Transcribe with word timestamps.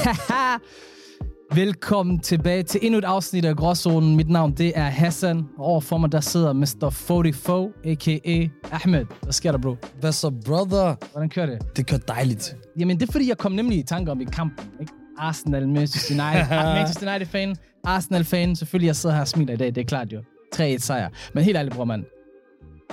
Velkommen 1.54 2.18
tilbage 2.20 2.62
til 2.62 2.80
endnu 2.82 2.98
et 2.98 3.04
afsnit 3.04 3.44
af 3.44 3.56
Gråzonen. 3.56 4.16
Mit 4.16 4.28
navn 4.30 4.52
det 4.52 4.72
er 4.74 4.84
Hassan. 4.84 5.44
Og 5.58 5.64
overfor 5.64 5.98
mig 5.98 6.12
der 6.12 6.20
sidder 6.20 6.52
Mr. 6.52 6.90
44, 6.90 7.70
a.k.a. 7.84 8.48
Ahmed. 8.72 9.06
Hvad 9.22 9.32
sker 9.32 9.52
der, 9.52 9.58
bro? 9.58 9.76
Hvad 10.00 10.12
så, 10.12 10.30
brother? 10.46 10.94
Hvordan 11.12 11.28
kører 11.28 11.46
det? 11.46 11.76
Det 11.76 11.86
kører 11.86 12.00
dejligt. 12.00 12.56
Jamen, 12.78 13.00
det 13.00 13.08
er 13.08 13.12
fordi, 13.12 13.28
jeg 13.28 13.38
kom 13.38 13.52
nemlig 13.52 13.78
i 13.78 13.82
tanke 13.82 14.10
om 14.10 14.20
i 14.20 14.24
kampen. 14.24 14.66
Ikke? 14.80 14.92
Arsenal, 15.18 15.68
Manchester 15.68 16.14
United. 16.24 16.48
Manchester 16.78 17.10
United-fan, 17.10 17.56
Arsenal-fan. 17.84 18.56
Selvfølgelig, 18.56 18.86
jeg 18.86 18.96
sidder 18.96 19.14
her 19.14 19.22
og 19.22 19.28
smiler 19.28 19.54
i 19.54 19.56
dag. 19.56 19.66
Det 19.66 19.78
er 19.78 19.84
klart 19.84 20.12
jo. 20.12 20.20
3-1 20.56 20.78
sejr. 20.78 21.08
Men 21.34 21.44
helt 21.44 21.56
ærligt, 21.56 21.74
bror, 21.74 21.84
mand. 21.84 22.04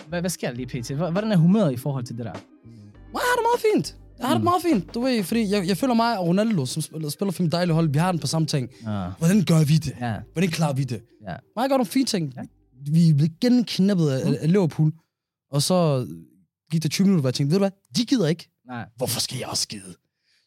Hvad, 0.07 0.20
hvad 0.21 0.29
sker 0.29 0.48
der 0.48 0.55
lige 0.55 0.81
pt? 0.81 0.91
Hvordan 0.91 1.31
er 1.31 1.37
humøret 1.37 1.73
i 1.73 1.77
forhold 1.77 2.03
til 2.03 2.17
det 2.17 2.26
der? 2.26 2.31
Har 2.31 3.35
det 3.37 3.45
meget 3.45 3.73
fint. 3.73 3.98
Jeg 4.20 4.27
har 4.27 4.34
det 4.35 4.44
meget 4.44 4.62
fint, 4.71 4.94
du 4.94 5.02
ved, 5.02 5.23
fordi 5.23 5.49
jeg, 5.52 5.67
jeg 5.67 5.77
føler 5.77 5.94
mig 5.94 6.17
og 6.20 6.27
Ronaldo, 6.27 6.66
som 6.66 6.81
spiller, 6.81 7.09
spiller 7.09 7.31
for 7.31 7.44
mit 7.44 7.52
dejlige 7.52 7.73
hold, 7.73 7.89
vi 7.89 7.99
har 7.99 8.12
den 8.12 8.21
på 8.21 8.27
samme 8.27 8.45
ting. 8.48 8.70
Ah. 8.88 9.12
Hvordan 9.17 9.43
gør 9.45 9.63
vi 9.63 9.77
det? 9.77 9.95
Ja. 10.02 10.16
Hvordan 10.34 10.49
klarer 10.52 10.73
vi 10.73 10.84
det? 10.84 11.02
Ja. 11.27 11.35
Mig 11.55 11.70
gør 11.70 11.77
nogle 11.77 11.85
fine 11.85 12.05
ting. 12.05 12.34
Vi 12.91 13.13
blev 13.13 13.30
genknappet 13.41 14.09
af, 14.09 14.38
af 14.41 14.52
Liverpool, 14.52 14.91
og 15.52 15.62
så 15.62 16.07
gik 16.71 16.84
der 16.84 16.90
20 16.90 17.05
minutter, 17.05 17.21
hvor 17.21 17.30
jeg 17.30 17.34
tænkte, 17.34 17.52
ved 17.52 17.59
du 17.59 17.62
hvad, 17.63 17.71
de 17.98 18.05
gider 18.05 18.27
ikke. 18.27 18.49
Nej. 18.67 18.85
Hvorfor 18.98 19.20
skal 19.20 19.38
jeg 19.38 19.48
også 19.48 19.67
gide? 19.67 19.93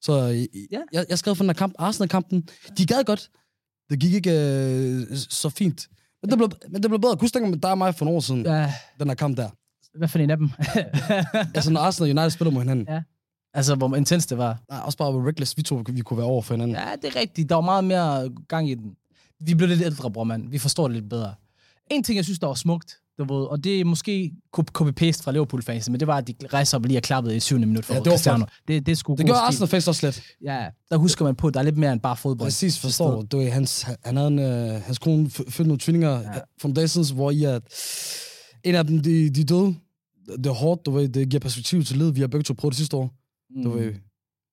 Så 0.03 0.13
øh, 0.31 0.63
Ja. 0.73 0.81
jeg, 0.93 1.07
jeg 1.09 1.19
skrev 1.19 1.37
for 1.37 1.45
den 1.45 1.49
her 1.49 1.55
kamp, 1.55 1.75
Arsenal-kampen. 1.79 2.49
De 2.79 2.87
gad 2.87 3.05
godt. 3.05 3.31
Det 3.91 4.01
gik 4.01 4.13
ikke 4.15 4.31
øh, 4.31 5.07
så 5.17 5.49
fint. 5.49 5.89
Men 6.23 6.31
det, 6.31 6.39
blev, 6.39 6.51
men 6.71 6.83
det 6.83 6.91
blev 6.91 7.01
bedre. 7.01 7.17
Dengang 7.21 7.51
med 7.51 7.59
dig 7.59 7.71
og 7.71 7.79
mig 7.79 7.95
for 7.95 8.05
nogle 8.05 8.17
år 8.17 8.21
siden, 8.21 8.47
Ja, 8.47 8.73
den 9.01 9.09
her 9.09 9.15
kamp 9.15 9.37
der. 9.37 9.49
hvad 9.99 10.09
for 10.09 10.19
en 10.19 10.31
af 10.31 10.37
dem? 10.37 10.51
Altså, 11.55 11.71
når 11.71 11.81
Arsenal 11.81 12.11
og 12.11 12.17
United 12.23 12.31
spiller 12.31 12.53
mod 12.53 12.63
hinanden. 12.63 12.87
Ja. 12.89 13.03
Altså, 13.55 13.75
hvor 13.75 13.97
intens 13.97 14.27
det 14.27 14.39
var. 14.39 14.59
Nej, 14.71 14.81
også 14.85 14.99
bare 14.99 15.27
reckless. 15.29 15.57
Vi 15.57 15.63
to 15.63 15.83
vi 15.89 16.01
kunne 16.01 16.17
være 16.17 16.27
over 16.27 16.43
for 16.43 16.55
hinanden. 16.55 16.77
Ja, 16.77 16.87
det 17.03 17.17
er 17.17 17.21
rigtigt. 17.21 17.49
Der 17.49 17.55
var 17.55 17.63
meget 17.63 17.85
mere 17.85 18.31
gang 18.49 18.71
i 18.71 18.75
den. 18.75 18.93
Vi 19.41 19.55
blev 19.55 19.69
lidt 19.69 19.83
ældre, 19.83 20.11
bror, 20.11 20.25
mand. 20.25 20.51
Vi 20.51 20.59
forstår 20.59 20.89
det 20.89 20.95
lidt 20.97 21.09
bedre. 21.09 21.35
En 21.91 22.03
ting, 22.03 22.17
jeg 22.17 22.25
synes, 22.25 22.39
der 22.39 22.47
var 22.47 22.55
smukt, 22.55 22.97
du 23.19 23.35
ved, 23.35 23.45
og 23.47 23.65
det 23.65 23.81
er 23.81 23.85
måske 23.85 24.33
copy-paste 24.57 25.23
fra 25.23 25.33
Liverpool-fans, 25.33 25.91
men 25.91 26.01
det 26.01 26.09
var, 26.09 26.17
at 26.17 26.27
de 26.29 26.35
rejser 26.53 26.79
op 26.79 26.85
lige 26.87 26.99
og 26.99 27.03
klappede 27.03 27.37
i 27.37 27.41
syvende 27.41 27.67
minut 27.67 27.85
for 27.85 27.95
Ja, 27.95 27.99
det 28.01 28.07
var 28.07 28.13
Cristiano. 28.13 28.45
Det, 28.69 28.87
det 28.87 28.93
er 28.93 28.97
sgu 28.97 29.15
Det 29.15 29.27
god 29.27 29.27
gør 29.27 29.35
stil. 29.35 29.47
Arsenal 29.47 29.69
fans 29.69 29.89
også 29.89 30.07
lidt. 30.07 30.23
Ja, 30.45 30.67
der 30.91 30.97
husker 30.97 31.25
man 31.25 31.35
på, 31.35 31.47
at 31.49 31.55
der 31.55 31.61
er 31.61 31.65
lidt 31.65 31.77
mere 31.77 31.93
end 31.93 32.01
bare 32.01 32.17
fodbold. 32.17 32.47
Præcis, 32.47 32.79
forstår 32.79 33.21
du. 33.21 33.27
Du 33.31 33.51
hans, 33.51 33.83
han 34.05 34.17
havde 34.17 34.29
en, 34.29 34.39
øh, 34.39 34.83
hans 34.83 34.99
kone 34.99 35.27
f- 35.27 35.51
fødte 35.51 35.69
nogle 35.69 35.79
tvillinger 35.81 36.11
ja. 36.21 36.31
for 36.61 36.69
nogle 36.69 36.75
dage 36.75 36.89
siden, 36.89 37.15
hvor 37.15 37.31
i 37.31 37.45
at 37.45 37.63
en 38.65 38.75
af 38.75 38.87
dem, 38.87 38.99
de, 39.03 39.31
de 39.31 39.45
døde. 39.45 39.75
Det 40.37 40.47
er 40.47 40.51
hårdt, 40.51 40.87
du 40.87 40.91
ved, 40.91 41.09
det 41.09 41.29
giver 41.29 41.41
perspektiv 41.41 41.85
til 41.85 41.97
livet. 41.97 42.17
Vi 42.17 42.21
har 42.21 42.29
begge 42.29 42.45
to 42.45 42.55
prøvet 42.55 42.73
det 42.73 42.77
sidste 42.79 42.97
år. 42.97 43.15
Mm. 43.57 43.63
Du 43.63 43.71
ved, 43.71 43.93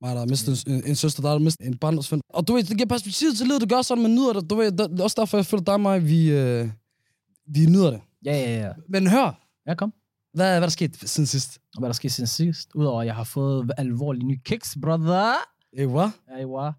mig 0.02 0.12
der 0.14 0.20
har 0.20 0.26
mistet 0.26 0.64
en, 0.68 0.84
en, 0.86 0.96
søster, 0.96 1.22
der 1.22 1.30
har 1.30 1.38
mistet 1.40 1.68
en 1.68 1.78
barndomsven. 1.78 2.22
Og 2.30 2.48
du 2.48 2.54
ved, 2.54 2.64
det 2.64 2.78
giver 2.78 2.88
perspektiv 2.90 3.34
til 3.34 3.48
livet, 3.48 3.62
det 3.62 3.70
gør 3.70 3.82
sådan, 3.82 4.02
man 4.02 4.12
nyder 4.16 4.34
det. 4.34 4.50
Du 4.50 4.56
ved, 4.56 4.72
det, 4.72 5.00
er 5.00 5.04
også 5.04 5.16
derfor, 5.20 5.38
jeg 5.38 5.46
føler 5.46 5.64
dig 5.64 5.74
og 5.74 5.82
mig, 5.82 6.08
vi, 6.08 6.32
øh, 6.32 6.70
vi 7.48 7.66
nyder 7.66 7.90
det. 7.92 8.02
Ja, 8.26 8.32
ja, 8.38 8.60
ja. 8.68 8.72
Men 8.90 9.08
hør, 9.08 9.42
Ja, 9.68 9.76
kom. 9.76 9.94
hvad, 10.34 10.46
hvad 10.46 10.56
er 10.56 10.60
der 10.60 10.68
sket 10.70 10.96
siden 11.10 11.28
sidst? 11.28 11.60
Hvad 11.80 11.90
der 11.90 11.94
skete 11.94 12.14
siden 12.14 12.28
sidst? 12.28 12.70
Udover, 12.76 13.02
at 13.02 13.08
jeg 13.08 13.16
har 13.16 13.24
fået 13.24 13.72
alvorlige 13.78 14.26
nye 14.26 14.38
kicks, 14.46 14.78
brother. 14.82 15.34
Ja, 15.78 15.86
wow. 15.86 16.70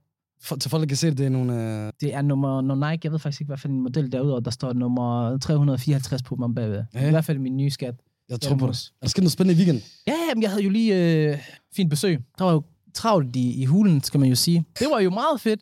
For, 0.43 0.57
til 0.57 0.71
folk, 0.71 0.81
der 0.81 0.87
kan 0.87 0.97
se 0.97 1.07
det, 1.11 1.19
det 1.19 1.27
er 1.27 1.31
nogle... 1.31 1.53
Øh, 1.87 1.93
Det 2.01 2.15
er 2.15 2.23
nummer, 2.23 2.61
nummer 2.61 2.91
Nike, 2.91 3.01
jeg 3.05 3.13
ved 3.13 3.19
faktisk 3.19 3.41
ikke, 3.41 3.49
hvad 3.49 3.59
for 3.59 3.69
en 3.69 3.81
model 3.81 4.13
derude, 4.13 4.35
og 4.35 4.45
der 4.45 4.51
står 4.51 4.73
nummer 4.73 5.39
354 5.39 6.23
på 6.23 6.37
mig 6.37 6.55
bagved. 6.55 6.85
Ja. 6.95 7.07
I 7.07 7.11
hvert 7.11 7.25
fald 7.25 7.39
min 7.39 7.57
nye 7.57 7.71
skat. 7.71 7.95
jeg 8.29 8.41
tror 8.41 8.57
på 8.57 8.67
det. 8.67 8.77
Er 8.77 9.05
der 9.05 9.09
sket 9.09 9.23
noget 9.23 9.33
spændende 9.33 9.55
i 9.55 9.65
weekenden? 9.65 9.85
Ja, 10.07 10.15
men 10.35 10.43
jeg 10.43 10.51
havde 10.51 10.63
jo 10.63 10.71
lige 10.71 10.95
øh, 11.31 11.39
fint 11.79 11.91
besøg. 11.91 12.15
Der 12.39 12.45
var 12.45 12.53
jo 12.53 12.63
travlt 12.95 13.37
i, 13.37 13.63
i 13.63 13.65
hulen, 13.65 14.03
skal 14.03 14.21
man 14.21 14.29
jo 14.29 14.35
sige. 14.35 14.65
Det 14.79 14.87
var 14.93 15.01
jo 15.01 15.11
meget 15.11 15.41
fedt. 15.41 15.61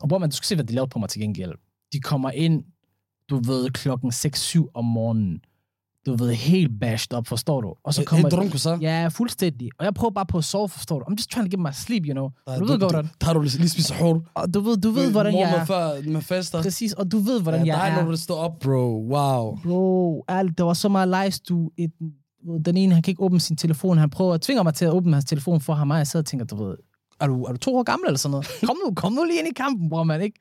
Og 0.00 0.08
bror, 0.08 0.18
man, 0.18 0.30
du 0.30 0.36
skal 0.36 0.46
se, 0.46 0.54
hvad 0.54 0.64
de 0.64 0.74
lavede 0.74 0.88
på 0.90 0.98
mig 0.98 1.08
til 1.08 1.20
gengæld. 1.20 1.52
De 1.92 2.00
kommer 2.00 2.30
ind, 2.30 2.64
du 3.30 3.36
ved, 3.36 3.70
klokken 3.70 4.10
6-7 4.12 4.70
om 4.74 4.84
morgenen. 4.84 5.40
Du 6.06 6.16
ved, 6.16 6.32
helt 6.32 6.80
bashed 6.80 7.12
op, 7.12 7.26
forstår 7.26 7.60
du? 7.60 7.74
Og 7.84 7.94
så 7.94 8.00
Helt 8.00 8.08
kommer 8.08 8.28
drunken, 8.28 8.58
så? 8.58 8.78
Ja, 8.80 9.08
fuldstændig. 9.08 9.70
Og 9.78 9.84
jeg 9.84 9.94
prøver 9.94 10.10
bare 10.10 10.26
på 10.26 10.38
at 10.38 10.44
sove, 10.44 10.68
forstår 10.68 10.98
du? 10.98 11.04
I'm 11.04 11.14
just 11.18 11.30
trying 11.30 11.50
to 11.50 11.56
get 11.56 11.62
my 11.62 11.72
sleep, 11.72 12.02
you 12.06 12.12
know. 12.12 12.28
Der, 12.46 12.58
Du 12.58 12.64
ved 12.64 12.78
godt, 12.78 12.92
hvordan. 12.92 13.10
Der 13.20 13.26
har 13.26 13.34
du 13.34 13.40
lige 13.40 13.68
spist 13.68 13.92
hårdt. 13.92 14.24
Og 14.34 14.54
du 14.54 14.60
ved, 14.60 14.76
du 14.76 14.90
ved 14.90 15.10
hvordan 15.10 15.34
jeg 15.38 15.56
er. 15.56 15.64
før 15.64 16.10
med 16.10 16.20
fester. 16.20 16.62
Præcis, 16.62 16.92
og 16.92 17.12
du 17.12 17.18
ved, 17.18 17.42
hvordan 17.42 17.66
ja, 17.66 17.76
jeg 17.78 17.90
dig, 17.92 17.98
er. 17.98 18.04
når 18.04 18.10
du 18.10 18.16
står 18.16 18.36
op, 18.36 18.58
bro. 18.58 19.06
Wow. 19.12 19.56
Bro, 19.62 20.24
ærligt, 20.28 20.58
der 20.58 20.64
var 20.64 20.74
så 20.74 20.88
meget 20.88 21.08
lejestue. 21.08 21.70
Et, 21.76 21.90
den 22.64 22.76
ene, 22.76 22.94
han 22.94 23.02
kan 23.02 23.10
ikke 23.12 23.22
åbne 23.22 23.40
sin 23.40 23.56
telefon. 23.56 23.98
Han 23.98 24.10
prøver 24.10 24.34
at 24.34 24.40
tvinge 24.40 24.64
mig 24.64 24.74
til 24.74 24.84
at 24.84 24.92
åbne 24.92 25.12
hans 25.12 25.24
telefon 25.24 25.60
for 25.60 25.72
ham. 25.72 25.90
Og 25.90 25.98
jeg 25.98 26.06
sidder 26.06 26.22
og 26.22 26.26
tænker, 26.26 26.46
du 26.46 26.64
ved, 26.64 26.76
er 27.20 27.26
du, 27.26 27.44
er 27.44 27.52
du 27.52 27.58
to 27.58 27.76
år 27.76 27.82
gammel 27.82 28.06
eller 28.06 28.18
sådan 28.18 28.30
noget? 28.30 28.46
Kom 28.66 28.76
nu, 28.86 28.94
kom 28.94 29.12
nu 29.12 29.24
lige 29.24 29.38
ind 29.38 29.48
i 29.48 29.52
kampen, 29.56 29.88
bror, 29.88 30.04
man, 30.04 30.20
ikke? 30.22 30.40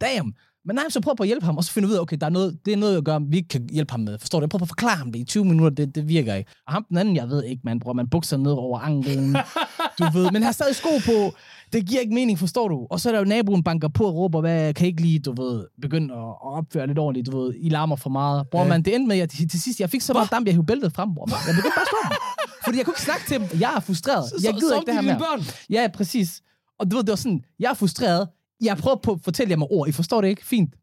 Damn. 0.00 0.34
Men 0.64 0.74
nej, 0.76 0.84
så 0.90 1.00
jeg 1.06 1.16
på 1.16 1.22
at 1.22 1.26
hjælpe 1.26 1.46
ham, 1.46 1.56
og 1.56 1.64
så 1.64 1.72
finder 1.72 1.88
ud 1.88 1.94
af, 1.94 2.00
okay, 2.00 2.16
der 2.20 2.26
er 2.26 2.30
noget, 2.30 2.58
det 2.64 2.72
er 2.72 2.76
noget, 2.76 2.94
jeg 2.94 3.02
gør, 3.02 3.18
vi 3.18 3.36
ikke 3.36 3.48
kan 3.48 3.68
hjælpe 3.72 3.90
ham 3.90 4.00
med. 4.00 4.18
Forstår 4.18 4.40
du? 4.40 4.42
Jeg 4.44 4.50
prøver 4.50 4.62
at 4.62 4.68
forklare 4.68 4.96
ham 4.96 5.12
det 5.12 5.18
i 5.20 5.24
20 5.24 5.44
minutter, 5.44 5.70
det, 5.84 5.94
det 5.94 6.08
virker 6.08 6.34
ikke. 6.34 6.50
Og 6.66 6.72
ham 6.72 6.84
den 6.88 6.96
anden, 6.98 7.16
jeg 7.16 7.28
ved 7.28 7.44
ikke, 7.44 7.60
man, 7.64 7.80
bror, 7.80 7.92
man 7.92 8.08
bukser 8.08 8.36
ned 8.36 8.52
over 8.52 8.78
anklen. 8.78 9.36
du 9.98 10.04
ved, 10.12 10.30
men 10.30 10.42
har 10.42 10.52
stadig 10.52 10.76
sko 10.76 10.88
på. 11.06 11.34
Det 11.72 11.86
giver 11.86 12.00
ikke 12.00 12.14
mening, 12.14 12.38
forstår 12.38 12.68
du? 12.68 12.86
Og 12.90 13.00
så 13.00 13.08
er 13.08 13.12
der 13.12 13.18
jo 13.20 13.24
naboen 13.24 13.62
banker 13.62 13.88
på 13.88 14.04
og 14.04 14.14
råber, 14.14 14.40
hvad 14.40 14.74
kan 14.74 14.86
I 14.86 14.88
ikke 14.88 15.02
lige, 15.02 15.18
du 15.18 15.42
ved, 15.42 15.64
begynde 15.82 16.14
at, 16.14 16.34
opføre 16.42 16.86
lidt 16.86 16.98
ordentligt, 16.98 17.26
du 17.32 17.40
ved, 17.42 17.54
I 17.58 17.68
larmer 17.68 17.96
for 17.96 18.10
meget. 18.10 18.48
Bror, 18.50 18.62
Ja. 18.62 18.68
man, 18.68 18.82
det 18.82 18.94
endte 18.94 19.08
med, 19.08 19.16
at 19.16 19.20
jeg 19.20 19.28
til, 19.28 19.48
til 19.48 19.62
sidst, 19.62 19.80
jeg 19.80 19.90
fik 19.90 20.00
så 20.00 20.12
meget 20.12 20.30
damp, 20.30 20.46
jeg 20.46 20.54
hævde 20.54 20.66
bæltet 20.66 20.92
frem, 20.92 21.14
bror, 21.14 21.26
man. 21.26 21.36
Jeg 21.46 21.54
begyndte 21.56 21.74
bare 21.76 21.82
at 21.82 21.88
slå 21.88 21.98
dem. 22.08 22.16
Fordi 22.64 22.78
jeg 22.78 22.84
kunne 22.84 22.92
ikke 22.92 23.02
snakke 23.02 23.24
til 23.28 23.40
dem. 23.40 23.60
Jeg 23.60 23.72
er 23.76 23.80
frustreret. 23.80 24.24
Jeg 24.44 24.54
gider 24.54 24.74
ikke 24.76 24.86
det 24.86 24.94
her 24.94 25.02
mere. 25.02 25.18
børn. 25.18 25.40
Ja, 25.70 25.88
præcis. 25.94 26.40
Og 26.78 26.90
du 26.90 26.96
ved, 26.96 27.04
det 27.04 27.10
var 27.10 27.16
sådan, 27.16 27.44
jeg 27.60 27.70
er 27.70 27.74
frustreret. 27.74 28.28
Jeg 28.62 28.76
prøver 28.76 28.96
på 28.96 29.12
at 29.12 29.20
fortælle 29.20 29.50
jer 29.50 29.56
med 29.56 29.66
ord. 29.70 29.88
I 29.88 29.92
forstår 29.92 30.20
det 30.20 30.28
ikke? 30.28 30.46
Fint. 30.46 30.74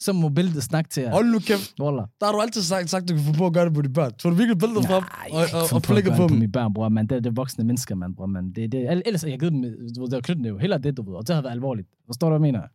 Så 0.00 0.12
må 0.12 0.28
bæltet 0.28 0.62
snakke 0.62 0.90
til 0.90 1.02
jer. 1.02 1.10
Hold 1.10 1.26
nu 1.26 1.38
kæft. 1.38 1.74
Wallah. 1.80 2.04
Der 2.20 2.26
har 2.26 2.32
du 2.32 2.40
altid 2.40 2.62
sagt, 2.62 2.90
sagt, 2.90 3.02
at 3.02 3.08
du 3.08 3.14
kan 3.14 3.24
få 3.24 3.32
på 3.32 3.46
at 3.46 3.52
gøre 3.52 3.64
det 3.64 3.74
på 3.74 3.82
dine 3.82 3.94
børn. 3.94 4.12
Har 4.22 4.30
du 4.30 4.36
virkelig 4.36 4.58
bæltet 4.58 4.84
frem 4.86 5.04
og, 5.30 5.38
og, 5.38 5.46
og, 5.52 5.68
og 5.72 5.82
på, 5.82 5.94
på 6.16 6.26
dem. 6.28 6.38
mine 6.38 6.52
børn, 6.52 6.74
bror, 6.74 6.88
man. 6.88 7.06
Det 7.06 7.16
er 7.16 7.20
det 7.20 7.36
voksne 7.36 7.64
mennesker, 7.64 7.94
man, 7.94 8.14
bror, 8.14 8.26
man. 8.26 8.52
Det, 8.56 8.72
det, 8.72 9.02
ellers 9.06 9.22
havde 9.22 9.32
jeg 9.32 9.40
givet 9.40 9.52
dem, 9.52 9.62
du 9.62 10.00
ved, 10.00 10.10
det 10.10 10.16
var 10.16 10.20
knyttet 10.20 10.48
jo. 10.48 10.58
Heller 10.58 10.78
det, 10.78 10.96
du 10.96 11.02
ved. 11.10 11.14
Og 11.14 11.26
det 11.26 11.34
havde 11.34 11.44
været 11.44 11.52
alvorligt. 11.52 11.88
Forstår 12.06 12.30
du, 12.30 12.38
hvad 12.38 12.48
jeg 12.48 12.52
mener? 12.52 12.66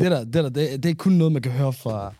Det 0.00 0.10
der, 0.10 0.24
det 0.24 0.34
der, 0.34 0.48
det, 0.48 0.82
det 0.82 0.90
er 0.90 0.94
kun 0.94 1.12
noget, 1.12 1.32
man 1.32 1.42
kan 1.42 1.52
høre 1.52 1.72
fra, 1.72 2.14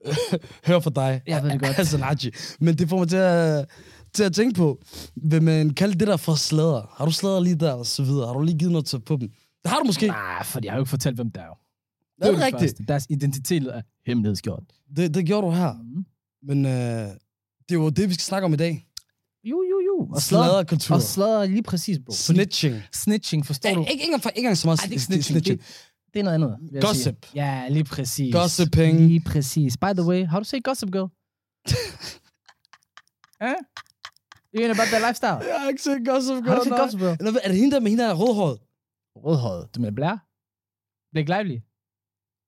høre 0.68 0.82
fra 0.82 0.90
dig. 0.90 1.22
Jeg 1.26 1.42
ved 1.42 1.50
det 1.50 1.60
godt. 1.60 1.72
Hassan 1.72 2.00
Haji. 2.00 2.30
Men 2.60 2.74
det 2.78 2.88
får 2.88 2.98
mig 2.98 3.08
til 3.08 3.16
at, 3.16 3.66
til 4.12 4.24
at 4.24 4.32
tænke 4.32 4.56
på, 4.56 4.78
vil 5.16 5.42
man 5.42 5.70
kalde 5.70 5.98
det 5.98 6.08
der 6.08 6.16
for 6.16 6.34
sladder? 6.34 6.94
Har 6.96 7.04
du 7.04 7.10
sladder 7.12 7.40
lige 7.40 7.56
der 7.56 7.72
og 7.72 7.86
så 7.86 8.02
videre? 8.02 8.26
Har 8.26 8.34
du 8.34 8.42
lige 8.42 8.58
givet 8.58 8.72
noget 8.72 8.86
til 8.86 9.00
på 9.00 9.16
dem? 9.16 9.30
Det 9.64 9.70
har 9.72 9.78
du 9.78 9.84
måske. 9.84 10.06
Nej, 10.06 10.44
for 10.44 10.60
jeg 10.64 10.72
har 10.72 10.76
jo 10.78 10.82
ikke 10.82 10.90
fortalt, 10.90 11.16
hvem 11.16 11.30
der 11.30 11.40
er. 11.40 11.46
jo. 11.46 11.54
Det 12.18 12.28
er 12.28 12.32
jo 12.32 12.38
rigtigt. 12.44 12.60
første. 12.62 12.84
Deres 12.88 13.06
identitet 13.10 13.62
er 13.76 13.82
hemmelighedsgjort. 14.06 14.62
Det, 14.96 15.14
det 15.14 15.26
gjorde 15.26 15.46
du 15.46 15.52
her. 15.52 15.72
Mm. 15.72 16.04
Men 16.42 16.66
øh, 16.66 16.72
det 16.72 17.70
er 17.70 17.74
jo 17.74 17.90
det, 17.90 18.08
vi 18.08 18.14
skal 18.14 18.22
snakke 18.24 18.44
om 18.44 18.52
i 18.52 18.56
dag. 18.56 18.86
Jo, 19.44 19.62
jo, 19.70 19.80
jo. 19.86 20.08
Og 20.14 20.20
sladder. 20.22 20.44
Sladderkultur. 20.44 20.94
Og 20.94 21.02
sladder 21.02 21.44
lige 21.46 21.62
præcis, 21.62 21.98
bro. 22.06 22.12
Snitching. 22.12 22.82
Snitching, 22.92 23.46
forstår 23.46 23.68
Ikke, 23.68 23.78
du? 23.78 23.82
ikke, 23.82 23.92
ikke, 23.92 24.04
engang, 24.04 24.22
ikke 24.26 24.38
engang 24.38 24.56
så 24.58 24.66
meget 24.66 24.80
Ej, 24.80 24.84
det 24.86 24.90
er 24.90 24.94
ikke 24.94 25.02
sn- 25.02 25.22
snitching. 25.22 25.58
Det, 25.60 25.66
det 26.14 26.20
er 26.20 26.24
noget 26.24 26.34
andet. 26.34 26.82
Gossip. 26.84 27.24
Sige. 27.24 27.44
Ja, 27.44 27.68
lige 27.68 27.84
præcis. 27.84 28.34
Gossiping. 28.34 29.00
Lige 29.00 29.20
præcis. 29.20 29.76
By 29.76 29.86
the 29.94 30.02
way, 30.04 30.26
har 30.26 30.38
du 30.38 30.44
set 30.44 30.64
Gossip 30.64 30.92
Girl? 30.92 31.08
eh? 33.48 33.54
You 34.54 34.62
ain't 34.64 34.70
about 34.74 34.88
that 34.88 35.02
lifestyle. 35.08 35.40
Jeg 35.52 35.60
har 35.60 35.68
ikke 35.68 35.82
set 35.82 36.06
Gossip 36.06 36.34
Girl. 36.34 36.48
Har 36.48 36.56
du 36.58 36.64
set. 36.64 36.72
Gossip 36.78 37.00
Girl? 37.00 37.16
Eller 37.20 37.40
er 37.44 37.48
det 37.48 37.56
hende 37.58 37.74
der 37.74 37.80
med 37.80 37.90
hende, 37.90 38.04
der 38.04 38.10
er 38.10 38.14
rødhåret? 38.14 38.58
Rødhåret. 39.16 39.74
Du 39.74 39.80
mener 39.80 39.94
Blair? 39.94 40.16
Blake 41.12 41.28
Lively? 41.34 41.58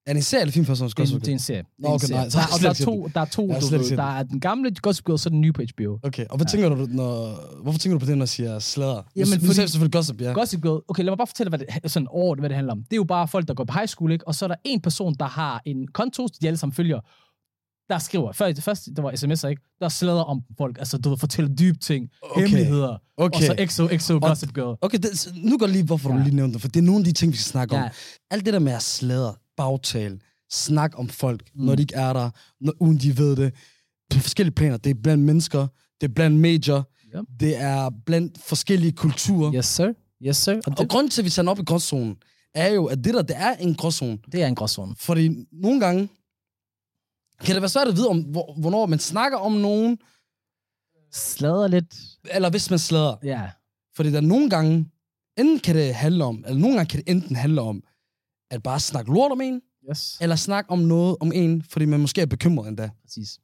Er 0.06 0.12
det 0.12 0.16
en 0.16 0.22
serie 0.22 0.40
eller 0.40 0.52
film 0.52 0.66
først, 0.66 0.80
Det 0.82 0.98
er, 0.98 1.02
en- 1.14 1.20
det 1.20 1.28
er 1.28 1.32
en 1.32 1.38
serie. 1.38 1.62
Det 1.62 1.68
Nå, 1.78 1.88
en 1.88 1.94
okay, 1.94 2.06
serie. 2.06 2.20
nej, 2.20 2.28
så 2.30 2.38
Der, 2.38 2.42
har 2.42 2.48
jeg 2.48 2.52
og 2.70 2.76
slet 2.76 2.86
der 2.88 2.92
er 2.92 2.98
ikke 2.98 3.02
to, 3.02 3.08
der 3.14 3.20
er 3.20 3.24
to 3.24 3.42
Jeg 3.46 3.54
har 3.54 3.60
du 3.60 3.66
ikke 3.66 3.78
ved. 3.78 3.84
set 3.88 3.98
Der 3.98 4.04
er 4.18 4.22
den 4.22 4.40
gamle 4.40 4.74
Gossip 4.82 5.04
Girl, 5.06 5.18
så 5.18 5.28
er 5.28 5.30
den 5.30 5.40
nye 5.40 5.52
på 5.52 5.62
HBO. 5.72 5.98
Okay, 6.02 6.26
og 6.30 6.36
hvad 6.36 6.46
tænker 6.46 6.68
du, 6.68 6.76
når, 7.00 7.12
hvorfor 7.62 7.78
tænker 7.78 7.94
du 7.98 8.04
på 8.04 8.08
det, 8.10 8.18
når 8.18 8.22
jeg 8.22 8.28
siger 8.28 8.58
sladder? 8.58 8.94
Jamen, 8.94 9.06
Jamen, 9.16 9.38
nu, 9.42 9.46
fordi- 9.46 9.60
jeg 9.60 9.68
selvfølgelig 9.68 9.92
gossip, 9.92 10.20
ja. 10.20 10.32
Gossip 10.32 10.62
Girl, 10.62 10.80
okay, 10.88 11.02
lad 11.04 11.10
mig 11.10 11.18
bare 11.18 11.26
fortælle, 11.26 11.48
hvad 11.48 11.58
det, 11.58 11.90
sådan 11.90 12.08
over, 12.10 12.34
hvad 12.34 12.48
det 12.48 12.56
handler 12.56 12.72
om. 12.72 12.78
Det 12.82 12.92
er 12.92 12.96
jo 12.96 13.04
bare 13.04 13.28
folk, 13.28 13.48
der 13.48 13.54
går 13.54 13.64
på 13.64 13.72
high 13.78 13.86
school, 13.88 14.12
ikke? 14.12 14.28
og 14.28 14.34
så 14.34 14.44
er 14.44 14.48
der 14.48 14.56
en 14.64 14.80
person, 14.80 15.14
der 15.14 15.24
har 15.40 15.62
en 15.64 15.88
konto, 15.88 16.26
de 16.40 16.46
alle 16.46 16.56
sammen 16.56 16.72
følger, 16.74 17.00
der 17.90 17.98
skriver, 17.98 18.32
før 18.32 18.52
det 18.52 18.64
første, 18.64 18.94
det 18.94 19.04
var 19.04 19.10
sms'er, 19.12 19.48
ikke? 19.48 19.62
Der 19.80 19.88
slader 19.88 20.22
om 20.22 20.42
folk, 20.58 20.78
altså 20.78 20.98
du 20.98 21.08
ved, 21.08 21.18
fortæller 21.18 21.54
dybe 21.54 21.78
ting, 21.78 22.08
Okay. 22.22 22.40
hemmeligheder, 22.40 22.96
Okay. 23.16 23.36
og 23.36 23.42
så 23.42 23.66
XO, 23.68 23.88
XO, 23.98 24.18
Gossip 24.28 24.54
Girl. 24.54 24.78
Okay, 24.80 24.98
det, 24.98 25.32
nu 25.36 25.58
går 25.58 25.66
lige, 25.66 25.84
hvorfor 25.84 26.10
ja. 26.10 26.16
Du 26.18 26.22
lige 26.22 26.36
nævnte 26.36 26.52
det, 26.54 26.60
for 26.60 26.68
det 26.68 26.80
er 26.80 26.84
nogle 26.84 26.98
af 27.00 27.04
de 27.04 27.12
ting, 27.12 27.32
vi 27.32 27.36
skal 27.36 27.50
snakke 27.50 27.74
om. 27.76 27.82
Ja. 27.82 27.88
Alt 28.30 28.44
det 28.44 28.52
der 28.52 28.58
med 28.58 28.72
at 28.72 28.82
sladre, 28.82 29.34
bagtale, 29.56 30.18
snak 30.50 30.92
om 30.98 31.08
folk, 31.08 31.42
mm. 31.54 31.64
Når 31.64 31.74
de 31.74 31.82
ikke 31.82 31.94
er 31.94 32.12
der, 32.12 32.30
når, 32.60 32.72
uden 32.80 32.96
de 32.98 33.18
ved 33.18 33.36
det, 33.36 33.54
på 34.10 34.18
forskellige 34.18 34.54
planer. 34.54 34.76
Det 34.76 34.90
er 34.90 34.94
blandt 35.02 35.24
mennesker, 35.24 35.66
det 36.00 36.08
er 36.08 36.12
blandt 36.14 36.36
medier, 36.40 36.82
Ja. 37.14 37.20
det 37.40 37.56
er 37.60 37.90
blandt 38.06 38.38
forskellige 38.46 38.92
kulturer. 38.92 39.54
Yes, 39.54 39.66
sir. 39.66 39.92
Yes, 40.26 40.36
sir. 40.36 40.52
Og 40.54 40.62
Og 40.66 40.78
det, 40.78 40.88
grunden 40.88 41.10
til, 41.10 41.20
at 41.20 41.24
vi 41.24 41.30
tager 41.30 41.50
op 41.50 41.58
i 41.58 41.62
gråzonen, 41.62 42.16
er 42.54 42.68
jo, 42.72 42.84
at 42.84 43.04
det 43.04 43.14
der, 43.14 43.22
det 43.22 43.36
er 43.38 43.52
en 43.54 43.74
gråzone. 43.74 44.18
det 44.32 44.42
er 44.42 44.46
en 44.46 44.54
gråzone. 44.54 44.94
Fordi 44.98 45.46
nogle 45.52 45.80
gange 45.80 46.08
kan 47.44 47.54
det 47.54 47.62
være 47.62 47.68
svært 47.68 47.88
at 47.88 47.96
vide, 47.96 48.08
om, 48.08 48.20
hvor, 48.20 48.54
hvornår 48.60 48.86
man 48.86 48.98
snakker 48.98 49.38
om 49.38 49.52
nogen, 49.52 49.98
Slader 51.12 51.68
lidt. 51.68 51.94
eller 52.30 52.50
hvis 52.50 52.70
man 52.70 52.78
slader. 52.78 53.16
Ja. 53.24 53.50
Fordi 53.96 54.10
der 54.10 54.16
er 54.16 54.20
nogle 54.20 54.50
gange, 54.50 54.90
enten 55.38 55.58
kan 55.60 55.76
det 55.76 55.94
handle 55.94 56.24
om, 56.24 56.44
eller 56.46 56.60
nogle 56.60 56.76
gange 56.76 56.88
kan 56.88 57.00
det 57.00 57.08
enten 57.10 57.36
handle 57.36 57.60
om, 57.60 57.82
at 58.50 58.62
bare 58.62 58.80
snakke 58.80 59.12
lort 59.12 59.32
om 59.32 59.40
en, 59.40 59.62
Yes. 59.90 60.18
eller 60.20 60.36
snakke 60.36 60.70
om 60.70 60.78
noget 60.78 61.16
om 61.20 61.32
en, 61.34 61.62
fordi 61.62 61.84
man 61.84 62.00
måske 62.00 62.20
er 62.20 62.26
bekymret 62.26 62.68
endda. 62.68 62.90
Præcis. 63.04 63.38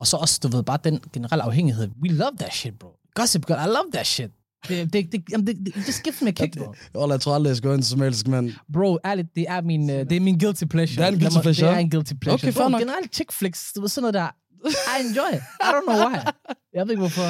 Og 0.00 0.06
så 0.06 0.16
også, 0.16 0.40
du 0.42 0.48
ved, 0.48 0.62
bare 0.62 0.78
den 0.84 1.00
generelle 1.12 1.42
afhængighed. 1.42 1.88
We 2.02 2.08
love 2.08 2.36
that 2.38 2.54
shit, 2.54 2.78
bro. 2.78 2.88
Gossip 3.14 3.46
Girl, 3.46 3.58
I 3.58 3.66
love 3.66 3.90
that 3.92 4.06
shit. 4.06 4.30
Det, 4.68 4.92
det, 4.92 5.12
det, 5.12 5.22
jamen, 5.30 5.46
det, 5.46 5.56
det, 5.66 5.76
just 5.76 6.02
give 6.02 6.14
me 6.22 6.28
a 6.28 6.32
kick, 6.32 6.56
bro. 6.58 6.74
Og 6.94 7.10
jeg 7.10 7.20
tror 7.20 7.34
aldrig, 7.34 7.48
jeg 7.48 7.56
skal 7.56 7.68
høre 7.68 7.76
en 7.76 7.82
somalisk 7.82 8.28
mand. 8.28 8.50
Bro, 8.72 8.98
ærligt, 9.04 9.28
det 9.36 9.44
er 9.48 9.60
min, 9.62 9.82
uh, 9.90 9.96
det 9.96 10.12
er 10.12 10.20
min 10.20 10.38
guilty 10.38 10.64
pleasure. 10.64 11.06
Det 11.06 11.08
er 11.08 11.12
en 11.14 11.20
guilty 11.20 11.38
pleasure? 11.42 11.68
Det 11.68 11.74
er 11.74 11.78
en 11.78 11.90
guilty 11.90 12.12
pleasure. 12.20 12.48
Okay, 12.48 12.52
fair 12.52 12.68
nok. 12.68 12.80
generelt 12.80 13.14
chick 13.14 13.32
flicks, 13.32 13.72
du 13.76 13.80
ved, 13.80 13.88
sådan 13.88 14.02
noget 14.02 14.14
der. 14.14 14.28
I 14.66 15.06
enjoy 15.08 15.30
it. 15.36 15.42
I 15.60 15.66
don't 15.74 15.84
know 15.86 16.08
why. 16.08 16.16
Jeg 16.74 16.82
ved 16.86 16.90
ikke 16.90 17.00
hvorfor, 17.00 17.22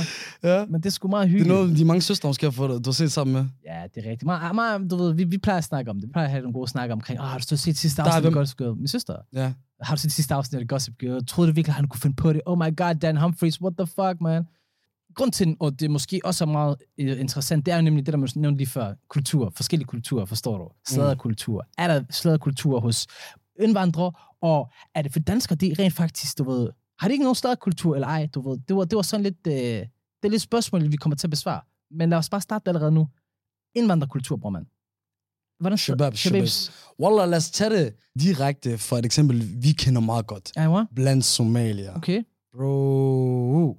Ja. 0.46 0.66
men 0.66 0.80
det 0.80 0.86
er 0.86 0.90
sgu 0.90 1.08
meget 1.08 1.24
Det 1.24 1.28
er 1.34 1.38
hyggeligt. 1.38 1.54
noget, 1.60 1.78
de 1.78 1.84
mange 1.84 2.02
søstre 2.02 2.28
måske 2.28 2.46
har 2.46 2.50
fået, 2.50 2.84
du 2.84 2.90
har 2.90 2.92
set 2.92 3.12
sammen 3.12 3.32
med. 3.34 3.44
Ja, 3.66 3.82
det 3.94 4.06
er 4.06 4.10
rigtigt. 4.10 4.22
Meget, 4.24 4.54
meget, 4.54 4.90
du 4.90 4.96
ved, 4.96 5.14
vi, 5.14 5.24
vi 5.24 5.38
plejer 5.38 5.58
at 5.58 5.64
snakke 5.64 5.90
om 5.90 5.96
det. 5.96 6.08
Vi 6.08 6.12
plejer 6.12 6.26
at 6.26 6.30
have 6.30 6.40
nogle 6.42 6.52
gode 6.52 6.68
snakker 6.70 6.94
omkring, 6.94 7.20
oh, 7.20 7.26
har 7.26 7.38
du 7.38 7.56
set 7.56 7.76
sidste 7.78 8.02
afsnit 8.02 8.14
af 8.16 8.22
hvem? 8.22 8.32
Gossip 8.32 8.58
Girl? 8.58 8.76
Min 8.76 8.88
søster. 8.88 9.16
Ja. 9.34 9.52
Har 9.82 9.94
du 9.96 10.00
set 10.00 10.12
sidste 10.12 10.34
afsnit 10.34 10.60
af 10.60 10.68
Gossip 10.68 10.94
Girl? 10.98 11.26
Troede 11.26 11.50
du 11.50 11.54
virkelig, 11.54 11.74
han 11.74 11.88
kunne 11.88 12.00
finde 12.00 12.16
på 12.16 12.32
det? 12.32 12.40
Oh 12.46 12.58
my 12.58 12.76
god, 12.76 12.94
Dan 12.94 13.16
Humphries, 13.16 13.60
what 13.62 13.72
the 13.78 13.86
fuck, 13.86 14.20
man? 14.20 14.42
Grund 15.14 15.32
til, 15.32 15.56
og 15.60 15.80
det 15.80 15.90
måske 15.90 16.20
også 16.24 16.44
er 16.44 16.48
meget 16.48 16.76
øh, 16.98 17.20
interessant, 17.20 17.66
det 17.66 17.72
er 17.72 17.76
jo 17.76 17.82
nemlig 17.82 18.06
det, 18.06 18.12
der 18.12 18.18
man 18.18 18.28
nævnte 18.36 18.58
lige 18.58 18.68
før. 18.68 18.94
Kultur, 19.08 19.52
forskellige 19.56 19.86
kulturer, 19.86 20.24
forstår 20.24 20.58
du? 20.58 20.68
Slæderkultur. 20.88 21.66
Er 21.78 21.88
der 21.88 22.04
slæderkultur 22.10 22.80
hos 22.80 23.06
indvandrere, 23.60 24.12
og 24.40 24.70
er 24.94 25.02
det 25.02 25.12
for 25.12 25.20
danskere, 25.20 25.56
de 25.56 25.74
rent 25.78 25.94
faktisk, 25.94 26.38
du 26.38 26.44
ved, 26.50 26.70
har 26.98 27.08
de 27.08 27.12
ikke 27.12 27.24
nogen 27.24 27.34
slæderkultur 27.34 27.94
eller 27.94 28.08
ej, 28.08 28.28
du 28.34 28.50
ved? 28.50 28.58
Det 28.68 28.76
var, 28.76 28.84
det 28.84 28.96
var 28.96 29.02
sådan 29.02 29.22
lidt, 29.22 29.46
øh, 29.46 29.54
det 29.54 29.88
er 30.22 30.28
lidt 30.28 30.42
spørgsmål, 30.42 30.92
vi 30.92 30.96
kommer 30.96 31.16
til 31.16 31.26
at 31.26 31.30
besvare. 31.30 31.60
Men 31.90 32.10
lad 32.10 32.18
os 32.18 32.28
bare 32.28 32.40
starte 32.40 32.68
allerede 32.68 32.92
nu. 32.92 33.08
Indvandrerkultur, 33.74 34.36
bror 34.36 34.50
man. 34.50 34.66
Hvordan 35.60 35.78
Shabab, 35.78 36.16
Shababs. 36.16 36.72
Wallah, 37.00 37.28
lad 37.28 37.38
os 37.38 37.50
tage 37.50 37.70
det 37.70 37.94
direkte 38.20 38.78
for 38.78 38.96
et 38.96 39.04
eksempel, 39.04 39.62
vi 39.62 39.72
kender 39.72 40.00
meget 40.00 40.26
godt. 40.26 40.52
Hvad? 40.54 40.86
Blandt 40.94 41.24
somalier. 41.24 41.94
Okay. 41.94 42.22
Bro, 42.56 43.76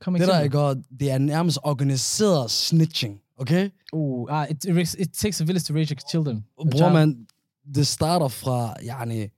Kom 0.00 0.14
det 0.14 0.28
der 0.28 0.40
ikke 0.40 0.56
godt, 0.56 0.78
det 1.00 1.10
er 1.10 1.18
nærmest 1.18 1.58
organiseret 1.62 2.50
snitching, 2.50 3.20
okay? 3.36 3.70
Uh, 3.92 4.30
uh, 4.32 4.46
it, 4.50 4.64
it, 4.98 5.10
takes 5.12 5.40
a 5.40 5.44
village 5.44 5.64
to 5.64 5.74
raise 5.74 5.94
your 5.94 6.08
children. 6.10 6.44
Bror 6.70 6.92
man, 6.92 7.26
det 7.74 7.86
starter 7.86 8.28
fra, 8.28 8.74
yani, 8.84 9.28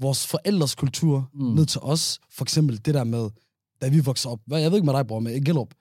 vores 0.00 0.26
forældres 0.26 0.74
kultur 0.74 1.30
Mm. 1.34 1.44
ned 1.54 1.66
til 1.66 1.80
os. 1.80 2.20
For 2.30 2.44
eksempel 2.44 2.84
det 2.84 2.94
der 2.94 3.04
med, 3.04 3.30
da 3.82 3.88
vi 3.88 4.00
voksede 4.00 4.32
op. 4.32 4.38
Hvad- 4.46 4.60
Jeg 4.60 4.70
ved 4.70 4.78
ikke 4.78 4.86
med 4.86 4.94
dig, 4.94 5.06
bror, 5.06 5.20
men 5.20 5.34
i 5.34 5.40
Gellerup. 5.40 5.74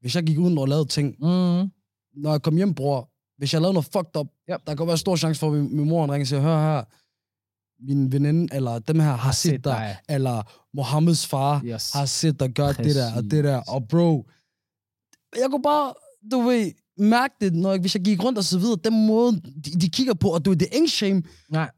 Hvis 0.00 0.14
jeg 0.16 0.24
gik 0.24 0.38
ud 0.38 0.56
og 0.58 0.68
lavede 0.68 0.84
ting, 0.88 1.14
Mm. 1.18 1.70
når 2.22 2.30
jeg 2.30 2.42
kom 2.42 2.56
hjem, 2.56 2.74
bror, 2.74 3.10
hvis 3.38 3.52
jeg 3.52 3.60
lavede 3.60 3.74
noget 3.74 3.88
fucked 3.92 4.16
up, 4.16 4.26
Yep. 4.50 4.60
der 4.66 4.74
kan 4.74 4.86
være 4.86 4.98
stor 4.98 5.16
chance 5.16 5.38
for, 5.40 5.46
at 5.46 5.52
min, 5.52 5.76
min 5.76 5.88
mor 5.88 6.02
ringer 6.02 6.20
og 6.20 6.26
siger, 6.26 6.40
hør 6.40 6.60
her, 6.76 6.84
min 7.80 8.12
veninde, 8.12 8.54
eller 8.54 8.78
dem 8.78 9.00
her 9.00 9.16
har 9.16 9.32
set 9.32 9.64
dig, 9.64 9.96
eller 10.08 10.42
Mohammeds 10.76 11.26
far 11.26 11.62
Yes. 11.64 11.92
har 11.92 12.06
set 12.06 12.40
dig 12.40 12.50
gøre 12.50 12.72
det 12.72 12.94
der 12.94 13.14
og 13.16 13.22
det 13.22 13.44
der. 13.44 13.56
Og 13.68 13.88
bro, 13.88 14.28
jeg 15.36 15.46
kunne 15.50 15.62
bare, 15.62 15.92
du 16.32 16.40
ved, 16.40 16.72
mærke 16.98 17.34
det, 17.40 17.54
når 17.54 17.70
jeg, 17.70 17.80
hvis 17.80 17.94
jeg 17.94 18.02
gik 18.02 18.24
rundt 18.24 18.38
og 18.38 18.44
så 18.44 18.58
videre, 18.58 18.78
den 18.84 19.06
måde, 19.06 19.40
de, 19.64 19.70
de 19.80 19.88
kigger 19.88 20.14
på, 20.14 20.28
og 20.28 20.44
du 20.44 20.52
det 20.52 20.62
er 20.62 20.76
ingen 20.76 20.88
shame, 20.88 21.22
Nej, 21.50 21.70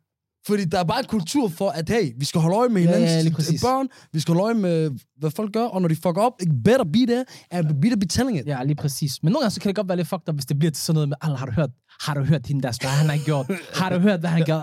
fordi 0.50 0.64
der 0.64 0.79
er 0.79 0.85
bare 0.93 0.99
en 0.99 1.11
kultur 1.17 1.49
for, 1.49 1.69
at 1.79 1.88
hey, 1.88 2.06
vi 2.17 2.25
skal 2.25 2.41
holde 2.41 2.56
øje 2.56 2.69
med 2.69 2.82
Ja, 2.82 2.91
ja, 2.91 2.97
hinandens 2.97 3.25
lige 3.25 3.35
præcis. 3.35 3.61
børn, 3.62 3.88
vi 4.12 4.20
skal 4.20 4.35
holde 4.35 4.44
øje 4.44 4.55
med, 4.67 4.91
hvad 5.20 5.31
folk 5.31 5.52
gør, 5.52 5.64
og 5.64 5.82
når 5.82 5.88
de 5.88 5.97
fucker 6.05 6.23
op, 6.29 6.32
it 6.44 6.49
better 6.64 6.85
be 6.85 6.99
there, 7.12 7.25
and 7.50 7.81
better 7.82 7.97
be 7.97 8.06
telling 8.06 8.38
it. 8.41 8.47
ja, 8.47 8.62
lige 8.64 8.76
præcis. 8.85 9.23
Men 9.23 9.32
nogle 9.32 9.43
gange 9.44 9.50
så 9.55 9.61
kan 9.61 9.69
det 9.69 9.76
godt 9.76 9.88
være 9.88 9.97
lidt 9.97 10.08
fucked 10.08 10.29
up, 10.29 10.35
hvis 10.35 10.47
det 10.47 10.58
bliver 10.58 10.70
til 10.73 10.82
sådan 10.85 10.94
noget 10.94 11.08
med, 11.08 11.17
"Allah, 11.23 11.38
har 11.38 11.47
du 11.47 11.52
hørt, 11.52 11.70
har 12.05 12.14
du 12.14 12.23
hørt 12.25 12.47
hende 12.47 12.62
der, 12.62 12.73
hvad 12.81 12.91
han 12.91 13.08
har 13.11 13.25
gjort? 13.25 13.47
Har 13.75 13.91
du 13.91 13.99
hørt, 13.99 14.20
hvad 14.20 14.31
han 14.31 14.43
gjorde? 14.44 14.62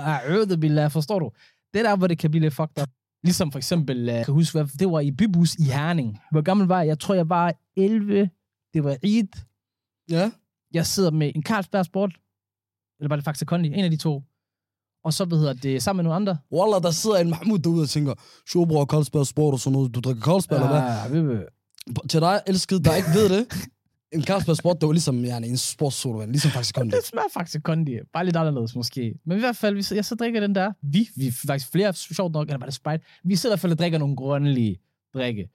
Ah, 0.84 0.92
forstår 0.92 1.20
du? 1.20 1.30
Det 1.74 1.80
er 1.80 1.84
der, 1.90 1.96
hvor 1.96 2.08
det 2.08 2.18
kan 2.18 2.32
blive 2.32 2.42
lidt 2.42 2.54
fucked 2.54 2.82
up. 2.82 2.90
Ligesom 3.24 3.52
for 3.52 3.60
eksempel, 3.60 4.00
uh, 4.02 4.06
jeg 4.16 4.26
kan 4.26 4.34
huske, 4.34 4.58
hvad, 4.58 4.78
det 4.80 4.92
var 4.92 5.00
i 5.00 5.12
Bybus 5.12 5.56
i 5.56 5.64
Herning. 5.64 6.20
Hvor 6.32 6.42
gammel 6.42 6.68
var 6.68 6.80
jeg? 6.80 6.88
Jeg 6.88 7.00
tror, 7.00 7.16
jeg 7.16 7.30
var 7.30 7.54
11. 7.78 8.30
Det 8.74 8.84
var 8.84 8.98
Eid. 9.04 9.28
Ja. 10.10 10.32
Jeg 10.74 10.86
sidder 10.86 11.12
med 11.12 11.32
en 11.36 11.44
Carlsberg 11.44 11.86
Sport. 11.86 12.14
Eller 13.00 13.10
var 13.10 13.16
det 13.16 13.26
faktisk 13.26 13.48
Kondi? 13.48 13.68
En 13.70 13.86
af 13.86 13.92
de 13.92 13.98
to. 13.98 14.24
Og 15.08 15.14
så, 15.14 15.26
hvad 15.26 15.38
hedder 15.38 15.54
det, 15.54 15.84
sammen 15.84 15.98
med 15.98 16.04
nogle 16.04 16.16
andre. 16.16 16.38
Wallah, 16.52 16.82
der 16.84 16.92
sidder 16.92 17.18
en 17.18 17.30
Mahmoud 17.30 17.60
derude 17.60 17.82
og 17.82 17.90
tænker, 17.90 18.14
Showbror, 18.50 18.86
Carlsberg 18.86 19.28
Sport 19.28 19.54
og 19.54 19.60
sådan 19.60 19.74
noget, 19.74 19.96
du 19.96 20.00
drikker 20.00 20.22
Carlsberg, 20.22 20.60
eller 20.60 21.08
hvad? 21.10 21.22
Vi 21.22 21.28
vil- 21.28 21.46
Til 22.10 22.20
dig, 22.22 22.42
elskede, 22.48 22.84
der 22.84 22.96
ikke 22.96 23.10
ved 23.14 23.30
det, 23.38 23.48
en 24.12 24.24
Carlsberg 24.24 24.58
Sport, 24.58 24.78
det 24.82 24.88
var 24.88 24.94
ligesom 24.94 25.26
ja, 25.26 25.38
en 25.38 25.58
sportssodavand, 25.58 26.32
ligesom 26.32 26.52
faktisk 26.52 26.76
kun 26.76 26.90
det. 26.90 27.06
Smager 27.06 27.28
faktisk 27.34 27.64
kondi. 27.64 27.98
Bare 28.14 28.26
lidt 28.26 28.36
anderledes 28.36 28.76
måske. 28.76 29.14
Men 29.26 29.38
i 29.38 29.40
hvert 29.40 29.56
fald, 29.56 29.74
hvis 29.76 29.92
jeg 29.92 30.06
så 30.06 30.16
drikker 30.16 30.40
den 30.40 30.56
der. 30.56 30.72
Vi, 30.84 31.10
vi 31.16 31.28
er 31.28 31.32
faktisk 31.48 31.72
flere, 31.72 31.94
sjovt 31.94 32.34
nok, 32.34 32.48
eller 32.48 32.58
var 32.60 32.66
det 32.66 32.74
Sprite. 32.76 33.04
Vi 33.24 33.36
sidder 33.36 33.52
i 33.52 33.56
hvert 33.56 33.60
fald 33.60 33.72
og 33.72 33.78
drikker 33.80 33.98
nogle 34.00 34.16
grønlige 34.16 34.78
drikke. 35.14 35.50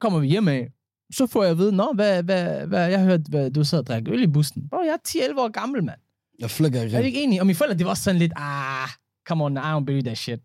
Kommer 0.00 0.18
vi 0.18 0.26
hjem 0.28 0.48
af, 0.48 0.68
så 1.14 1.26
får 1.26 1.42
jeg 1.42 1.50
at 1.50 1.58
vide, 1.58 1.72
Nå, 1.72 1.92
hvad, 1.94 2.22
hvad, 2.22 2.66
hvad, 2.66 2.88
jeg 2.88 2.98
har 2.98 3.06
hørt, 3.06 3.20
hvad, 3.28 3.50
du 3.50 3.64
sidder 3.64 3.82
og 3.82 3.86
drikker 3.86 4.12
øl 4.12 4.22
i 4.22 4.26
bussen. 4.26 4.68
Bro, 4.68 4.78
jeg 4.84 4.92
er 5.04 5.32
10-11 5.32 5.40
år 5.40 5.48
gammel, 5.48 5.84
mand. 5.84 6.00
Jeg 6.38 6.50
flækker 6.50 6.82
ikke 6.82 6.94
Er 6.94 6.98
rigtig. 6.98 7.06
ikke 7.08 7.22
enige? 7.22 7.40
Og 7.42 7.46
mine 7.46 7.56
forældre, 7.56 7.78
det 7.78 7.84
var 7.84 7.90
også 7.90 8.02
sådan 8.02 8.18
lidt, 8.18 8.32
ah, 8.36 8.88
come 9.28 9.44
on, 9.44 9.56
I 9.56 9.60
don't 9.60 9.84
believe 9.84 10.02
that 10.02 10.18
shit. 10.18 10.40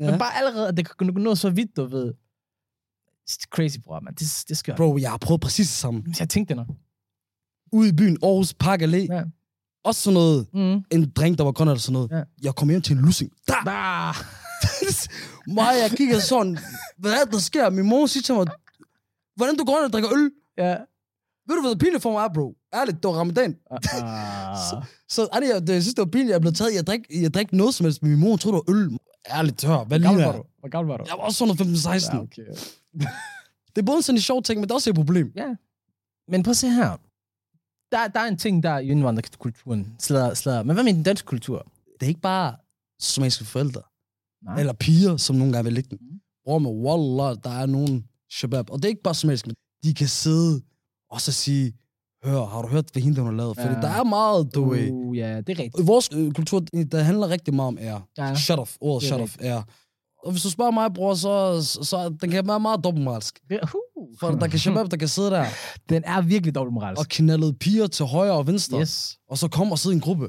Ja. 0.00 0.10
Men 0.10 0.18
bare 0.18 0.36
allerede, 0.36 0.68
at 0.68 0.76
det 0.76 0.98
kan 0.98 1.06
nå 1.14 1.34
så 1.34 1.50
vidt, 1.50 1.76
du 1.76 1.84
ved. 1.84 2.14
It's 3.30 3.44
crazy, 3.50 3.78
bror, 3.84 4.00
man. 4.00 4.14
Det, 4.14 4.44
det 4.48 4.56
skørt. 4.58 4.76
Bro, 4.76 4.98
jeg 4.98 5.10
har 5.10 5.18
prøvet 5.18 5.40
præcis 5.40 5.66
det 5.68 5.76
samme. 5.76 6.02
Jeg 6.20 6.28
tænkte 6.28 6.54
det 6.54 6.66
nok. 6.66 6.76
Ude 7.72 7.88
i 7.88 7.92
byen, 7.92 8.18
Aarhus, 8.22 8.54
Park 8.54 8.82
Allé. 8.82 8.96
Ja. 8.96 9.22
Også 9.84 10.00
sådan 10.00 10.14
noget, 10.14 10.46
Mm. 10.54 10.84
en 10.90 11.10
drink, 11.10 11.38
der 11.38 11.44
var 11.44 11.52
grøn 11.52 11.68
eller 11.68 11.78
sådan 11.80 11.92
noget. 11.92 12.10
Ja. 12.10 12.22
Jeg 12.42 12.54
kom 12.54 12.68
hjem 12.68 12.82
til 12.82 12.96
en 12.96 13.02
lussing. 13.04 13.30
Der! 13.48 13.66
Ah, 13.66 14.14
Mig, 15.56 15.72
jeg 15.82 15.90
kigger 15.96 16.18
sådan, 16.18 16.58
hvad 16.98 17.12
er 17.12 17.24
det, 17.24 17.32
der 17.32 17.38
sker? 17.38 17.70
Min 17.70 17.86
mor 17.88 18.06
siger 18.06 18.22
til 18.22 18.34
mig, 18.34 18.46
hvordan 19.36 19.56
du 19.56 19.64
går 19.64 19.76
ind 19.76 19.84
og 19.84 19.92
drikker 19.92 20.10
øl? 20.12 20.30
ja. 20.58 20.76
Ved 21.48 21.56
du, 21.56 21.62
hvad 21.62 21.76
pinligt 21.76 22.02
for 22.02 22.12
mig 22.12 22.24
er, 22.24 22.28
bro? 22.34 22.56
Ærligt, 22.74 22.96
det 23.02 23.08
var 23.08 23.14
ramadan. 23.14 23.56
Ah. 23.70 23.80
Så 25.14 25.28
ej, 25.32 25.40
jeg, 25.54 25.66
det, 25.66 25.72
jeg 25.74 25.82
synes, 25.82 25.94
det 25.94 26.02
var 26.02 26.10
pinligt, 26.10 26.30
jeg 26.32 26.40
blev 26.40 26.52
taget. 26.52 26.74
Jeg 26.74 26.86
drik, 26.86 27.00
jeg 27.22 27.34
drik 27.34 27.52
noget 27.52 27.74
som 27.74 27.84
helst, 27.84 28.02
men 28.02 28.10
min 28.10 28.20
mor 28.20 28.36
troede, 28.36 28.56
det 28.58 28.64
var 28.66 28.74
øl. 28.76 28.98
Ærligt, 29.30 29.64
hør, 29.64 29.84
hvad 29.84 29.98
Hvor 29.98 30.06
gammel 30.08 30.24
var 30.24 30.32
jeg? 30.32 30.38
du? 30.40 30.46
Hvor 30.58 30.68
gammel 30.68 30.90
var 30.90 30.96
du? 30.96 31.04
Jeg 31.08 31.14
var 31.18 31.24
også 31.24 31.38
sådan 31.38 31.56
noget 31.66 32.02
15-16. 32.04 32.14
Ja, 32.16 32.22
okay. 32.22 32.42
Det 33.76 33.82
er 33.82 33.86
både 33.86 34.02
sådan 34.02 34.16
en 34.16 34.22
sjov 34.22 34.42
ting, 34.42 34.60
men 34.60 34.64
det 34.68 34.70
er 34.70 34.74
også 34.74 34.90
et 34.90 34.96
problem. 34.96 35.32
Ja. 35.36 35.54
Men 36.28 36.42
prøv 36.42 36.50
at 36.50 36.56
se 36.56 36.68
her. 36.70 36.96
Der, 37.92 38.08
der 38.08 38.20
er 38.20 38.24
en 38.28 38.36
ting, 38.38 38.62
der 38.62 38.70
er 38.70 38.78
i 38.78 38.88
indvandrerkulturen. 38.88 39.94
Slader, 39.98 40.34
slader. 40.34 40.62
Men 40.62 40.74
hvad 40.76 40.84
med 40.84 40.94
den 40.94 41.02
danske 41.02 41.26
kultur? 41.26 41.66
Det 42.00 42.06
er 42.06 42.08
ikke 42.08 42.20
bare 42.20 42.56
somaliske 43.00 43.44
forældre, 43.44 43.82
Nej. 44.44 44.60
eller 44.60 44.72
piger, 44.72 45.16
som 45.16 45.36
nogle 45.36 45.52
gange 45.52 45.64
vil 45.64 45.72
ligge 45.72 45.90
den. 45.90 45.98
Mhm. 46.00 46.20
Bror 46.44 46.58
med 46.58 46.70
wallah, 46.70 47.36
der 47.44 47.50
er 47.50 47.66
nogen 47.66 48.04
shabab. 48.30 48.70
Og 48.70 48.78
det 48.78 48.84
er 48.84 48.88
ikke 48.88 49.02
bare 49.02 49.14
somaliske, 49.14 49.48
men 49.48 49.56
de 49.84 49.94
kan 49.94 50.08
sidde 50.08 50.62
og 51.10 51.20
så 51.20 51.32
sige, 51.32 51.72
hør, 52.24 52.44
har 52.46 52.62
du 52.62 52.68
hørt, 52.68 52.84
hvad 52.92 53.02
hende 53.02 53.20
hun 53.20 53.30
har 53.30 53.36
lavet? 53.36 53.56
Fordi 53.56 53.74
Ja. 53.74 53.80
der 53.80 53.88
er 53.88 54.04
meget, 54.04 54.54
du 54.54 54.70
ved. 54.70 54.90
Uh, 54.90 55.16
ja, 55.18 55.36
det 55.40 55.48
er 55.48 55.58
rigtigt. 55.62 55.78
I 55.78 55.82
vores 55.86 56.08
øh, 56.12 56.32
kultur, 56.32 56.60
der 56.92 57.02
handler 57.02 57.28
rigtig 57.28 57.54
meget 57.54 57.68
om 57.68 57.78
ære. 57.80 58.02
Ja. 58.18 58.34
Shut 58.34 58.58
off. 58.58 58.76
Ordet 58.80 59.00
Det 59.02 59.08
shut 59.08 59.20
off 59.20 59.36
ære. 59.42 59.62
Og 60.24 60.30
hvis 60.32 60.42
du 60.42 60.50
spørger 60.50 60.70
mig, 60.70 60.94
bror, 60.94 61.14
så, 61.14 61.62
så, 61.62 61.84
så 61.84 62.08
den 62.20 62.30
kan 62.30 62.48
være 62.48 62.60
meget 62.60 62.84
dobbeltmoralsk. 62.84 63.40
Det, 63.50 63.58
uh. 63.62 64.06
For 64.20 64.30
der 64.30 64.46
kan 64.46 64.58
shabab, 64.58 64.86
der 64.90 64.96
kan 64.96 65.08
sidde 65.08 65.30
der 65.30 65.44
Den 65.90 66.02
er 66.06 66.20
virkelig 66.20 66.54
dobbeltmoralsk. 66.54 67.00
og 67.00 67.06
knalde 67.08 67.52
piger 67.52 67.86
til 67.86 68.06
højre 68.06 68.32
og 68.32 68.46
venstre. 68.46 68.80
Yes. 68.80 69.18
Og 69.30 69.38
så 69.38 69.48
komme 69.48 69.72
og 69.74 69.78
sidde 69.78 69.94
i 69.94 69.96
en 69.96 70.00
gruppe 70.00 70.28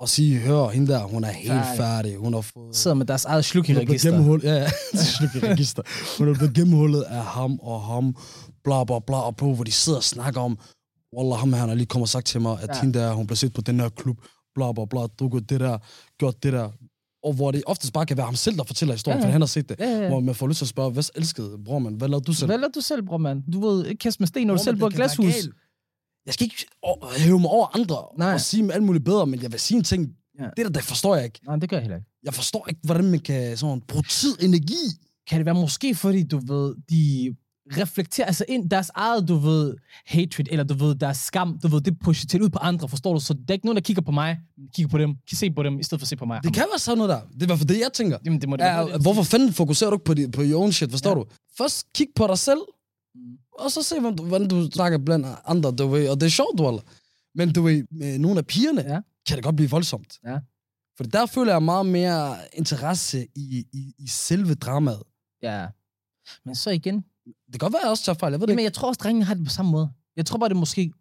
og 0.00 0.08
sige, 0.08 0.38
hør, 0.38 0.68
hende 0.68 0.92
der, 0.92 1.02
hun 1.04 1.24
er 1.24 1.30
helt 1.30 1.52
Færdig. 1.52 1.76
færdig. 1.76 2.16
Hun 2.16 2.34
har 2.34 2.40
fået... 2.40 2.76
Sidder 2.76 2.94
med 2.94 3.06
deres 3.06 3.24
eget 3.24 3.44
sluk 3.44 3.68
i 3.68 3.72
er 3.72 3.78
register. 3.80 4.10
gennemhullet, 4.10 4.44
ja, 4.44 4.54
ja, 4.54 4.64
det 4.92 5.00
slet 5.00 5.34
ikke 5.34 5.52
register. 5.52 5.82
Hun 6.18 6.28
er 6.28 6.34
blevet 6.34 6.54
gennemhullet 6.54 7.02
af 7.02 7.24
ham 7.24 7.58
og 7.62 7.82
ham, 7.82 8.16
bla 8.64 8.84
bla 8.84 8.98
bla, 9.06 9.16
og 9.16 9.36
på, 9.36 9.54
hvor 9.54 9.64
de 9.64 9.72
sidder 9.72 9.98
og 9.98 10.04
snakker 10.04 10.40
om, 10.40 10.58
Wallah, 11.16 11.38
ham 11.38 11.52
her, 11.52 11.60
han 11.60 11.68
har 11.68 11.76
lige 11.76 11.86
kommet 11.86 12.04
og 12.04 12.08
sagt 12.08 12.26
til 12.26 12.40
mig, 12.40 12.62
at 12.62 12.68
Ja. 12.74 12.80
hende 12.80 12.98
der, 12.98 13.12
hun 13.12 13.26
blev 13.26 13.36
set 13.36 13.52
på 13.52 13.60
den 13.60 13.80
her 13.80 13.88
klub, 13.88 14.16
bla 14.54 14.72
bla 14.72 14.84
bla, 14.84 15.00
drukket 15.00 15.50
det 15.50 15.60
der, 15.60 15.78
gjort 16.18 16.42
det 16.42 16.52
der. 16.52 16.70
Og 17.24 17.32
hvor 17.32 17.50
det 17.50 17.62
oftest 17.66 17.92
bare 17.92 18.06
kan 18.06 18.16
være 18.16 18.26
ham 18.26 18.34
selv, 18.34 18.56
der 18.56 18.64
fortæller 18.64 18.94
historien, 18.94 19.20
Ja, 19.20 19.26
for 19.26 19.32
han 19.32 19.40
har 19.40 19.46
set 19.46 19.68
det. 19.68 19.76
Ja, 19.80 19.90
ja. 20.02 20.08
Hvor 20.08 20.20
man 20.20 20.34
får 20.34 20.46
lyst 20.48 20.58
til 20.58 20.64
at 20.64 20.68
spørge, 20.68 20.90
hvad 20.90 21.04
elskede, 21.14 21.58
bror 21.64 21.78
man, 21.78 21.94
hvad 21.94 22.08
lavede 22.08 22.24
du 22.24 22.32
selv? 22.32 22.46
Hvad 22.48 22.58
lader 22.58 22.72
du 22.74 22.80
selv, 22.80 23.02
bror, 23.02 23.18
mand? 23.18 23.42
Du 23.52 23.60
ved, 23.68 23.86
ikke 23.86 23.98
kaste 23.98 24.20
med 24.22 24.26
sten, 24.28 24.46
når 24.46 24.56
du 24.56 24.62
selv 24.62 24.76
bor 24.76 24.90
i 24.90 24.94
glashus. 24.94 25.34
Jeg 26.26 26.34
skal 26.34 26.44
ikke 26.44 26.66
hæve 27.16 27.40
mig 27.40 27.50
over 27.50 27.76
andre 27.76 27.96
Nej. 28.18 28.34
og 28.34 28.40
sige 28.40 28.72
alt 28.72 28.82
muligt 28.82 29.04
bedre, 29.04 29.26
men 29.26 29.42
jeg 29.42 29.52
vil 29.52 29.60
sige 29.60 29.78
en 29.78 29.84
ting. 29.84 30.12
Ja. 30.40 30.44
Det 30.56 30.64
der, 30.66 30.68
det 30.68 30.82
forstår 30.82 31.14
jeg 31.16 31.24
ikke. 31.24 31.40
Nej, 31.46 31.56
det 31.56 31.68
gør 31.70 31.76
jeg 31.76 31.82
heller 31.82 31.96
ikke. 31.96 32.08
Jeg 32.24 32.34
forstår 32.34 32.66
ikke, 32.68 32.80
hvordan 32.84 33.10
man 33.10 33.20
kan 33.20 33.56
sådan 33.56 33.80
bruge 33.80 34.04
tid, 34.08 34.36
energi. 34.42 34.84
Kan 35.28 35.38
det 35.38 35.46
være 35.46 35.54
måske, 35.54 35.94
fordi 35.94 36.22
du 36.22 36.38
ved, 36.38 36.74
de 36.90 37.34
reflekterer 37.70 38.26
altså 38.26 38.44
ind 38.48 38.70
deres 38.70 38.90
eget, 38.94 39.28
du 39.28 39.36
ved, 39.36 39.74
hatred, 40.06 40.46
eller 40.50 40.64
du 40.64 40.74
ved, 40.74 40.94
deres 40.94 41.16
skam, 41.16 41.58
du 41.62 41.68
ved, 41.68 41.80
det 41.80 41.98
pusher 41.98 42.26
til 42.28 42.42
ud 42.42 42.48
på 42.50 42.58
andre, 42.58 42.88
forstår 42.88 43.14
du? 43.14 43.20
Så 43.20 43.34
der 43.34 43.40
er 43.48 43.52
ikke 43.52 43.66
nogen, 43.66 43.76
der 43.76 43.80
kigger 43.82 44.02
på 44.02 44.12
mig, 44.12 44.40
kigger 44.74 44.90
på 44.90 44.98
dem, 44.98 45.14
kan 45.28 45.36
se 45.36 45.50
på 45.50 45.62
dem, 45.62 45.78
i 45.78 45.82
stedet 45.82 46.00
for 46.00 46.04
at 46.04 46.08
se 46.08 46.16
på 46.16 46.24
mig. 46.24 46.42
Det 46.44 46.54
kan 46.54 46.64
være 46.72 46.78
sådan 46.78 46.98
noget 46.98 47.08
der. 47.08 47.20
Det 47.20 47.38
er 47.40 47.42
i 47.42 47.46
hvert 47.46 47.58
fald 47.58 47.68
det, 47.68 47.78
jeg 47.80 47.92
tænker. 47.94 48.18
Jamen, 48.24 48.40
det 48.40 48.48
må 48.48 48.56
det 48.56 48.64
være. 48.64 48.88
Ja, 48.90 48.98
hvorfor 48.98 49.22
fanden 49.22 49.52
fokuserer 49.52 49.90
du 49.90 49.94
ikke 49.96 50.04
på, 50.04 50.12
di- 50.12 50.30
på 50.30 50.42
your 50.44 50.62
own 50.62 50.72
shit, 50.72 50.90
forstår 50.90 51.10
Ja. 51.10 51.14
du? 51.14 51.24
Først 51.58 51.86
kig 51.94 52.06
på 52.16 52.26
dig 52.26 52.38
selv, 52.38 52.60
og 53.58 53.70
så 53.70 53.82
se, 53.82 54.00
hvordan 54.00 54.16
du, 54.16 54.24
hvordan 54.24 54.48
du 54.48 54.70
snakker 54.70 54.98
blandt 54.98 55.26
andre, 55.46 55.70
du 55.70 55.86
ved. 55.86 56.08
Og 56.08 56.20
det 56.20 56.26
er 56.26 56.30
sjovt, 56.30 56.58
du 56.58 56.80
Men 57.34 57.52
du 57.52 57.62
ved, 57.62 57.84
med 57.90 58.18
nogle 58.18 58.38
af 58.38 58.46
pigerne, 58.46 58.80
Ja. 58.82 59.00
kan 59.28 59.36
det 59.36 59.44
godt 59.44 59.56
blive 59.56 59.70
voldsomt. 59.70 60.18
Ja. 60.26 60.38
For 60.96 61.04
der 61.04 61.26
føler 61.26 61.52
jeg 61.52 61.62
meget 61.62 61.86
mere 61.86 62.36
interesse 62.52 63.26
i, 63.36 63.64
i, 63.72 63.94
i 63.98 64.08
selve 64.08 64.54
dramaet. 64.54 65.02
Ja. 65.42 65.66
Men 66.44 66.54
så 66.54 66.70
igen, 66.70 67.04
Det 67.26 67.52
kan 67.52 67.58
godt 67.58 67.72
være, 67.72 67.80
at 67.80 67.84
jeg 67.84 67.90
også 67.90 68.04
tager 68.04 68.18
fejl, 68.18 68.32
jeg 68.32 68.40
ved 68.40 68.46
det 68.46 68.52
Jamen, 68.52 68.58
ikke. 68.58 68.64
jeg 68.66 68.72
tror 68.72 68.88
også, 68.88 68.98
drengene 69.02 69.24
har 69.24 69.34
det 69.34 69.44
på 69.44 69.50
samme 69.50 69.70
måde. 69.70 69.90
Jeg 70.16 70.26
tror 70.26 70.38
bare, 70.38 70.48
det 70.48 70.56
måske 70.56 70.92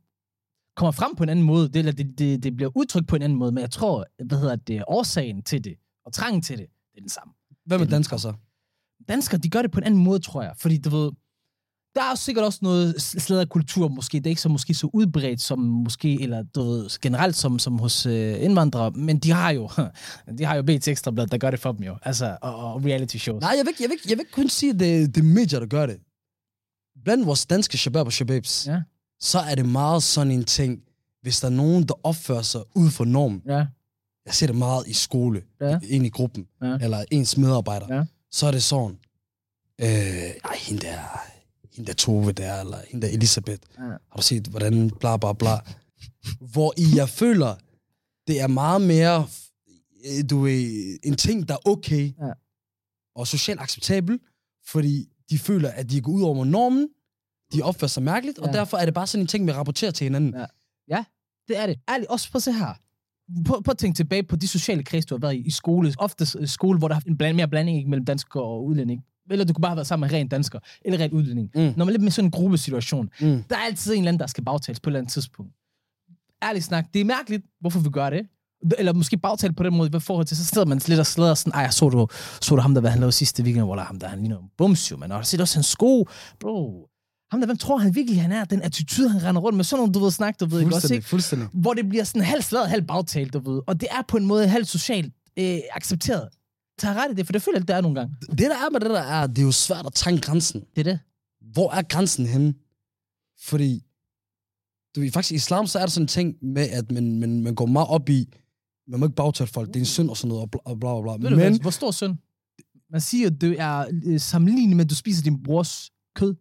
kommer 0.76 0.92
frem 0.92 1.16
på 1.16 1.24
en 1.24 1.30
anden 1.30 1.46
måde. 1.46 1.68
Det, 1.68 1.76
eller 1.76 1.92
det, 1.92 2.20
det, 2.20 2.44
det 2.44 2.56
bliver 2.56 2.72
udtrykt 2.78 3.08
på 3.08 3.16
en 3.16 3.22
anden 3.22 3.38
måde. 3.40 3.52
Men 3.52 3.62
jeg 3.62 3.72
tror, 3.72 4.06
hvad 4.26 4.38
hedder 4.40 4.56
det, 4.56 4.84
årsagen 4.88 5.44
til 5.44 5.64
det, 5.64 5.74
og 6.06 6.14
trangen 6.14 6.42
til 6.42 6.58
det, 6.58 6.68
det 6.92 6.98
er 6.98 7.02
den 7.02 7.10
samme. 7.10 7.34
Hvad 7.66 7.78
med 7.80 7.88
danskere 7.88 8.20
så? 8.20 8.34
Danskere, 9.08 9.40
de 9.40 9.50
gør 9.50 9.62
det 9.62 9.72
på 9.72 9.80
en 9.80 9.84
anden 9.84 10.04
måde, 10.04 10.20
tror 10.20 10.42
jeg. 10.44 10.54
Fordi, 10.58 10.78
du 10.78 10.90
ved, 10.90 11.12
der 11.96 12.02
er 12.12 12.16
sikkert 12.16 12.46
også 12.46 12.60
noget 12.62 13.02
slæderkultur, 13.02 13.88
måske. 13.88 14.18
Det 14.18 14.26
er 14.26 14.30
ikke 14.30 14.42
så, 14.42 14.50
måske 14.50 14.74
så 14.74 14.90
udbredt 14.94 15.42
som 15.42 15.60
måske, 15.60 16.22
eller 16.22 16.44
du 16.44 16.62
ved, 16.64 17.00
generelt 17.02 17.36
som, 17.36 17.60
som 17.60 17.80
hos 17.80 18.06
øh, 18.06 18.44
indvandrere. 18.44 18.92
Men 18.92 19.20
de 19.20 19.32
har 19.32 19.52
jo, 19.52 19.70
de 20.38 20.44
har 20.46 20.56
jo 20.56 20.62
BT 20.64 20.88
Ekstrablad, 20.88 21.28
der 21.28 21.38
gør 21.38 21.52
det 21.52 21.60
for 21.60 21.72
dem 21.72 21.84
jo. 21.84 21.98
Altså, 22.02 22.38
og, 22.42 22.56
og 22.74 22.86
reality 22.86 23.18
shows. 23.18 23.42
Nej, 23.42 23.54
jeg 23.58 23.66
vil, 23.66 23.70
ikke- 23.70 23.84
jeg 23.84 23.90
vil, 23.90 23.98
jeg 24.10 24.18
vil 24.18 24.26
kun 24.32 24.50
sige, 24.50 24.70
at 24.70 24.80
det, 24.80 25.16
det 25.16 25.22
er 25.22 25.26
medier, 25.26 25.60
der 25.60 25.68
gør 25.68 25.86
det. 25.86 25.98
Blandt 27.04 27.26
vores 27.26 27.46
danske 27.46 27.78
shabab 27.78 28.06
og 28.06 28.14
shababs, 28.14 28.68
Ja. 28.68 28.82
så 29.20 29.40
er 29.40 29.56
det 29.56 29.66
meget 29.66 30.04
sådan 30.04 30.32
en 30.32 30.44
ting, 30.44 30.82
hvis 31.22 31.40
der 31.40 31.48
er 31.48 31.52
nogen, 31.52 31.84
der 31.84 31.94
opfører 32.06 32.42
sig 32.42 32.62
ud 32.76 32.92
for 32.92 33.06
normen. 33.06 33.42
Ja, 33.46 33.66
Jeg 34.26 34.34
ser 34.34 34.48
det 34.48 34.56
meget 34.56 34.88
i 34.88 34.94
skole, 34.94 35.44
Ja. 35.62 35.80
ind 35.90 36.06
i 36.06 36.10
gruppen, 36.10 36.48
Ja. 36.62 36.78
eller 36.82 37.06
ens 37.12 37.38
medarbejder. 37.38 37.96
Ja. 37.96 38.04
Så 38.32 38.48
er 38.48 38.52
det 38.52 38.64
sådan, 38.64 38.98
øh, 39.82 39.88
ej, 39.88 40.56
hende 40.58 40.82
der, 40.82 41.00
hende 41.76 41.88
der 41.88 41.94
Tove 41.94 42.32
der, 42.32 42.60
eller 42.60 42.78
hende 42.90 43.08
der 43.08 43.14
Elisabeth. 43.14 43.62
Ja. 43.78 43.84
Har 43.84 44.16
du 44.18 44.22
set, 44.22 44.48
hvordan 44.48 44.90
bla 45.00 45.18
bla 45.18 45.34
bla. 45.34 45.60
Hvor 46.40 46.74
i 46.78 46.86
jeg 46.96 47.10
føler, 47.10 47.56
det 48.28 48.42
er 48.42 48.48
meget 48.48 48.82
mere, 48.82 49.28
øh, 50.06 50.30
du 50.30 50.40
ved, 50.42 51.00
en 51.04 51.16
ting, 51.18 51.48
der 51.48 51.54
er 51.54 51.68
okay, 51.70 52.14
Ja. 52.22 52.32
og 53.16 53.28
socialt 53.28 53.60
acceptabel, 53.62 54.20
fordi 54.68 55.10
de 55.32 55.40
føler, 55.40 55.70
at 55.70 55.90
de 55.92 56.02
går 56.02 56.12
ud 56.12 56.22
over 56.22 56.46
normen, 56.46 56.88
de 57.54 57.62
opfører 57.62 57.88
sig 57.90 58.04
mærkeligt, 58.04 58.38
ja. 58.38 58.44
og 58.44 58.54
Ja. 58.54 58.60
derfor 58.60 58.78
er 58.78 58.86
det 58.86 58.94
bare 58.94 59.08
sådan 59.08 59.24
en 59.24 59.28
ting, 59.28 59.48
vi 59.48 59.52
rapporterer 59.52 59.92
til 59.92 60.06
hinanden. 60.06 60.36
Ja. 60.90 61.04
det 61.48 61.58
er 61.58 61.66
det. 61.66 61.80
Ærligt, 61.90 62.10
også 62.10 62.32
prøv 62.32 62.38
at 62.38 62.44
se 62.44 62.52
her. 62.52 62.74
Prøv, 63.46 63.64
prøv 63.64 63.72
at 63.72 63.78
tænke 63.78 63.96
tilbage 63.96 64.24
på 64.24 64.36
de 64.36 64.48
sociale 64.48 64.84
kreds, 64.84 65.06
du 65.06 65.16
har 65.16 65.20
været 65.20 65.36
i, 65.36 65.38
i 65.38 65.52
skole. 65.52 65.94
Ofte 65.98 66.48
skole, 66.48 66.80
hvor 66.80 66.88
der 66.88 66.96
er 66.96 67.00
en 67.08 67.18
bland, 67.18 67.36
mere 67.36 67.48
blanding 67.48 67.78
ikke, 67.78 67.90
mellem 67.90 68.06
danskere 68.06 68.44
og 68.44 68.66
udlænding. 68.66 69.06
Eller 69.30 69.46
du 69.46 69.54
kunne 69.54 69.62
bare 69.62 69.70
have 69.70 69.76
været 69.76 69.88
sammen 69.88 70.08
med 70.10 70.18
ren 70.20 70.28
dansker, 70.28 70.60
eller 70.86 71.00
ren 71.00 71.12
udlænding. 71.12 71.52
Mm. 71.56 71.62
Når 71.62 71.72
man 71.78 71.88
er 71.88 71.92
lidt 71.92 72.02
med 72.02 72.12
sådan 72.12 72.28
en 72.28 72.32
gruppesituation, 72.32 73.10
Mm. 73.22 73.44
der 73.50 73.56
er 73.56 73.60
altid 73.60 73.92
en 73.94 73.98
eller 73.98 74.08
anden, 74.10 74.20
der 74.20 74.28
skal 74.28 74.44
bagtales 74.44 74.80
på 74.80 74.90
et 74.90 74.92
eller 74.92 75.00
andet 75.00 75.14
tidspunkt. 75.14 75.54
Ærligt 76.44 76.66
snak, 76.66 76.86
det 76.94 77.02
er 77.02 77.06
mærkeligt, 77.06 77.46
hvorfor 77.60 77.80
vi 77.80 77.90
gør 77.90 78.10
det. 78.10 78.28
Eller 78.78 78.94
måske 78.94 79.18
bagtale 79.18 79.54
på 79.54 79.64
den 79.64 79.78
måde, 79.78 79.90
hvad 79.90 80.00
forhold 80.00 80.26
til, 80.26 80.38
så 80.38 80.46
sidder 80.46 80.66
man 80.66 80.82
lidt 80.88 81.00
og 81.00 81.06
slæder 81.06 81.34
sådan, 81.34 81.54
ej, 81.54 81.70
så 81.70 81.90
du, 81.90 82.08
så 82.42 82.56
du 82.56 82.62
ham, 82.62 82.74
der 82.74 82.82
hvad 82.82 82.92
han 82.92 83.00
lavede 83.00 83.12
sidste 83.12 83.44
weekend, 83.44 83.66
hvor 83.66 83.78
ham 83.78 84.00
der, 84.00 84.08
han 84.08 84.20
ligner 84.20 84.38
en 84.38 84.50
bums 84.58 84.92
jo, 84.92 84.98
man. 84.98 85.12
Og 85.12 85.18
har 85.18 85.24
set 85.24 85.42
også 85.42 85.56
hans 85.58 85.66
sko, 85.66 86.08
bro. 86.40 86.88
Ham 87.32 87.40
der, 87.40 87.46
hvem 87.46 87.58
tror 87.58 87.78
han 87.78 87.96
virkelig, 87.96 88.22
han 88.22 88.32
er? 88.32 88.46
Den 88.46 88.62
attitude, 88.62 89.10
han 89.10 89.24
render 89.24 89.42
rundt 89.42 89.56
med, 89.56 89.64
sådan 89.64 89.80
nogle, 89.80 89.94
du 89.94 90.00
ved, 90.00 90.12
snak, 90.12 90.40
du 90.40 90.46
ved, 90.46 90.60
ikke 90.60 90.76
også, 90.76 90.94
ikke? 90.94 91.08
fuldstændig. 91.08 91.48
hvor 91.54 91.74
det 91.74 91.90
bliver 91.90 92.04
sådan 92.04 92.22
halvt 92.22 92.46
slaget, 92.46 92.70
halvt 92.70 92.88
bagtalt, 92.88 93.34
du 93.34 93.52
ved. 93.52 93.62
Og 93.68 93.82
det 93.82 93.88
er 93.92 94.02
på 94.08 94.18
en 94.18 94.26
måde 94.26 94.48
halvt 94.48 94.68
socialt 94.68 95.14
øh, 95.40 95.60
accepteret. 95.72 96.30
Tag 96.80 96.96
ret 96.96 97.12
i 97.12 97.16
det, 97.16 97.26
for 97.26 97.34
det 97.34 97.42
føler 97.42 97.60
jeg, 97.60 97.68
det 97.68 97.76
er 97.76 97.82
nogle 97.82 98.00
gange. 98.00 98.16
Det, 98.30 98.40
der 98.40 98.56
er 98.56 98.70
med 98.72 98.80
det 98.80 98.90
der 98.90 99.02
er, 99.02 99.28
det 99.28 99.38
er 99.38 99.44
jo 99.44 99.52
svært 99.52 99.86
at 99.86 99.94
trænge 99.94 100.22
grænsen. 100.22 100.62
Det 100.76 100.88
er 100.88 100.92
det. 100.92 101.00
Hvor 101.54 101.72
er 101.72 101.82
grænsen 101.82 102.26
henne? 102.26 102.54
Fordi, 103.44 103.84
du 104.96 105.00
ved, 105.02 105.12
faktisk 105.12 105.32
i 105.32 105.36
islam, 105.36 105.68
så 105.68 105.80
er 105.80 105.84
der 105.84 105.90
sådan 105.90 106.04
en 106.04 106.08
ting 106.08 106.36
med, 106.42 106.70
at 106.70 106.92
man, 106.92 107.20
man, 107.20 107.44
man 107.44 107.56
går 107.56 107.66
meget 107.66 107.88
op 107.88 108.10
i, 108.10 108.34
man 108.88 109.00
må 109.00 109.06
ikke 109.06 109.16
bagtale 109.16 109.48
folk, 109.48 109.68
det 109.68 109.76
er 109.76 109.80
en 109.80 109.86
synd 109.86 110.10
og 110.10 110.18
sådan 110.18 110.30
noget, 110.30 110.42
og 110.66 110.80
bla 110.80 111.00
bla 111.02 111.02
bla. 111.02 111.12
Ved 111.12 111.20
du, 111.20 111.30
Men, 111.30 111.36
hvad, 111.52 111.60
hvor 111.60 111.70
stor 111.72 111.92
synd? 111.92 112.16
Man 112.92 113.02
siger, 113.02 113.28
at 113.28 113.42
det 113.42 113.60
er 113.60 113.86
øh, 114.06 114.20
sammenlignet 114.20 114.76
med, 114.78 114.86
at 114.86 114.90
du 114.90 114.96
spiser 114.96 115.24
din 115.24 115.44
brors 115.44 115.92
kød. 116.16 116.36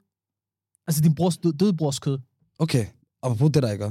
Altså 0.86 1.02
din 1.02 1.14
brors, 1.14 1.38
død, 1.38 1.52
døde 1.52 1.76
brors 1.76 1.98
kød. 1.98 2.18
okay, 2.58 2.86
apropos 3.22 3.50
det 3.54 3.62
der, 3.62 3.70
ikke? 3.72 3.84
Ja. 3.84 3.90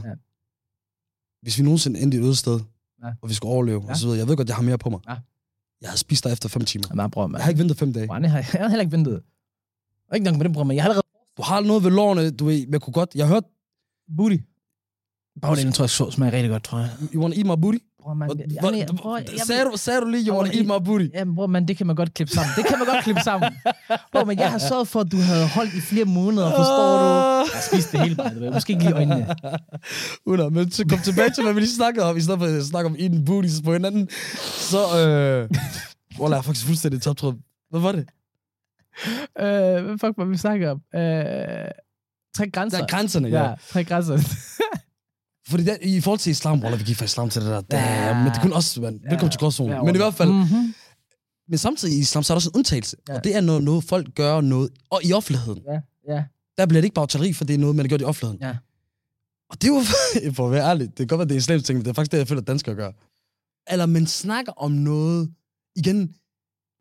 Hvis 1.42 1.58
vi 1.58 1.64
nogensinde 1.64 2.00
endte 2.00 2.18
i 2.18 2.22
et 2.22 2.38
sted, 2.38 2.60
Ja. 3.04 3.12
og 3.22 3.30
vi 3.30 3.34
skal 3.34 3.48
overleve, 3.48 3.82
Ja. 3.84 3.90
og 3.90 3.98
så 3.98 4.06
videre, 4.06 4.20
jeg 4.20 4.28
ved 4.28 4.38
godt, 4.38 4.48
jeg 4.48 4.56
har 4.56 4.64
mere 4.64 4.78
på 4.78 4.90
mig. 4.90 5.00
Ja. 5.10 5.16
Jeg 5.82 5.90
har 5.90 5.98
spist 5.98 6.24
dig 6.24 6.32
efter 6.32 6.50
fem 6.50 6.66
timer. 6.66 6.84
Jamen, 6.90 7.12
bror, 7.12 7.28
man. 7.28 7.38
Jeg 7.40 7.44
har 7.46 7.50
ikke 7.50 7.60
ventet 7.60 7.78
fem 7.78 7.94
dage. 7.94 8.08
Bro, 8.08 8.16
jeg, 8.16 8.32
har, 8.32 8.38
jeg 8.38 8.46
har 8.62 8.68
heller 8.70 8.82
ikke 8.82 8.92
ventet. 8.92 9.22
Og 10.10 10.16
ikke 10.16 10.26
nok 10.26 10.38
med 10.38 10.46
det, 10.46 10.54
bror, 10.54 10.64
men 10.64 10.76
jeg 10.76 10.84
har 10.84 10.90
allerede 10.90 11.08
Du 11.38 11.42
har 11.42 11.60
noget 11.62 11.84
ved 11.84 11.92
lårene, 11.92 12.32
du 12.32 12.46
ved, 12.46 12.68
jeg 12.72 12.82
kunne 12.82 12.94
godt, 12.94 13.16
jeg 13.16 13.28
har 13.28 13.34
hørt, 13.34 13.44
booty. 14.18 14.38
Bagdelen 15.42 15.74
tror 15.74 15.84
jeg 15.84 15.90
så 15.90 16.12
smager 16.12 16.34
rigtig 16.34 16.50
godt, 16.50 16.64
tror 16.64 16.80
jeg. 16.80 16.90
you 17.14 17.22
wanna 17.22 17.36
eat 17.36 17.46
my 17.46 17.62
booty? 17.62 17.78
Bror, 18.10 18.16
man, 18.16 18.28
Hvad- 18.28 18.72
jeg, 18.74 18.78
jeg, 18.80 18.88
bror, 18.98 19.18
jeg, 19.18 19.26
Sagde 19.46 19.64
du, 19.64 19.72
sagde 19.76 20.02
du 20.02 20.06
lige, 20.08 20.32
wanna 20.32 20.50
wanna 20.50 20.72
eat 20.74 20.82
my 20.82 20.86
booty? 20.86 21.06
Jamen, 21.14 21.36
bror, 21.36 21.48
man, 21.48 21.68
det 21.68 21.78
kan 21.78 21.88
man 21.88 21.96
godt 21.96 22.14
klippe 22.14 22.34
sammen. 22.34 22.54
Det 22.58 22.66
kan 22.66 22.78
man 22.80 22.88
godt 22.88 23.04
klippe 23.04 23.22
sammen. 23.22 23.52
Bror, 24.12 24.24
men 24.26 24.40
jeg 24.40 24.52
har 24.52 24.58
sørget 24.58 24.88
for, 24.88 25.00
at 25.00 25.12
du 25.12 25.18
havde 25.18 25.48
holdt 25.48 25.74
i 25.74 25.82
flere 25.82 26.06
måneder, 26.06 26.50
forstår 26.56 26.98
du? 26.98 27.04
Jeg 27.04 27.54
har 27.54 27.62
spist 27.72 27.92
det 27.92 28.00
hele, 28.00 28.24
way. 28.42 28.54
Måske 28.54 28.74
ikke 28.74 28.84
lige 28.84 28.96
øjnene. 28.96 29.36
Ulla, 30.30 30.50
men 30.50 30.72
så 30.72 30.86
kom 30.90 31.00
tilbage 31.00 31.30
til, 31.30 31.44
hvad 31.44 31.54
vi 31.54 31.60
lige 31.60 31.70
snakkede 31.76 32.06
om, 32.06 32.18
i 32.18 32.22
stedet 32.22 32.40
for 32.40 32.48
at 32.48 32.64
snakke 32.64 32.90
om 32.90 32.96
eating 33.00 33.26
booties 33.26 33.62
på 33.66 33.74
hinanden. 33.74 34.10
Så, 34.72 34.78
øh... 34.78 35.50
Wallah, 36.20 36.36
jeg 36.36 36.38
er 36.38 36.42
faktisk 36.42 36.66
fuldstændig 36.66 37.02
toptråd. 37.02 37.34
Hvad 37.70 37.82
var 37.82 37.92
det? 37.92 38.06
Øh, 39.40 39.86
hvad 39.86 39.98
fuck 40.00 40.18
var 40.18 40.26
vi 40.26 40.38
snakke 40.38 40.72
om? 40.72 40.82
Øh, 40.96 41.02
tre 42.38 42.50
grænser. 42.54 42.78
Der 42.78 42.84
er 42.84 42.88
grænserne, 42.88 43.28
ja. 43.28 43.44
Ja, 43.50 43.54
tre 43.70 43.84
grænser. 43.84 44.18
Fordi 45.50 45.64
der, 45.64 45.78
i 45.82 46.02
forhold 46.02 46.20
til 46.20 46.32
islam, 46.32 46.62
Wallah, 46.64 46.80
vi 46.80 46.84
gik 46.86 46.96
fra 46.98 47.06
islam 47.06 47.30
til 47.30 47.42
det 47.42 47.50
der. 47.50 47.62
Damn, 47.62 47.84
Ja. 48.18 48.24
men 48.24 48.34
det 48.34 48.42
kunne 48.42 48.56
også, 48.56 48.82
man. 48.82 49.00
Velkommen 49.04 49.32
til 49.32 49.40
gråzonen. 49.40 49.72
Ja, 49.74 49.84
Men 49.84 49.96
i 49.96 49.98
hvert 49.98 50.14
fald, 50.14 50.30
Mm-hmm. 50.30 50.74
men 51.48 51.58
samtidig 51.58 51.96
i 51.96 52.00
islam, 52.00 52.24
så 52.24 52.34
er 52.34 52.36
der 52.36 52.38
også 52.38 52.50
en 52.50 52.56
undtagelse. 52.58 52.98
Ja. 53.10 53.16
Og 53.16 53.24
det 53.24 53.36
er 53.36 53.42
noget, 53.42 53.64
noget, 53.64 53.84
folk 53.84 54.16
gør 54.16 54.42
noget, 54.42 54.70
og 54.90 55.02
i 55.04 55.14
offentligheden. 55.14 55.62
Ja, 55.68 55.80
ja. 56.14 56.24
Der 56.58 56.66
bliver 56.66 56.82
det 56.82 56.86
ikke 56.86 56.94
bagtaleri, 56.94 57.34
for 57.34 57.44
det 57.46 57.54
er 57.54 57.58
noget, 57.58 57.76
man 57.76 57.86
har 57.86 57.88
gjort 57.90 58.02
i 58.02 58.04
offentligheden. 58.04 58.42
Ja. 58.42 58.58
Og 59.50 59.62
det 59.62 59.70
er 59.70 59.74
jo, 59.74 59.82
for 60.38 60.46
at 60.46 60.52
være 60.52 60.70
ærlig, 60.70 60.88
det 60.88 60.96
kan 60.98 61.08
godt 61.08 61.20
være, 61.20 61.28
det 61.28 61.34
er 61.34 61.38
islamisk 61.38 61.66
ting, 61.66 61.78
men 61.78 61.86
det 61.86 61.90
er 61.90 61.94
faktisk 61.94 62.12
det, 62.12 62.18
jeg 62.18 62.28
føler, 62.28 62.42
at 62.42 62.48
danskere 62.48 62.76
gør. 62.76 62.92
Eller 63.72 63.86
man 63.86 64.08
snakker 64.08 64.52
om 64.52 64.72
noget, 64.72 65.32
igen, 65.76 66.16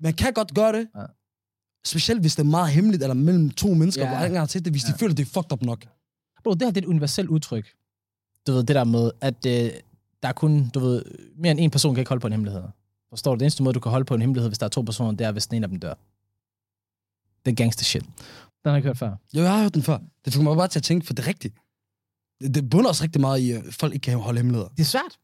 man 0.00 0.14
kan 0.14 0.32
godt 0.32 0.54
gøre 0.54 0.72
det, 0.72 0.88
Ja. 0.96 1.02
specielt 1.86 2.20
hvis 2.20 2.34
det 2.36 2.42
er 2.42 2.46
meget 2.46 2.68
hemmeligt, 2.70 3.02
eller 3.02 3.14
mellem 3.14 3.50
to 3.50 3.74
mennesker, 3.74 4.02
Ja. 4.02 4.16
hvor 4.16 4.24
ingen 4.26 4.38
har 4.38 4.46
til 4.46 4.64
det, 4.64 4.72
hvis 4.72 4.82
de 4.82 4.90
Ja. 4.90 4.96
føler, 4.96 5.14
det 5.14 5.22
er 5.22 5.26
fucked 5.26 5.52
up 5.52 5.62
nok. 5.62 5.84
Bro, 6.44 6.54
det 6.54 6.62
her 6.62 6.70
det 6.70 6.76
er 6.76 6.86
et 6.86 6.90
universelt 6.90 7.28
udtryk. 7.28 7.66
Du 8.48 8.52
ved, 8.52 8.64
det 8.64 8.76
der 8.76 8.84
med, 8.84 9.10
at 9.20 9.46
øh, 9.46 9.70
der 10.22 10.28
er 10.28 10.32
kun, 10.32 10.68
du 10.74 10.80
ved, 10.80 11.04
mere 11.36 11.50
end 11.50 11.60
en 11.60 11.70
person 11.70 11.94
kan 11.94 12.00
ikke 12.00 12.08
holde 12.08 12.20
på 12.20 12.26
en 12.26 12.32
hemmelighed. 12.32 12.62
Forstår 13.10 13.34
du? 13.34 13.38
Det 13.38 13.42
eneste 13.42 13.62
måde, 13.62 13.74
du 13.74 13.80
kan 13.80 13.90
holde 13.90 14.04
på 14.04 14.14
en 14.14 14.20
hemmelighed, 14.20 14.48
hvis 14.48 14.58
der 14.58 14.66
er 14.66 14.70
to 14.70 14.82
personer, 14.82 15.12
det 15.12 15.26
er, 15.26 15.32
hvis 15.32 15.46
den 15.46 15.56
ene 15.56 15.64
af 15.64 15.68
dem 15.68 15.80
dør. 15.80 15.94
Det 17.44 17.52
er 17.52 17.54
gangster 17.54 17.84
shit. 17.84 18.02
Den 18.02 18.12
har 18.64 18.70
jeg 18.70 18.76
ikke 18.76 18.86
hørt 18.86 18.98
før. 18.98 19.16
Jo, 19.34 19.42
jeg 19.42 19.52
har 19.52 19.60
hørt 19.62 19.74
den 19.74 19.82
før. 19.82 19.98
Det 20.24 20.32
fik 20.32 20.42
mig 20.42 20.56
bare 20.56 20.68
til 20.68 20.78
at 20.78 20.82
tænke, 20.82 21.06
for 21.06 21.14
det 21.14 21.22
er 21.22 21.28
rigtigt. 21.28 21.54
Det, 22.40 22.54
det 22.54 22.70
bunder 22.70 22.88
også 22.88 23.02
rigtig 23.02 23.20
meget 23.20 23.38
i, 23.40 23.50
at 23.52 23.62
folk 23.70 23.94
ikke 23.94 24.04
kan 24.04 24.18
holde 24.18 24.38
hemmeligheder. 24.38 24.68
Det 24.68 24.80
er 24.80 24.84
svært. 24.84 25.18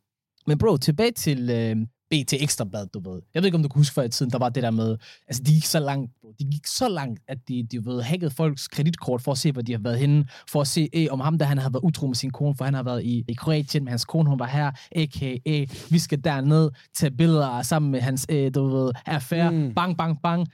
Men 0.47 0.59
bro, 0.59 0.77
tilbage 0.77 1.13
til 1.13 1.51
øh, 1.51 1.77
BT 2.11 2.33
Ekstrablad, 2.33 2.87
du 2.87 3.11
ved. 3.11 3.23
Jeg 3.35 3.43
ved 3.43 3.47
ikke, 3.47 3.57
om 3.57 3.63
du 3.63 3.69
kan 3.69 3.81
huske 3.81 3.95
før 3.95 4.03
i 4.03 4.09
tiden, 4.09 4.33
der 4.33 4.39
var 4.39 4.49
det 4.49 4.63
der 4.63 4.71
med, 4.71 4.97
altså 5.29 5.43
de 5.43 5.53
gik 5.53 5.65
så 5.65 5.79
langt, 5.79 6.11
bro. 6.21 6.33
De 6.39 6.45
gik 6.45 6.67
så 6.67 6.89
langt, 6.89 7.21
at 7.29 7.39
de, 7.49 7.67
de 7.71 7.85
ved, 7.87 8.03
hackede 8.03 8.31
folks 8.31 8.69
kreditkort 8.69 9.23
for 9.23 9.33
at 9.33 9.39
se, 9.39 9.53
hvor 9.53 9.63
de 9.63 9.73
har 9.73 9.79
været 9.79 9.99
henne, 9.99 10.27
for 10.51 10.61
at 10.61 10.67
se, 10.67 10.89
eh, 10.93 11.07
om 11.11 11.21
ham 11.21 11.39
der, 11.39 11.47
han 11.47 11.59
har 11.59 11.71
været 11.71 11.83
utro 11.83 12.07
med 12.07 12.15
sin 12.15 12.31
kone, 12.31 12.55
for 12.57 12.65
han 12.65 12.75
har 12.75 12.83
været 12.83 13.05
i, 13.05 13.25
i 13.29 13.35
Kroatien, 13.35 13.85
men 13.85 13.89
hans 13.89 14.05
kone, 14.05 14.29
hun 14.29 14.39
var 14.39 14.47
her, 14.47 14.71
a.k.a. 14.97 15.65
vi 15.91 15.99
skal 15.99 16.25
derned, 16.25 16.71
tage 16.95 17.11
billeder 17.11 17.63
sammen 17.63 17.91
med 17.93 18.01
hans, 18.01 18.27
eh, 18.29 18.55
du 18.55 18.67
ved, 18.69 18.93
affære, 19.07 19.51
Mm. 19.51 19.57
mm. 19.57 19.75
bang, 19.75 19.97
bang, 19.99 20.23
bang. 20.23 20.49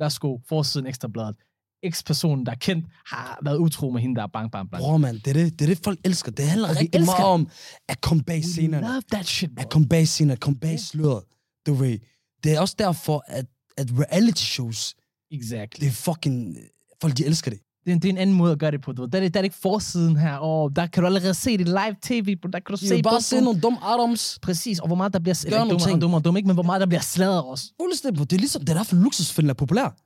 Værsgo, 0.00 0.38
forsiden 0.48 0.86
Ekstrabladet. 0.86 1.36
Eks-personen, 1.82 2.46
der 2.46 2.52
er 2.52 2.56
kendt, 2.56 2.86
har 3.06 3.38
været 3.42 3.56
utro 3.58 3.90
med 3.90 4.00
hende, 4.00 4.16
der 4.16 4.22
er 4.22 4.26
bang, 4.26 4.52
bang, 4.52 4.70
bang. 4.70 4.80
Bror, 4.82 4.96
mand, 4.96 5.16
det 5.16 5.26
er 5.26 5.32
det, 5.32 5.58
det 5.58 5.64
er 5.64 5.74
det, 5.74 5.80
folk 5.84 5.98
elsker. 6.04 6.30
Det 6.32 6.44
handler 6.48 6.68
rigtig 6.68 6.88
elsker- 6.94 7.04
meget 7.18 7.24
om 7.32 7.48
at 7.88 8.00
komme 8.00 8.22
bag 8.22 8.44
scenerne. 8.44 8.86
love 8.88 9.02
that 9.12 9.26
shit, 9.26 9.50
bro. 9.56 9.62
At 9.62 9.70
komme 9.70 9.88
bag 9.88 10.08
scenerne, 10.08 10.32
at 10.32 10.40
komme 10.40 10.58
bag 10.58 10.70
Ja. 10.70 10.76
sløret. 10.76 11.22
Du 11.66 11.74
ved, 11.74 11.98
det 12.44 12.52
er 12.52 12.60
også 12.60 12.74
derfor, 12.78 13.24
at, 13.26 13.46
at 13.76 13.86
reality 13.98 14.42
shows, 14.44 14.94
Exactly. 15.30 15.80
det 15.80 15.88
er 15.88 15.92
fucking... 15.92 16.56
Folk, 17.00 17.16
de 17.16 17.24
elsker 17.26 17.50
det. 17.50 17.60
det, 17.86 17.92
er, 17.92 17.98
det 17.98 18.04
er 18.08 18.12
en 18.12 18.18
anden 18.18 18.36
måde 18.36 18.52
at 18.52 18.58
gøre 18.58 18.70
det 18.70 18.80
på. 18.80 18.92
Du. 18.92 19.04
Der, 19.04 19.18
er 19.18 19.22
det, 19.22 19.34
der 19.34 19.40
er 19.40 19.42
det 19.42 19.46
ikke 19.46 19.56
forsiden 19.62 20.16
her. 20.16 20.34
Og 20.36 20.76
der 20.76 20.86
kan 20.86 21.02
du 21.02 21.06
allerede 21.06 21.34
se 21.34 21.58
det 21.58 21.66
live 21.68 21.96
tv. 22.02 22.36
bro. 22.36 22.48
Der 22.48 22.58
kan 22.58 22.72
du 22.74 22.76
se 22.76 22.94
vil 22.94 23.02
bare 23.02 23.14
bum, 23.14 23.20
se 23.20 23.40
nogle 23.40 23.60
dumme 23.60 23.78
Adams. 23.84 24.38
Præcis, 24.42 24.78
og 24.78 24.86
hvor 24.86 24.96
meget 24.96 25.12
der 25.12 25.18
bliver... 25.18 25.34
Gør 25.44 25.46
Eller 25.46 25.58
nogle 25.58 25.70
dummere, 25.70 25.88
ting. 25.90 26.00
dummere, 26.00 26.20
dummere, 26.22 26.38
ikke, 26.38 26.46
men 26.46 26.54
hvor 26.56 26.62
meget 26.62 26.80
der 26.80 26.86
bliver 26.86 27.00
sladret 27.00 27.42
også. 27.44 27.64
Fuldstændig. 27.80 28.30
Det 28.30 28.36
er 28.36 28.40
ligesom, 28.40 28.60
det 28.64 28.68
er 28.68 28.74
derfor 28.74 28.96
luksusfælden 28.96 29.50
er 29.50 29.54
populær. 29.54 29.96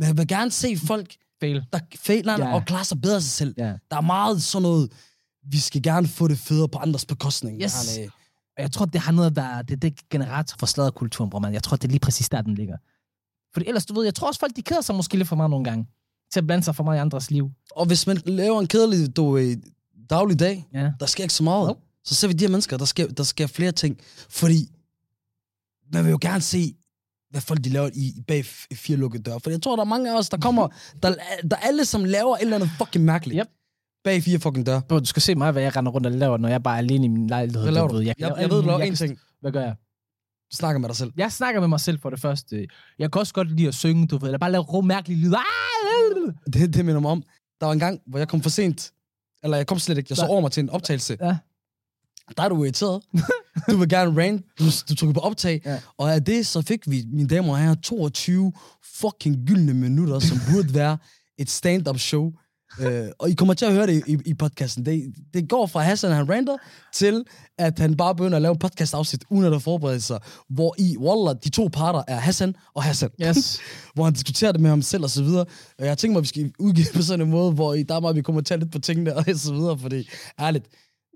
Men 0.00 0.08
jeg 0.08 0.18
vil 0.18 0.28
gerne 0.28 0.50
se 0.50 0.76
folk, 0.86 1.14
Fail. 1.40 1.64
der 1.72 1.78
fejler 1.96 2.38
Ja. 2.38 2.54
og 2.54 2.64
klarer 2.64 2.82
sig 2.82 3.00
bedre 3.00 3.20
sig 3.20 3.30
selv. 3.30 3.54
Ja. 3.58 3.64
Der 3.90 3.96
er 3.96 4.00
meget 4.00 4.42
sådan 4.42 4.62
noget, 4.62 4.92
vi 5.42 5.58
skal 5.58 5.82
gerne 5.82 6.08
få 6.08 6.28
det 6.28 6.38
federe 6.38 6.68
på 6.68 6.78
andres 6.78 7.04
bekostning. 7.04 7.62
Yes. 7.62 7.72
Gerne, 7.96 8.10
Og 8.56 8.62
jeg 8.62 8.72
tror, 8.72 8.84
det 8.86 9.00
har 9.00 9.12
noget, 9.12 9.36
der... 9.36 9.62
Det 9.62 9.82
det 9.82 10.08
generator 10.10 10.56
for 10.58 10.66
sladderkulturen, 10.66 11.30
bror, 11.30 11.38
man. 11.38 11.52
Jeg 11.52 11.62
tror, 11.62 11.76
det 11.76 11.84
er 11.84 11.88
lige 11.90 12.00
præcis 12.00 12.28
der, 12.28 12.42
den 12.42 12.54
ligger. 12.54 12.76
Fordi 13.52 13.66
ellers, 13.66 13.86
du 13.86 13.94
ved, 13.94 14.04
jeg 14.04 14.14
tror 14.14 14.28
også, 14.28 14.40
folk 14.40 14.56
de 14.56 14.62
keder 14.62 14.80
sig 14.80 14.94
måske 14.94 15.16
lidt 15.16 15.28
for 15.28 15.36
meget 15.36 15.50
nogle 15.50 15.64
gange. 15.64 15.86
Til 16.32 16.40
at 16.40 16.46
blande 16.46 16.64
sig 16.64 16.76
for 16.76 16.84
meget 16.84 16.98
i 16.98 17.00
andres 17.00 17.30
liv. 17.30 17.50
Og 17.70 17.86
hvis 17.86 18.06
man 18.06 18.20
laver 18.26 18.60
en 18.60 18.66
kedelig 18.66 19.16
du, 19.16 19.36
øh, 19.36 19.56
daglig 20.10 20.38
dag, 20.38 20.68
Ja. 20.74 20.90
der 21.00 21.06
sker 21.06 21.24
ikke 21.24 21.34
så 21.34 21.42
meget, 21.42 21.66
Nope. 21.66 21.80
så 22.04 22.14
ser 22.14 22.28
vi 22.28 22.32
de 22.34 22.44
her 22.44 22.50
mennesker, 22.50 22.76
der 22.76 22.84
sker, 22.84 23.06
der 23.06 23.22
sker 23.22 23.46
flere 23.46 23.72
ting. 23.72 23.98
Fordi 24.28 24.70
man 25.92 26.04
vil 26.04 26.10
jo 26.10 26.18
gerne 26.20 26.40
se, 26.40 26.74
hvad 27.30 27.40
folk 27.40 27.64
de 27.64 27.68
laver 27.68 27.90
i, 27.94 28.12
bag 28.28 28.44
fire 28.74 28.96
lukkede 28.96 29.22
døre. 29.22 29.40
For 29.40 29.50
jeg 29.50 29.62
tror, 29.62 29.76
der 29.76 29.82
er 29.82 29.86
mange 29.88 30.12
af 30.12 30.18
os, 30.18 30.28
der 30.28 30.36
kommer, 30.36 30.68
der, 31.02 31.14
der 31.50 31.56
er 31.56 31.60
alle, 31.60 31.84
som 31.84 32.04
laver 32.04 32.36
et 32.36 32.42
eller 32.42 32.56
andet 32.56 32.70
fucking 32.78 33.04
mærkeligt. 33.04 33.38
Yep. 33.40 33.48
Bag 34.04 34.22
fire 34.22 34.38
fucking 34.38 34.66
døre. 34.66 34.82
Bro, 34.88 34.98
du 34.98 35.04
skal 35.04 35.22
se 35.22 35.34
mig, 35.34 35.52
hvad 35.52 35.62
jeg 35.62 35.76
render 35.76 35.92
rundt 35.92 36.06
og 36.06 36.12
laver, 36.12 36.36
når 36.36 36.48
jeg 36.48 36.62
bare 36.62 36.74
er 36.74 36.78
alene 36.78 37.04
i 37.04 37.08
min 37.08 37.26
lejlighed. 37.26 37.62
Hvad 37.62 37.72
laver 37.72 37.88
du 37.88 37.94
ved. 37.94 38.02
Jeg, 38.02 38.14
jeg, 38.18 38.34
jeg 38.40 38.50
ved, 38.50 38.62
du 38.62 38.66
laver 38.66 38.92
én 38.92 38.94
ting. 38.96 39.18
Hvad 39.40 39.52
gør 39.52 39.60
jeg? 39.60 39.74
Du 40.52 40.56
snakker 40.56 40.78
med 40.80 40.88
dig 40.88 40.96
selv. 40.96 41.12
Jeg 41.16 41.32
snakker 41.32 41.60
med 41.60 41.68
mig 41.68 41.80
selv 41.80 42.00
for 42.00 42.10
det 42.10 42.20
første. 42.20 42.66
Jeg 42.98 43.12
kan 43.12 43.18
også 43.20 43.34
godt 43.34 43.50
lide 43.56 43.68
at 43.68 43.74
synge, 43.74 44.06
du 44.06 44.18
ved, 44.18 44.28
eller 44.28 44.38
bare 44.38 44.52
lave 44.52 44.62
rå 44.64 44.80
mærkelige 44.80 45.20
lyde. 45.20 45.36
Ah! 45.36 46.34
Det, 46.52 46.74
det 46.74 46.84
minder 46.84 47.00
mig 47.00 47.10
om. 47.10 47.22
Der 47.60 47.66
var 47.66 47.72
en 47.72 47.78
gang, 47.78 48.00
hvor 48.06 48.18
jeg 48.18 48.28
kom 48.28 48.42
for 48.42 48.50
sent. 48.50 48.92
Eller 49.42 49.56
jeg 49.56 49.66
kom 49.66 49.78
slet 49.78 49.98
ikke. 49.98 50.06
Jeg 50.10 50.16
så 50.16 50.26
over 50.26 50.40
mig 50.40 50.52
til 50.52 50.60
en 50.62 50.70
optagelse. 50.70 51.16
Ja. 51.20 51.36
Der 52.36 52.42
er 52.42 52.48
du 52.48 52.64
irriteret. 52.64 53.02
Du 53.70 53.76
vil 53.76 53.88
gerne 53.88 54.22
rant. 54.22 54.42
Du, 54.58 54.64
du 54.88 54.94
trykker 54.94 55.14
på 55.14 55.20
optag. 55.20 55.62
Ja. 55.64 55.80
Og 55.98 56.14
af 56.14 56.24
det, 56.24 56.46
så 56.46 56.62
fik 56.62 56.90
vi, 56.90 57.04
mine 57.12 57.28
damer 57.28 57.52
og 57.52 57.58
herrer, 57.58 57.74
22 57.74 58.52
fucking 59.00 59.36
gyldne 59.46 59.74
minutter, 59.74 60.18
som 60.18 60.38
burde 60.52 60.74
være 60.74 60.98
et 61.38 61.50
stand-up 61.50 61.98
show. 61.98 62.32
Uh, 62.78 62.86
og 63.18 63.30
I 63.30 63.34
kommer 63.34 63.54
til 63.54 63.64
at 63.64 63.72
høre 63.72 63.86
det 63.86 64.02
i, 64.06 64.16
i, 64.26 64.34
podcasten. 64.34 64.86
Det, 64.86 65.14
det 65.34 65.48
går 65.48 65.66
fra 65.66 65.80
Hassan, 65.80 66.12
han 66.12 66.30
ranter, 66.30 66.56
til 66.94 67.24
at 67.58 67.78
han 67.78 67.96
bare 67.96 68.14
begynder 68.14 68.36
at 68.36 68.42
lave 68.42 68.56
podcast-afsnit, 68.56 69.24
uden 69.30 69.44
at 69.44 69.50
have 69.50 69.60
forberedt 69.60 70.02
sig. 70.02 70.20
Hvor 70.48 70.74
i, 70.78 70.96
Wallah, 70.98 71.36
de 71.44 71.50
to 71.50 71.68
parter 71.72 72.02
er 72.08 72.16
Hassan 72.16 72.54
og 72.74 72.82
Hassan. 72.82 73.10
Yes. 73.22 73.60
hvor 73.94 74.04
han 74.04 74.12
diskuterer 74.12 74.52
det 74.52 74.60
med 74.60 74.70
ham 74.70 74.82
selv 74.82 75.02
og 75.02 75.10
så 75.10 75.22
videre. 75.22 75.44
Og 75.78 75.86
jeg 75.86 75.98
tænker 75.98 76.12
mig, 76.12 76.18
at 76.18 76.22
vi 76.22 76.28
skal 76.28 76.52
udgive 76.58 76.86
på 76.94 77.02
sådan 77.02 77.26
en 77.26 77.30
måde, 77.30 77.52
hvor 77.52 77.74
i 77.74 77.82
der 77.82 77.94
er 77.94 78.00
meget, 78.00 78.16
vi 78.16 78.22
kommer 78.22 78.40
til 78.40 78.54
at 78.54 78.60
tage 78.60 78.64
lidt 78.64 78.72
på 78.72 78.78
tingene 78.78 79.16
og 79.16 79.24
så 79.34 79.52
videre, 79.54 79.78
fordi 79.78 80.08
ærligt, 80.40 80.66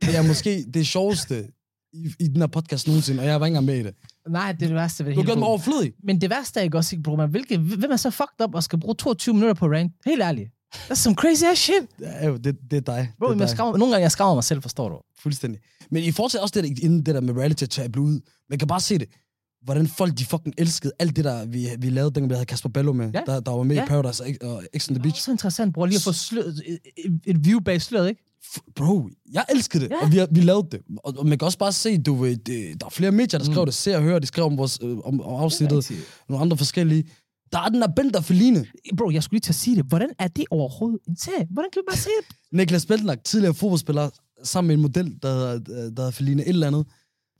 det 0.02 0.16
er 0.16 0.22
måske 0.22 0.64
det 0.74 0.86
sjoveste 0.86 1.44
i, 1.94 2.12
i 2.24 2.28
den 2.28 2.36
her 2.36 2.46
podcast 2.46 2.86
nogensinde, 2.86 3.20
og 3.20 3.26
jeg 3.26 3.40
var 3.40 3.46
ikke 3.46 3.56
engang 3.58 3.66
med 3.66 3.78
i 3.78 3.82
det. 3.82 3.94
Nej, 4.28 4.52
det 4.52 4.62
er 4.62 4.66
det 4.66 4.74
værste 4.74 5.04
ved 5.04 5.10
det 5.10 5.16
Du 5.16 5.20
har 5.20 5.26
gjort 5.26 5.38
mig 5.38 5.48
overflødig. 5.48 5.92
Men 6.04 6.20
det 6.20 6.30
værste 6.30 6.60
er 6.60 6.64
ikke 6.64 6.76
også, 6.78 6.96
ikke, 6.96 7.02
bro, 7.02 7.16
man, 7.16 7.30
hvilke, 7.30 7.58
hvem 7.58 7.90
er 7.90 7.96
så 7.96 8.10
fucked 8.10 8.44
up 8.44 8.54
og 8.54 8.62
skal 8.62 8.80
bruge 8.80 8.94
22 8.94 9.34
minutter 9.34 9.54
på 9.54 9.66
rant? 9.66 9.92
Helt 10.06 10.22
ærligt. 10.22 10.48
That's 10.74 10.94
some 10.94 11.16
crazy 11.16 11.44
ass 11.44 11.60
shit. 11.60 11.74
Det 11.98 12.06
er 12.10 12.28
jo, 12.28 12.36
det, 12.36 12.56
det 12.70 12.76
er 12.76 12.80
dig. 12.80 13.10
Bro, 13.18 13.26
det 13.28 13.34
er 13.34 13.38
dig. 13.38 13.48
skrammer, 13.48 13.76
nogle 13.78 13.92
gange 13.92 14.02
jeg 14.02 14.12
skammer 14.12 14.34
mig 14.34 14.44
selv, 14.44 14.62
forstår 14.62 14.88
du? 14.88 14.96
Fuldstændig. 15.22 15.60
Men 15.90 16.02
i 16.04 16.10
forhold 16.12 16.30
til 16.30 16.40
også 16.40 16.52
det 16.60 16.64
der, 16.76 16.84
inden 16.84 17.06
det 17.06 17.14
der 17.14 17.20
med 17.20 17.34
reality 17.34 17.64
til 17.64 17.82
at 17.82 17.92
blive 17.92 18.04
ud, 18.04 18.20
man 18.50 18.58
kan 18.58 18.68
bare 18.68 18.80
se 18.80 18.98
det. 18.98 19.08
Hvordan 19.62 19.86
folk, 19.86 20.18
de 20.18 20.24
fucking 20.24 20.54
elskede 20.58 20.92
alt 20.98 21.16
det 21.16 21.24
der, 21.24 21.46
vi, 21.46 21.66
vi 21.78 21.90
lavede, 21.90 22.10
dengang 22.14 22.30
vi 22.30 22.34
havde 22.34 22.46
Kasper 22.46 22.68
Bello 22.68 22.92
med, 22.92 23.10
Ja. 23.14 23.20
der, 23.26 23.40
der 23.40 23.50
var 23.52 23.62
med 23.62 23.76
Ja. 23.76 23.84
i 23.84 23.86
Paradise 23.88 24.24
og, 24.42 24.48
og 24.54 24.62
X 24.78 24.88
on 24.88 24.94
the 24.94 24.94
Det 24.94 24.98
er 24.98 25.02
Beach. 25.02 25.16
også 25.20 25.30
interessant, 25.30 25.74
bror, 25.74 25.86
lige 25.86 25.96
at 25.96 26.02
få 26.02 26.12
sløret, 26.12 26.62
et, 26.66 26.78
et, 27.04 27.20
et 27.26 27.44
view 27.44 27.60
bag 27.60 27.82
sløret, 27.82 28.08
ikke? 28.08 28.33
Bro, 28.76 29.08
jeg 29.32 29.44
elskede 29.54 29.84
det, 29.84 29.90
Ja. 29.90 30.02
og 30.04 30.12
vi, 30.12 30.20
vi 30.30 30.40
lavede 30.40 30.68
det. 30.72 30.80
Og, 31.04 31.14
og 31.18 31.26
man 31.26 31.38
kan 31.38 31.46
også 31.46 31.58
bare 31.58 31.72
se, 31.72 31.98
du 31.98 32.14
ved, 32.14 32.36
det, 32.36 32.80
der 32.80 32.86
er 32.86 32.90
flere 32.90 33.12
medier, 33.12 33.38
der 33.38 33.44
skrev 33.44 33.58
Mm. 33.60 33.66
det, 33.66 33.74
ser 33.74 33.96
og 33.96 34.02
hører, 34.02 34.18
de 34.18 34.26
skrev 34.26 34.44
om, 34.44 34.58
vores, 34.58 34.78
øh, 34.82 34.98
om, 34.98 35.20
om 35.20 35.20
afsnittet, 35.42 35.90
nogle 36.28 36.42
andre 36.42 36.56
forskellige. 36.56 37.04
Der 37.52 37.58
er 37.60 37.68
den 37.68 37.80
der 37.80 37.88
Bender 37.96 38.20
Feline. 38.20 38.66
Bro, 38.96 39.10
jeg 39.10 39.22
skulle 39.22 39.34
lige 39.36 39.40
til 39.40 39.50
at 39.52 39.54
sige 39.56 39.76
det. 39.76 39.84
Hvordan 39.88 40.08
er 40.18 40.28
det 40.28 40.44
overhovedet 40.50 41.00
en 41.08 41.16
serie? 41.16 41.46
Hvordan 41.50 41.70
kan 41.72 41.80
vi 41.82 41.84
bare 41.90 41.98
se 41.98 42.08
det? 42.28 42.36
Niklas 42.58 42.86
Bentner, 42.86 43.14
tidligere 43.14 43.54
fodboldspiller, 43.54 44.10
sammen 44.42 44.68
med 44.68 44.74
en 44.74 44.82
model, 44.82 45.18
der 45.22 45.28
hedder, 45.34 45.58
der 45.58 45.74
hedder 45.84 46.10
Feline 46.10 46.42
et 46.42 46.48
eller 46.48 46.66
andet. 46.66 46.86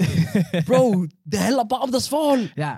Bro, 0.69 1.03
det 1.33 1.39
handler 1.39 1.65
bare 1.71 1.81
om 1.81 1.91
deres 1.91 2.09
forhold. 2.09 2.49
Ja. 2.57 2.73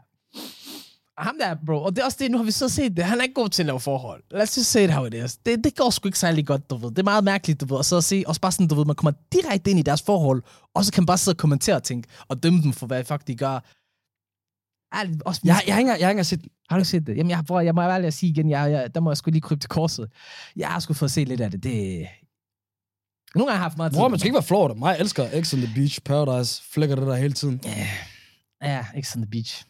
Og 1.18 1.24
Ham 1.24 1.36
der, 1.40 1.56
bro, 1.66 1.82
og 1.82 1.96
det 1.96 2.02
er 2.02 2.04
også 2.04 2.16
det, 2.20 2.30
nu 2.30 2.38
har 2.38 2.44
vi 2.44 2.50
så 2.50 2.68
set 2.68 2.96
det, 2.96 3.04
han 3.04 3.18
er 3.18 3.22
ikke 3.22 3.34
god 3.34 3.48
til 3.48 3.62
at 3.62 3.66
lave 3.66 3.80
forhold. 3.80 4.22
Lad 4.30 4.42
os 4.42 4.56
just 4.56 4.70
say 4.70 4.84
it 4.84 4.90
how 4.90 5.04
it 5.04 5.14
is. 5.14 5.36
Det, 5.36 5.64
det 5.64 5.76
går 5.76 5.90
sgu 5.90 6.08
ikke 6.08 6.18
særlig 6.18 6.46
godt, 6.46 6.70
du 6.70 6.76
ved. 6.76 6.90
Det 6.90 6.98
er 6.98 7.02
meget 7.02 7.24
mærkeligt, 7.24 7.60
du 7.60 7.66
ved, 7.66 7.78
at 7.78 7.84
sidde 7.84 8.00
og 8.00 8.04
se, 8.04 8.24
også 8.26 8.40
bare 8.40 8.52
sådan, 8.52 8.68
du 8.68 8.74
ved, 8.74 8.84
man 8.84 8.96
kommer 8.96 9.12
direkte 9.32 9.70
ind 9.70 9.78
i 9.80 9.82
deres 9.82 10.02
forhold, 10.02 10.42
og 10.74 10.84
så 10.84 10.92
kan 10.92 11.02
man 11.02 11.06
bare 11.06 11.18
sidde 11.18 11.34
og 11.34 11.38
kommentere 11.38 11.76
og 11.76 11.82
tænke, 11.82 12.08
og 12.28 12.42
dømme 12.42 12.62
dem 12.62 12.72
for, 12.72 12.86
hvad 12.86 13.04
fuck 13.04 13.26
de 13.26 13.36
gør. 13.36 13.60
Ærligt, 14.98 15.22
også, 15.22 15.40
Jeg, 15.44 15.62
jeg, 15.66 15.74
har 15.74 15.80
ikke, 15.80 15.92
jeg 15.92 16.06
har 16.06 16.10
ikke 16.10 16.24
set. 16.24 16.46
Har 16.70 16.76
du 16.76 16.80
ikke 16.80 16.88
set 16.88 17.06
det? 17.06 17.16
Jamen, 17.16 17.30
jeg, 17.30 17.44
bror, 17.46 17.60
jeg 17.60 17.74
må 17.74 17.80
være 17.82 17.94
ærlig 17.94 18.06
at 18.06 18.14
sige 18.14 18.30
igen, 18.30 18.50
jeg, 18.50 18.70
jeg, 18.70 18.94
der 18.94 19.00
må 19.00 19.10
jeg 19.10 19.16
sgu 19.16 19.30
lige 19.30 19.40
krybe 19.40 19.60
til 19.60 19.68
korset. 19.68 20.10
Jeg 20.56 20.68
har 20.68 20.80
sgu 20.80 20.94
fået 20.94 21.10
set 21.10 21.28
lidt 21.28 21.40
af 21.40 21.50
det. 21.50 21.62
det... 21.62 22.06
Nogle 23.34 23.46
gange 23.46 23.50
har 23.50 23.52
jeg 23.52 23.58
haft 23.58 23.76
meget 23.76 23.92
tid. 23.92 23.98
Bror, 23.98 24.08
man 24.08 24.18
skal 24.18 24.28
ikke 24.28 24.42
være 24.50 24.62
af 24.62 24.68
det. 24.68 24.78
Mig 24.78 24.96
elsker 25.00 25.42
X 25.42 25.54
on 25.54 25.60
the 25.60 25.74
Beach, 25.74 26.00
Paradise, 26.00 26.62
flækker 26.70 26.96
det 26.96 27.06
der 27.06 27.14
hele 27.14 27.32
tiden. 27.32 27.60
Ja, 27.64 27.88
ja, 28.62 29.02
X 29.02 29.16
on 29.16 29.22
the 29.22 29.30
Beach. 29.30 29.64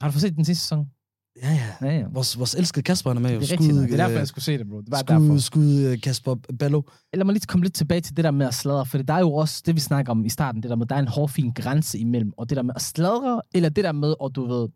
Har 0.00 0.08
du 0.08 0.12
fået 0.12 0.22
set 0.22 0.36
den 0.36 0.44
sidste 0.44 0.62
sæson? 0.62 0.86
Ja, 1.42 1.50
ja. 1.50 1.86
Ja, 1.88 1.98
ja. 1.98 2.06
Vores, 2.12 2.38
vores 2.38 2.54
elskede 2.54 2.82
Kasper 2.82 3.10
han 3.10 3.16
er 3.16 3.20
med. 3.20 3.30
Det 3.30 3.36
er 3.36 3.52
rigtigt. 3.52 3.74
nok. 3.74 3.84
Det 3.84 3.92
er 3.92 3.96
derfor, 3.96 4.12
øh, 4.12 4.18
jeg 4.18 4.28
skulle 4.28 4.44
se 4.44 4.58
det, 4.58 4.68
bro. 4.68 4.80
Det 4.80 4.90
var 4.90 4.98
skud, 4.98 5.14
derfor. 5.14 5.38
skud 5.38 5.80
øh, 5.80 6.00
Kasper 6.00 6.34
Ballo. 6.58 6.82
Lad 7.14 7.24
mig 7.24 7.32
lige 7.32 7.46
komme 7.46 7.64
lidt 7.64 7.74
tilbage 7.74 8.00
til 8.00 8.16
det 8.16 8.24
der 8.24 8.30
med 8.30 8.46
at 8.46 8.54
sladre, 8.54 8.86
for 8.86 8.98
der 8.98 9.14
er 9.14 9.18
jo 9.18 9.32
også 9.32 9.62
det, 9.66 9.74
vi 9.74 9.80
snakker 9.80 10.10
om 10.10 10.24
i 10.24 10.28
starten, 10.28 10.62
det 10.62 10.70
der 10.70 10.76
med, 10.76 10.86
der 10.86 10.94
er 10.94 10.98
en 10.98 11.08
hårfin 11.08 11.52
grænse 11.52 11.98
imellem, 11.98 12.32
og 12.36 12.48
det 12.50 12.56
der 12.56 12.62
med 12.62 12.74
at 12.76 12.82
sladre, 12.82 13.42
eller 13.54 13.68
det 13.68 13.84
der 13.84 13.92
med, 13.92 14.14
at 14.24 14.30
du 14.34 14.46
ved, 14.46 14.68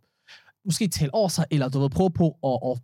måske 0.65 0.89
tale 0.89 1.15
over 1.15 1.29
sig, 1.29 1.45
eller 1.51 1.69
du 1.69 1.81
ved, 1.81 1.91
prøve 1.91 2.11
på 2.11 2.37
at, 2.45 2.71
at 2.71 2.83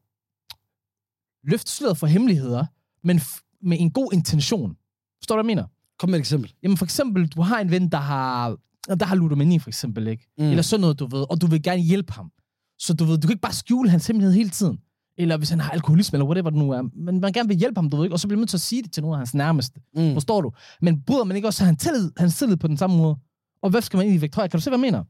løfte 1.44 1.70
sløret 1.72 1.98
for 1.98 2.06
hemmeligheder, 2.06 2.66
men 3.04 3.20
med 3.62 3.76
en 3.80 3.90
god 3.90 4.12
intention. 4.12 4.76
Forstår 5.20 5.36
du, 5.36 5.42
hvad 5.42 5.50
jeg 5.50 5.56
mener? 5.56 5.68
Kom 5.98 6.10
med 6.10 6.18
et 6.18 6.20
eksempel. 6.20 6.52
Jamen 6.62 6.76
for 6.76 6.84
eksempel, 6.84 7.28
du 7.28 7.42
har 7.42 7.60
en 7.60 7.70
ven, 7.70 7.88
der 7.88 7.98
har, 7.98 8.56
der 8.94 9.04
har 9.04 9.14
ludomani 9.14 9.58
for 9.58 9.70
eksempel, 9.70 10.06
ikke? 10.06 10.32
Mm. 10.38 10.44
Eller 10.44 10.62
sådan 10.62 10.80
noget, 10.80 10.98
du 10.98 11.06
ved, 11.06 11.26
og 11.30 11.40
du 11.40 11.46
vil 11.46 11.62
gerne 11.62 11.82
hjælpe 11.82 12.12
ham. 12.12 12.32
Så 12.78 12.94
du 12.94 13.04
ved, 13.04 13.18
du 13.18 13.26
kan 13.26 13.34
ikke 13.34 13.40
bare 13.40 13.52
skjule 13.52 13.90
hans 13.90 14.06
hemmelighed 14.06 14.34
hele 14.34 14.50
tiden. 14.50 14.78
Eller 15.18 15.36
hvis 15.36 15.50
han 15.50 15.60
har 15.60 15.70
alkoholisme, 15.70 16.16
eller 16.16 16.26
whatever 16.26 16.50
det 16.50 16.58
nu 16.58 16.70
er. 16.70 16.82
Men 16.82 17.20
man 17.20 17.32
gerne 17.32 17.48
vil 17.48 17.56
hjælpe 17.56 17.78
ham, 17.78 17.90
du 17.90 17.96
ved 17.96 18.04
ikke? 18.04 18.14
Og 18.14 18.20
så 18.20 18.28
bliver 18.28 18.36
man 18.36 18.40
nødt 18.40 18.50
til 18.50 18.56
at 18.56 18.60
sige 18.60 18.82
det 18.82 18.92
til 18.92 19.02
nogle 19.02 19.14
af 19.14 19.18
hans 19.18 19.34
nærmeste. 19.34 19.80
Mm. 19.96 20.12
Forstår 20.12 20.40
du? 20.40 20.52
Men 20.82 21.02
bryder 21.02 21.24
man 21.24 21.36
ikke 21.36 21.48
også 21.48 21.64
han 21.64 21.76
tillid, 21.76 22.10
hans 22.16 22.38
tillid 22.38 22.56
på 22.56 22.68
den 22.68 22.76
samme 22.76 22.96
måde? 22.96 23.16
Og 23.62 23.70
hvad 23.70 23.82
skal 23.82 23.96
man 23.96 24.06
egentlig 24.06 24.30
højere? 24.34 24.48
Kan 24.48 24.58
du 24.58 24.62
se, 24.62 24.70
hvad 24.70 24.78
jeg 24.78 24.92
mener? 24.92 25.04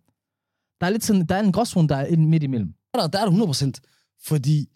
Der 0.81 0.87
er 0.87 0.91
lidt 0.91 1.05
sådan, 1.05 1.27
der 1.27 1.35
er 1.35 1.41
en 1.41 1.53
gråzone, 1.53 1.89
der 1.89 1.97
er 1.97 2.17
midt 2.17 2.43
imellem. 2.43 2.75
Der, 2.95 3.07
der 3.07 3.19
er 3.19 3.31
det 3.31 3.63
100%. 3.65 3.73
Fordi 4.27 4.67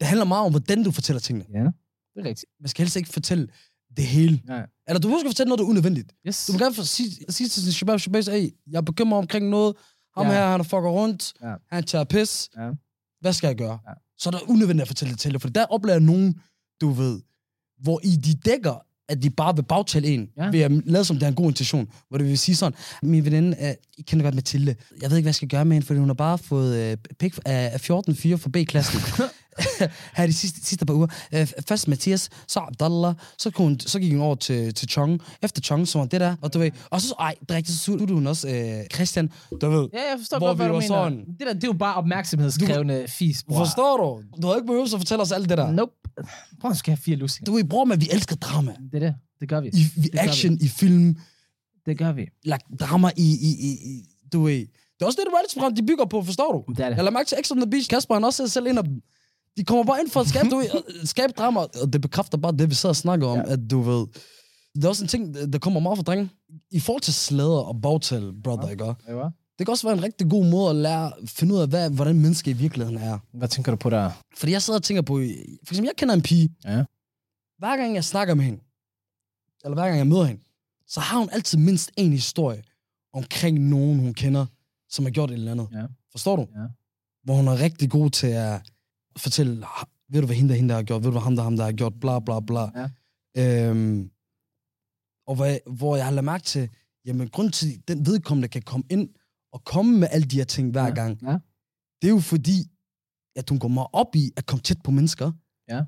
det 0.00 0.06
handler 0.06 0.24
meget 0.24 0.46
om, 0.46 0.52
hvordan 0.52 0.84
du 0.84 0.90
fortæller 0.90 1.20
tingene. 1.20 1.44
Ja, 1.52 1.64
det 2.14 2.16
er 2.16 2.24
rigtigt. 2.24 2.44
Man 2.60 2.68
skal 2.68 2.82
helst 2.82 2.96
ikke 2.96 3.08
fortælle 3.08 3.48
det 3.96 4.06
hele. 4.06 4.42
Ja. 4.48 4.62
Eller 4.90 5.00
du 5.00 5.08
må 5.08 5.18
fortælle 5.26 5.48
noget, 5.48 5.58
der 5.58 5.64
er 5.64 5.68
unødvendigt. 5.68 6.12
Yes. 6.28 6.46
Du 6.46 6.52
må 6.52 6.58
gerne 6.58 6.74
sige, 6.74 7.10
sige 7.28 7.48
til 7.48 7.62
sin 7.62 7.72
shabab 7.72 8.00
shabab, 8.00 8.24
hey, 8.24 8.50
jeg 8.70 8.76
er 8.76 8.82
bekymret 8.82 9.18
omkring 9.18 9.48
noget. 9.48 9.76
Ham 10.16 10.26
Ja. 10.26 10.32
her, 10.32 10.46
han 10.46 10.60
er 10.60 10.64
fucker 10.64 10.88
rundt. 10.90 11.32
Ja. 11.42 11.54
Han 11.72 11.84
tager 11.84 12.04
pis. 12.04 12.48
Ja. 12.56 12.70
Hvad 13.20 13.32
skal 13.32 13.46
jeg 13.46 13.56
gøre? 13.56 13.78
Ja. 13.88 13.92
Så 14.18 14.28
er 14.28 14.30
der 14.30 14.50
unødvendigt 14.50 14.82
at 14.82 14.88
fortælle 14.88 15.12
det 15.12 15.20
til 15.20 15.32
dig. 15.32 15.40
For 15.40 15.48
der 15.48 15.64
oplever 15.66 15.98
nogen, 15.98 16.40
du 16.80 16.90
ved, 16.90 17.20
hvor 17.82 18.00
i 18.04 18.16
de 18.16 18.34
dækker, 18.34 18.84
at 19.10 19.22
de 19.22 19.30
bare 19.30 19.56
vil 19.56 19.62
bagtale 19.62 20.08
en, 20.08 20.28
Ja. 20.36 20.50
ved 20.50 20.60
at 20.60 20.70
lade 20.86 21.04
som 21.04 21.16
det 21.16 21.22
er 21.22 21.28
en 21.28 21.34
god 21.34 21.46
intention. 21.48 21.88
Hvor 22.08 22.18
det 22.18 22.26
vil 22.26 22.38
sige 22.38 22.56
sådan, 22.56 22.78
min 23.02 23.24
veninde, 23.24 23.56
uh, 23.60 23.68
I 23.98 24.02
kender 24.02 24.24
godt 24.24 24.34
Mathilde, 24.34 24.74
jeg 25.02 25.10
ved 25.10 25.16
ikke, 25.16 25.24
hvad 25.24 25.28
jeg 25.30 25.34
skal 25.34 25.48
gøre 25.48 25.64
med 25.64 25.72
hende, 25.76 25.86
fordi 25.86 25.98
hun 26.00 26.08
har 26.08 26.14
bare 26.14 26.38
fået 26.38 26.92
uh, 26.92 26.98
pik 27.18 27.38
af, 27.46 27.70
af 27.72 27.80
14 27.80 28.14
fyre 28.16 28.38
fra 28.38 28.50
B-klassen. 28.52 29.00
her 30.16 30.26
de 30.26 30.32
sidste, 30.32 30.66
sidste 30.66 30.86
par 30.86 30.94
uger. 30.94 31.06
Uh, 31.32 31.46
først 31.68 31.88
Mathias, 31.88 32.28
så 32.48 32.60
Abdallah, 32.60 33.14
så, 33.38 33.50
kunne 33.50 33.66
hun, 33.68 33.80
så 33.80 34.00
gik 34.00 34.12
hun 34.12 34.20
over 34.20 34.34
til, 34.34 34.74
til 34.74 34.88
Chong. 34.88 35.20
Efter 35.42 35.62
Chong, 35.62 35.88
så 35.88 35.98
var 35.98 36.06
det 36.06 36.20
der, 36.20 36.36
og 36.42 36.54
du 36.54 36.58
ved, 36.58 36.70
og 36.90 37.00
så, 37.00 37.14
ej, 37.18 37.34
det 37.40 37.50
er 37.50 37.54
rigtigt, 37.54 37.78
så 37.78 37.84
suttede 37.84 38.12
hun 38.14 38.26
også 38.26 38.48
uh, 38.48 38.86
Christian, 38.94 39.30
du 39.60 39.70
ved. 39.70 39.88
Ja, 39.92 39.98
jeg 39.98 40.14
forstår 40.18 40.38
Hvor 40.38 40.46
godt, 40.46 40.58
hvad 40.58 40.66
du 40.66 40.72
var 40.72 40.80
mener. 40.80 40.88
sådan- 41.04 41.24
Det, 41.38 41.40
der, 41.46 41.52
det 41.52 41.64
er 41.64 41.68
jo 41.68 41.72
bare 41.72 41.94
opmærksomhedskrævende 41.94 43.04
fis, 43.08 43.42
bror. 43.48 43.58
Forstår 43.64 43.96
du? 43.96 44.40
Du 44.42 44.46
har 44.46 44.54
ikke 44.54 44.66
behøvet 44.66 44.94
at 44.94 45.00
fortælle 45.00 45.22
os 45.22 45.32
alt 45.32 45.48
det 45.48 45.58
der. 45.58 45.70
Nope. 45.72 45.92
Prøv 46.60 46.70
at 46.70 46.76
skal 46.76 46.90
have 46.92 47.02
fire 47.02 47.16
lussinger. 47.16 47.44
Du 47.44 47.52
ved, 47.56 47.64
bror, 47.64 47.84
men 47.84 48.00
vi 48.00 48.08
elsker 48.12 48.36
drama. 48.36 48.72
Det 48.92 48.94
er 48.94 49.06
det. 49.06 49.14
Det 49.40 49.48
gør 49.48 49.60
vi. 49.60 49.68
I, 49.68 49.80
i 50.04 50.08
gør 50.08 50.18
action, 50.20 50.58
i 50.60 50.68
film, 50.68 51.16
Det 51.86 51.98
gør 51.98 52.12
vi. 52.12 52.26
lagt 52.44 52.64
drama 52.80 53.10
i, 53.16 53.22
i, 53.30 53.50
i, 53.68 53.70
i 53.72 54.04
du 54.32 54.42
ved. 54.42 54.54
Det 54.58 55.02
er 55.02 55.06
også 55.06 55.16
det, 55.20 55.26
det 55.26 55.34
reality-program, 55.34 55.74
de 55.74 55.86
bygger 55.86 56.04
på, 56.04 56.22
forstår 56.22 56.52
du? 56.52 56.72
Det 56.72 56.84
er 56.84 56.88
det. 56.88 56.96
Jeg 56.96 57.04
lader 57.04 57.10
mærke 57.18 57.28
til 57.28 57.38
X 57.44 57.50
on 57.50 57.56
the 57.60 57.70
Beach. 57.70 57.88
Kasper, 57.88 58.14
han 58.14 58.24
også 58.24 58.48
selv 58.48 58.66
af 58.66 58.84
dem. 58.84 59.00
De 59.56 59.64
kommer 59.64 59.84
bare 59.84 60.00
ind 60.00 60.10
for 60.10 60.20
at 60.20 60.26
skabe, 60.28 60.48
du 60.50 60.56
ved, 60.56 61.06
skabe 61.14 61.32
drama, 61.32 61.60
og 61.60 61.92
det 61.92 62.00
bekræfter 62.00 62.38
bare 62.38 62.52
det, 62.52 62.70
vi 62.70 62.74
sidder 62.74 62.92
og 62.92 62.96
snakker 62.96 63.26
om, 63.26 63.38
Ja. 63.38 63.52
at 63.52 63.60
du 63.70 63.80
ved, 63.80 64.06
det 64.74 64.84
er 64.84 64.88
også 64.88 65.04
en 65.04 65.08
ting, 65.08 65.34
der 65.52 65.58
kommer 65.58 65.80
meget 65.80 65.98
fra 65.98 66.02
drenge. 66.02 66.28
I 66.70 66.80
forhold 66.80 67.02
til 67.02 67.14
slæder 67.14 67.60
og 67.60 67.80
bagtal, 67.82 68.32
brother, 68.44 68.66
Ja. 68.66 68.72
ikke? 68.72 68.84
Ja. 68.84 69.28
Det 69.60 69.66
kan 69.66 69.72
også 69.72 69.86
være 69.86 69.96
en 69.96 70.02
rigtig 70.02 70.30
god 70.30 70.46
måde 70.50 70.70
at 70.70 70.76
lære, 70.76 71.12
finde 71.26 71.54
ud 71.54 71.60
af, 71.60 71.68
hvad, 71.68 71.90
hvordan 71.90 72.18
mennesker 72.20 72.50
i 72.50 72.54
virkeligheden 72.54 72.98
er. 72.98 73.18
Hvad 73.32 73.48
tænker 73.48 73.72
du 73.72 73.76
på 73.76 73.90
der? 73.90 74.10
Fordi 74.36 74.52
jeg 74.52 74.62
sidder 74.62 74.78
og 74.78 74.82
tænker 74.82 75.02
på, 75.02 75.14
for 75.64 75.72
eksempel, 75.72 75.84
jeg 75.84 75.96
kender 75.96 76.14
en 76.14 76.22
pige. 76.22 76.54
Ja. 76.64 76.84
Hver 77.58 77.76
gang 77.76 77.94
jeg 77.94 78.04
snakker 78.04 78.34
med 78.34 78.44
hende, 78.44 78.60
eller 79.64 79.74
hver 79.74 79.84
gang 79.86 79.98
jeg 79.98 80.06
møder 80.06 80.24
hende, 80.24 80.42
så 80.86 81.00
har 81.00 81.18
hun 81.18 81.28
altid 81.32 81.58
mindst 81.58 81.90
en 81.96 82.12
historie 82.12 82.62
omkring 83.12 83.58
nogen, 83.58 83.98
hun 83.98 84.14
kender, 84.14 84.46
som 84.88 85.04
har 85.04 85.12
gjort 85.12 85.30
et 85.30 85.34
eller 85.34 85.52
andet. 85.52 85.68
Ja. 85.72 85.86
Forstår 86.10 86.36
du? 86.36 86.46
Ja. 86.54 86.66
Hvor 87.24 87.34
hun 87.34 87.48
er 87.48 87.58
rigtig 87.60 87.90
god 87.90 88.10
til 88.10 88.26
at 88.26 88.60
fortælle, 89.16 89.66
"Ah, 89.66 89.86
ved 90.08 90.20
du, 90.20 90.26
hvad 90.26 90.36
hende 90.36 90.48
der, 90.50 90.56
hende 90.56 90.68
der 90.68 90.74
har 90.74 90.82
gjort? 90.82 91.02
Ved 91.02 91.06
du, 91.06 91.12
hvad 91.12 91.22
ham 91.22 91.36
der, 91.36 91.42
ham 91.42 91.56
der 91.56 91.64
har 91.64 91.72
gjort? 91.72 91.94
Bla, 92.00 92.18
bla, 92.18 92.40
bla. 92.40 92.88
Ja. 93.36 93.68
Øhm, 93.68 94.10
og 95.26 95.34
hvor 95.34 95.44
jeg, 95.44 95.60
hvor 95.66 95.96
jeg 95.96 96.04
har 96.04 96.12
lagt 96.12 96.24
mærke 96.24 96.44
til, 96.44 96.70
jamen, 97.04 97.28
grund 97.28 97.50
til, 97.52 97.82
den 97.88 98.06
vedkommende 98.06 98.48
kan 98.48 98.62
komme 98.62 98.84
ind 98.90 99.08
og 99.52 99.64
komme 99.64 99.98
med 99.98 100.08
alle 100.10 100.26
de 100.26 100.36
her 100.36 100.44
ting 100.44 100.70
hver 100.70 100.84
Ja. 100.84 100.90
gang, 100.94 101.18
Ja. 101.22 101.38
det 102.02 102.08
er 102.08 102.12
jo 102.12 102.20
fordi, 102.20 102.62
at 103.36 103.48
hun 103.50 103.58
går 103.58 103.68
meget 103.68 103.88
op 103.92 104.16
i 104.16 104.30
at 104.36 104.46
komme 104.46 104.62
tæt 104.62 104.82
på 104.84 104.90
mennesker. 104.90 105.32
Ja. 105.68 105.82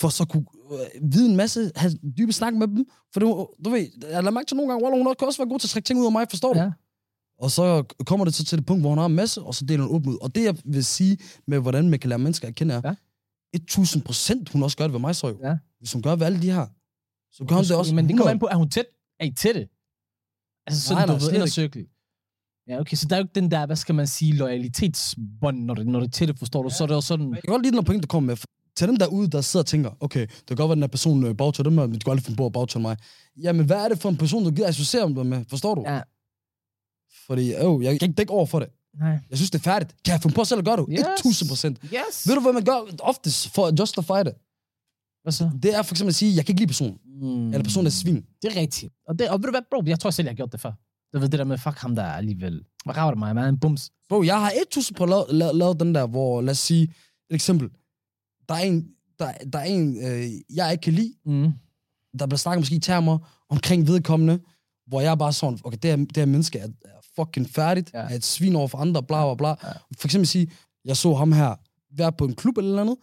For 0.00 0.08
så 0.08 0.24
kunne 0.24 0.46
øh, 0.72 1.12
vide 1.12 1.30
en 1.30 1.36
masse, 1.36 1.70
have 1.76 1.92
dybe 2.18 2.32
snak 2.32 2.54
med 2.54 2.66
dem. 2.68 2.86
For 3.12 3.20
du, 3.20 3.48
du 3.64 3.70
ved, 3.70 3.80
jeg 4.02 4.10
lader 4.10 4.30
mærke 4.30 4.46
til 4.46 4.56
nogle 4.56 4.72
gange, 4.72 4.84
Wallah, 4.84 5.04
hun 5.06 5.14
kan 5.18 5.26
også 5.26 5.38
være 5.42 5.48
god 5.48 5.58
til 5.58 5.66
at 5.66 5.70
trække 5.70 5.86
ting 5.86 6.00
ud 6.00 6.06
af 6.06 6.12
mig, 6.12 6.26
forstår 6.30 6.52
du? 6.52 6.58
Ja. 6.58 6.70
Og 7.38 7.50
så 7.50 7.82
kommer 8.06 8.24
det 8.24 8.34
så 8.34 8.44
til 8.44 8.58
det 8.58 8.66
punkt, 8.66 8.82
hvor 8.82 8.88
hun 8.90 8.98
har 8.98 9.06
en 9.06 9.14
masse, 9.14 9.42
og 9.42 9.54
så 9.54 9.64
deler 9.64 9.84
hun 9.84 9.94
åbent 9.94 10.12
ud. 10.12 10.18
Og 10.22 10.34
det, 10.34 10.44
jeg 10.44 10.56
vil 10.64 10.84
sige 10.84 11.18
med, 11.46 11.58
hvordan 11.60 11.88
man 11.90 11.98
kan 11.98 12.08
lære 12.08 12.18
mennesker 12.18 12.48
at 12.48 12.54
kende, 12.54 12.74
er, 12.74 12.80
Ja. 12.84 12.94
1000 13.54 14.02
procent, 14.02 14.48
hun 14.48 14.62
også 14.62 14.76
gør 14.76 14.84
det 14.84 14.92
ved 14.92 15.00
mig, 15.00 15.16
så 15.16 15.28
jo. 15.28 15.38
Ja. 15.42 15.56
Hvis 15.78 15.92
hun 15.92 16.02
gør 16.02 16.16
ved 16.16 16.26
alle 16.26 16.42
de 16.42 16.50
her, 16.52 16.66
så 17.32 17.44
gør 17.44 17.54
hun 17.56 17.64
det 17.64 17.76
også 17.76 17.94
Men 17.94 18.04
det 18.08 18.10
kommer 18.16 18.30
100. 18.30 18.32
an 18.34 18.38
på, 18.38 18.46
er 18.46 18.56
hun 18.56 18.70
tæt? 18.70 18.84
Er 19.20 19.24
I 19.24 19.30
tætte? 19.30 19.68
Altså 20.66 20.82
sådan, 20.82 20.96
Nej, 20.96 21.06
nej, 21.06 21.06
du 21.06 21.12
ved, 21.12 21.20
slet 21.20 21.32
inner 21.34 21.44
ikke. 21.46 21.54
cirkel. 21.54 21.86
Ja, 22.68 22.80
okay, 22.80 22.96
så 22.96 23.06
der 23.08 23.16
er 23.16 23.20
jo 23.20 23.24
ikke 23.24 23.34
den 23.40 23.50
der, 23.50 23.66
hvad 23.66 23.76
skal 23.76 23.94
man 23.94 24.06
sige, 24.06 24.32
loyalitetsbånd, 24.32 25.58
når 25.64 25.74
det, 25.74 25.86
når 25.86 26.00
det 26.00 26.06
er 26.06 26.10
tætte, 26.10 26.34
forstår 26.38 26.62
du? 26.62 26.70
Så 26.70 26.82
er 26.84 26.86
det 26.86 26.94
jo 26.94 27.00
sådan, 27.00 27.34
Jeg 27.34 27.42
kan 27.42 27.52
godt 27.52 27.62
lide 27.62 27.76
den 27.76 27.84
point, 27.84 28.02
du 28.02 28.06
kommer 28.06 28.26
med. 28.26 28.36
Til 28.76 28.88
dem 28.88 28.96
derude, 28.96 29.28
der 29.30 29.40
sidder 29.40 29.62
og 29.62 29.66
tænker, 29.66 29.90
okay, 30.00 30.20
det 30.20 30.46
kan 30.46 30.56
godt 30.56 30.68
være, 30.68 30.74
den 30.74 30.82
her 30.82 30.88
person 30.88 31.24
øh, 31.26 31.34
bagtaler 31.36 31.70
dem, 31.70 31.78
men 31.78 31.92
de 31.94 31.98
kan 31.98 32.10
aldrig 32.10 32.24
finde 32.24 32.36
på 32.36 32.46
at 32.46 32.52
bagtale 32.52 32.82
mig. 32.82 32.96
Jamen, 33.42 33.66
hvad 33.66 33.76
er 33.76 33.88
det 33.88 33.98
for 33.98 34.08
en 34.08 34.16
person, 34.16 34.44
du 34.44 34.50
gider 34.50 34.68
associere 34.68 35.14
dig 35.14 35.26
med? 35.26 35.44
Forstår 35.48 35.74
du? 35.74 35.82
Ja. 35.86 36.00
Fordi, 37.26 37.42
øh, 37.54 37.84
jeg 37.84 37.98
kan 38.00 38.08
ikke 38.08 38.16
dække 38.16 38.32
over 38.32 38.46
for 38.46 38.58
det. 38.58 38.68
nej. 38.98 39.18
Jeg 39.30 39.38
synes, 39.38 39.50
det 39.50 39.58
er 39.58 39.62
færdigt. 39.62 39.94
Kan 40.04 40.12
jeg 40.12 40.22
finde 40.22 40.34
på 40.34 40.44
selv 40.44 40.58
at 40.58 40.64
gøre 40.64 40.76
det? 40.76 40.86
Yes. 40.90 41.00
1000 41.18 41.48
procent. 41.48 41.78
Yes. 41.84 42.28
Ved 42.28 42.34
du, 42.34 42.40
hvad 42.40 42.52
man 42.52 42.64
gør 42.64 42.78
oftest 43.00 43.48
for 43.54 43.66
at 43.66 43.78
justify 43.80 44.20
det? 44.28 44.34
Hvad 45.22 45.32
så? 45.32 45.50
Det 45.62 45.74
er 45.74 45.82
for 45.82 45.94
eksempel 45.94 46.08
at 46.10 46.14
sige, 46.14 46.36
jeg 46.36 46.46
kan 46.46 46.52
ikke 46.52 46.60
lide 46.60 46.68
personen. 46.68 46.98
Mm. 47.20 47.46
Eller 47.48 47.62
personen 47.62 47.86
er 47.86 47.90
svin. 47.90 48.24
Det 48.42 48.56
er 48.56 48.60
rigtigt. 48.60 48.92
Og, 49.08 49.18
det, 49.18 49.28
og 49.30 49.38
ved 49.38 49.44
du 49.46 49.50
hvad, 49.50 49.62
bro, 49.70 49.82
jeg 49.86 50.00
tror 50.00 50.10
selv, 50.10 50.26
jeg 50.26 50.30
har 50.30 50.36
gjort 50.36 50.52
det 50.52 50.60
før. 50.60 50.72
Du 51.12 51.18
ved 51.18 51.28
det 51.28 51.38
der 51.38 51.44
med, 51.44 51.58
fuck 51.58 51.78
ham 51.78 51.94
der 51.94 52.04
alligevel. 52.04 52.64
Hvad 52.84 52.96
rager 52.96 53.10
det 53.10 53.18
mig? 53.18 53.34
Man 53.34 53.44
er 53.44 53.48
en 53.48 53.58
bums. 53.60 53.90
Bro, 54.08 54.22
jeg 54.22 54.40
har 54.40 54.52
1000 54.62 54.96
på 54.96 55.02
at 55.04 55.08
lave, 55.10 55.24
lave, 55.28 55.58
lave 55.58 55.74
den 55.74 55.94
der, 55.94 56.06
hvor, 56.06 56.40
lad 56.40 56.50
os 56.50 56.58
sige, 56.58 56.82
et 57.30 57.34
eksempel. 57.34 57.70
Der 58.48 58.54
er 58.54 58.58
en, 58.58 58.88
der, 59.18 59.32
der 59.52 59.58
er 59.58 59.64
en 59.64 59.96
øh, 60.06 60.30
jeg 60.56 60.72
ikke 60.72 60.82
kan 60.82 60.92
lide. 60.92 61.14
Mm. 61.26 61.52
Der 62.18 62.26
bliver 62.26 62.38
snakket 62.38 62.60
måske 62.60 62.74
i 62.76 62.78
termer 62.80 63.18
omkring 63.48 63.86
vedkommende, 63.86 64.40
hvor 64.86 65.00
jeg 65.00 65.18
bare 65.18 65.32
sådan, 65.32 65.58
okay, 65.64 65.78
det 65.82 65.90
her, 65.90 65.96
det 65.96 66.16
her 66.16 66.26
menneske 66.26 66.58
er, 66.58 66.68
er 66.84 67.00
fucking 67.16 67.48
færdigt, 67.50 67.90
Ja. 67.94 67.98
er 67.98 68.14
et 68.14 68.24
svin 68.24 68.56
over 68.56 68.68
for 68.68 68.78
andre, 68.78 69.02
bla 69.02 69.26
bla 69.26 69.34
bla. 69.34 69.48
Ja. 69.68 69.72
For 69.98 70.08
eksempel 70.08 70.26
sige, 70.26 70.50
jeg 70.84 70.96
så 70.96 71.14
ham 71.14 71.32
her 71.32 71.54
være 71.96 72.12
på 72.12 72.24
en 72.24 72.34
klub 72.34 72.58
eller 72.58 72.70
noget 72.70 72.80
andet, 72.80 72.96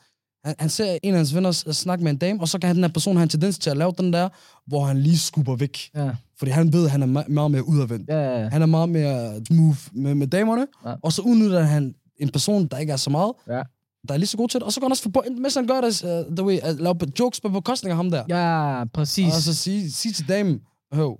han, 0.45 0.55
han 0.59 0.69
ser 0.69 0.97
en 1.03 1.13
af 1.13 1.17
hans 1.19 1.35
venner 1.35 1.51
snakke 1.51 2.03
med 2.03 2.11
en 2.11 2.17
dame, 2.17 2.41
og 2.41 2.47
så 2.47 2.59
kan 2.59 2.75
den 2.75 2.83
her 2.83 2.91
person 2.91 3.15
have 3.15 3.23
en 3.23 3.29
tendens 3.29 3.59
til 3.59 3.69
at 3.69 3.77
lave 3.77 3.93
den 3.97 4.13
der, 4.13 4.29
hvor 4.67 4.85
han 4.85 4.97
lige 4.97 5.17
skubber 5.17 5.55
væk. 5.55 5.77
Ja. 5.95 6.11
Fordi 6.37 6.51
han 6.51 6.73
ved, 6.73 6.85
at 6.85 6.91
han 6.91 7.03
er 7.03 7.21
me- 7.23 7.27
meget 7.29 7.51
mere 7.51 7.67
udadvendt. 7.67 8.09
Ja, 8.09 8.19
ja, 8.19 8.41
ja. 8.41 8.49
Han 8.49 8.61
er 8.61 8.65
meget 8.65 8.89
mere 8.89 9.41
smooth 9.45 9.79
med, 9.93 10.15
med 10.15 10.27
damerne, 10.27 10.67
Ja. 10.85 10.93
og 11.03 11.13
så 11.13 11.21
udnytter 11.21 11.61
han 11.61 11.95
en 12.17 12.29
person, 12.29 12.67
der 12.67 12.77
ikke 12.77 12.93
er 12.93 12.97
så 12.97 13.09
meget, 13.09 13.33
Ja. 13.47 13.61
der 14.07 14.13
er 14.13 14.17
lige 14.17 14.27
så 14.27 14.37
god 14.37 14.47
til 14.49 14.59
det, 14.59 14.65
og 14.65 14.73
så 14.73 14.79
kan 14.79 14.85
han 14.85 14.91
også 14.91 15.09
på, 15.09 15.23
mens 15.37 15.55
han 15.55 15.67
gør 15.67 15.81
det, 15.81 16.03
uh, 16.03 16.35
the 16.35 16.45
way, 16.45 16.57
at 16.63 16.75
lave 16.79 16.95
jokes 17.19 17.41
på 17.41 17.49
bekostning 17.49 17.91
af 17.91 17.95
ham 17.95 18.11
der. 18.11 18.23
Ja, 18.29 18.85
præcis. 18.93 19.35
Og 19.35 19.41
så 19.41 19.55
sige, 19.55 19.91
sige 19.91 20.13
til 20.13 20.27
damen, 20.27 20.59
hov, 20.91 21.19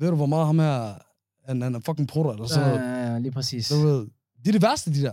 ved 0.00 0.08
du, 0.10 0.16
hvor 0.16 0.26
meget 0.26 0.46
ham 0.46 0.58
her, 0.58 0.92
han, 1.48 1.62
han 1.62 1.74
er 1.74 1.80
fucking 1.86 2.08
prutter, 2.08 2.32
eller 2.32 2.46
sådan 2.46 2.68
ja, 2.68 2.76
noget. 2.78 2.90
ja, 3.06 3.12
ja, 3.12 3.18
lige 3.18 3.32
præcis. 3.32 3.68
Du 3.68 3.74
ved, 3.86 4.06
det 4.44 4.48
er 4.48 4.52
det 4.52 4.62
værste, 4.62 4.94
de 4.94 5.02
der. 5.02 5.12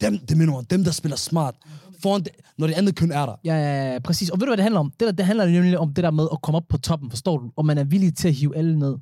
Dem, 0.00 0.18
det 0.18 0.36
mig, 0.36 0.70
dem, 0.70 0.84
der 0.84 0.90
spiller 0.90 1.16
smart, 1.16 1.54
foran 2.02 2.22
det, 2.22 2.28
når 2.58 2.66
det 2.66 2.74
andet 2.74 2.96
køn 2.96 3.10
er 3.12 3.26
der. 3.26 3.34
Ja, 3.44 3.54
ja, 3.54 3.92
ja, 3.92 3.98
præcis. 3.98 4.30
Og 4.30 4.40
ved 4.40 4.46
du, 4.46 4.50
hvad 4.50 4.56
det 4.56 4.62
handler 4.62 4.80
om? 4.80 4.90
Det, 4.90 5.00
der, 5.00 5.12
det 5.12 5.26
handler 5.26 5.46
nemlig 5.46 5.78
om 5.78 5.94
det 5.94 6.04
der 6.04 6.10
med 6.10 6.28
at 6.32 6.42
komme 6.42 6.56
op 6.56 6.68
på 6.68 6.78
toppen, 6.78 7.10
forstår 7.10 7.38
du? 7.38 7.50
Og 7.56 7.66
man 7.66 7.78
er 7.78 7.84
villig 7.84 8.14
til 8.16 8.28
at 8.28 8.34
hive 8.34 8.56
alle 8.56 8.78
ned 8.78 8.96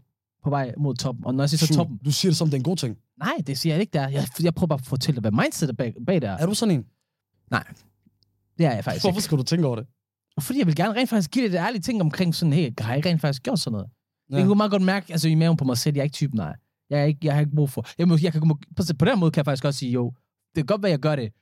på 0.44 0.50
vej 0.50 0.74
mod 0.78 0.94
toppen. 0.94 1.24
Og 1.24 1.34
når 1.34 1.42
jeg 1.42 1.50
siger 1.50 1.58
så 1.58 1.66
True. 1.66 1.76
toppen, 1.76 1.96
Du 2.04 2.12
siger 2.12 2.30
det 2.30 2.36
som, 2.36 2.46
det 2.48 2.54
er 2.54 2.58
en 2.58 2.62
god 2.64 2.76
ting. 2.76 2.96
nej, 3.18 3.32
det 3.46 3.58
siger 3.58 3.74
jeg 3.74 3.80
ikke 3.80 3.92
der. 3.92 4.08
Jeg, 4.08 4.26
jeg 4.42 4.54
prøver 4.54 4.66
bare 4.68 4.78
at 4.78 4.86
fortælle 4.86 5.16
dig, 5.22 5.30
hvad 5.30 5.42
mindset 5.44 5.68
er 5.68 5.72
bag, 5.74 5.94
bag 6.06 6.22
der. 6.22 6.30
Er 6.30 6.46
du 6.46 6.54
sådan 6.54 6.74
en? 6.74 6.84
Det 8.58 8.66
er 8.66 8.74
jeg 8.74 8.84
faktisk 8.84 9.04
Hvorfor 9.04 9.16
ikke. 9.18 9.24
skal 9.24 9.38
du 9.38 9.42
tænke 9.42 9.66
over 9.66 9.76
det? 9.76 9.86
Fordi 10.40 10.58
jeg 10.58 10.66
vil 10.66 10.74
gerne 10.76 10.94
rent 10.94 11.10
faktisk 11.10 11.30
give 11.30 11.48
det 11.48 11.54
ærlige 11.54 11.82
ting 11.82 12.00
omkring 12.00 12.34
sådan, 12.34 12.52
hey, 12.52 12.72
har 12.80 12.94
jeg 12.94 13.06
rent 13.06 13.20
faktisk 13.20 13.42
gjort 13.42 13.58
sådan 13.58 13.72
noget? 13.72 13.86
Ja. 14.30 14.34
Ja. 14.34 14.38
Jeg 14.40 14.46
kunne 14.46 14.56
meget 14.56 14.70
godt 14.70 14.82
mærke, 14.82 15.12
altså 15.12 15.28
i 15.28 15.34
maven 15.34 15.56
på 15.56 15.64
mig 15.64 15.78
selv, 15.78 15.94
jeg 15.94 16.00
er 16.00 16.04
ikke 16.04 16.14
typen, 16.14 16.36
nej. 16.36 16.56
Jeg, 16.90 17.00
er 17.00 17.04
ikke, 17.04 17.18
jeg 17.22 17.32
har 17.34 17.40
ikke 17.40 17.54
brug 17.56 17.70
for. 17.70 17.86
Jeg, 17.98 18.08
må, 18.08 18.18
jeg 18.22 18.32
kan, 18.32 18.40
på, 18.48 18.58
på 18.98 19.04
den 19.04 19.18
måde 19.20 19.30
kan 19.30 19.38
jeg 19.38 19.44
faktisk 19.44 19.64
også 19.64 19.78
sige, 19.78 19.92
jo, 19.92 20.12
det 20.56 20.66
kan 20.66 20.66
godt 20.66 20.82
være, 20.82 20.90
jeg 20.90 20.98
gør 20.98 21.16
det, 21.16 21.32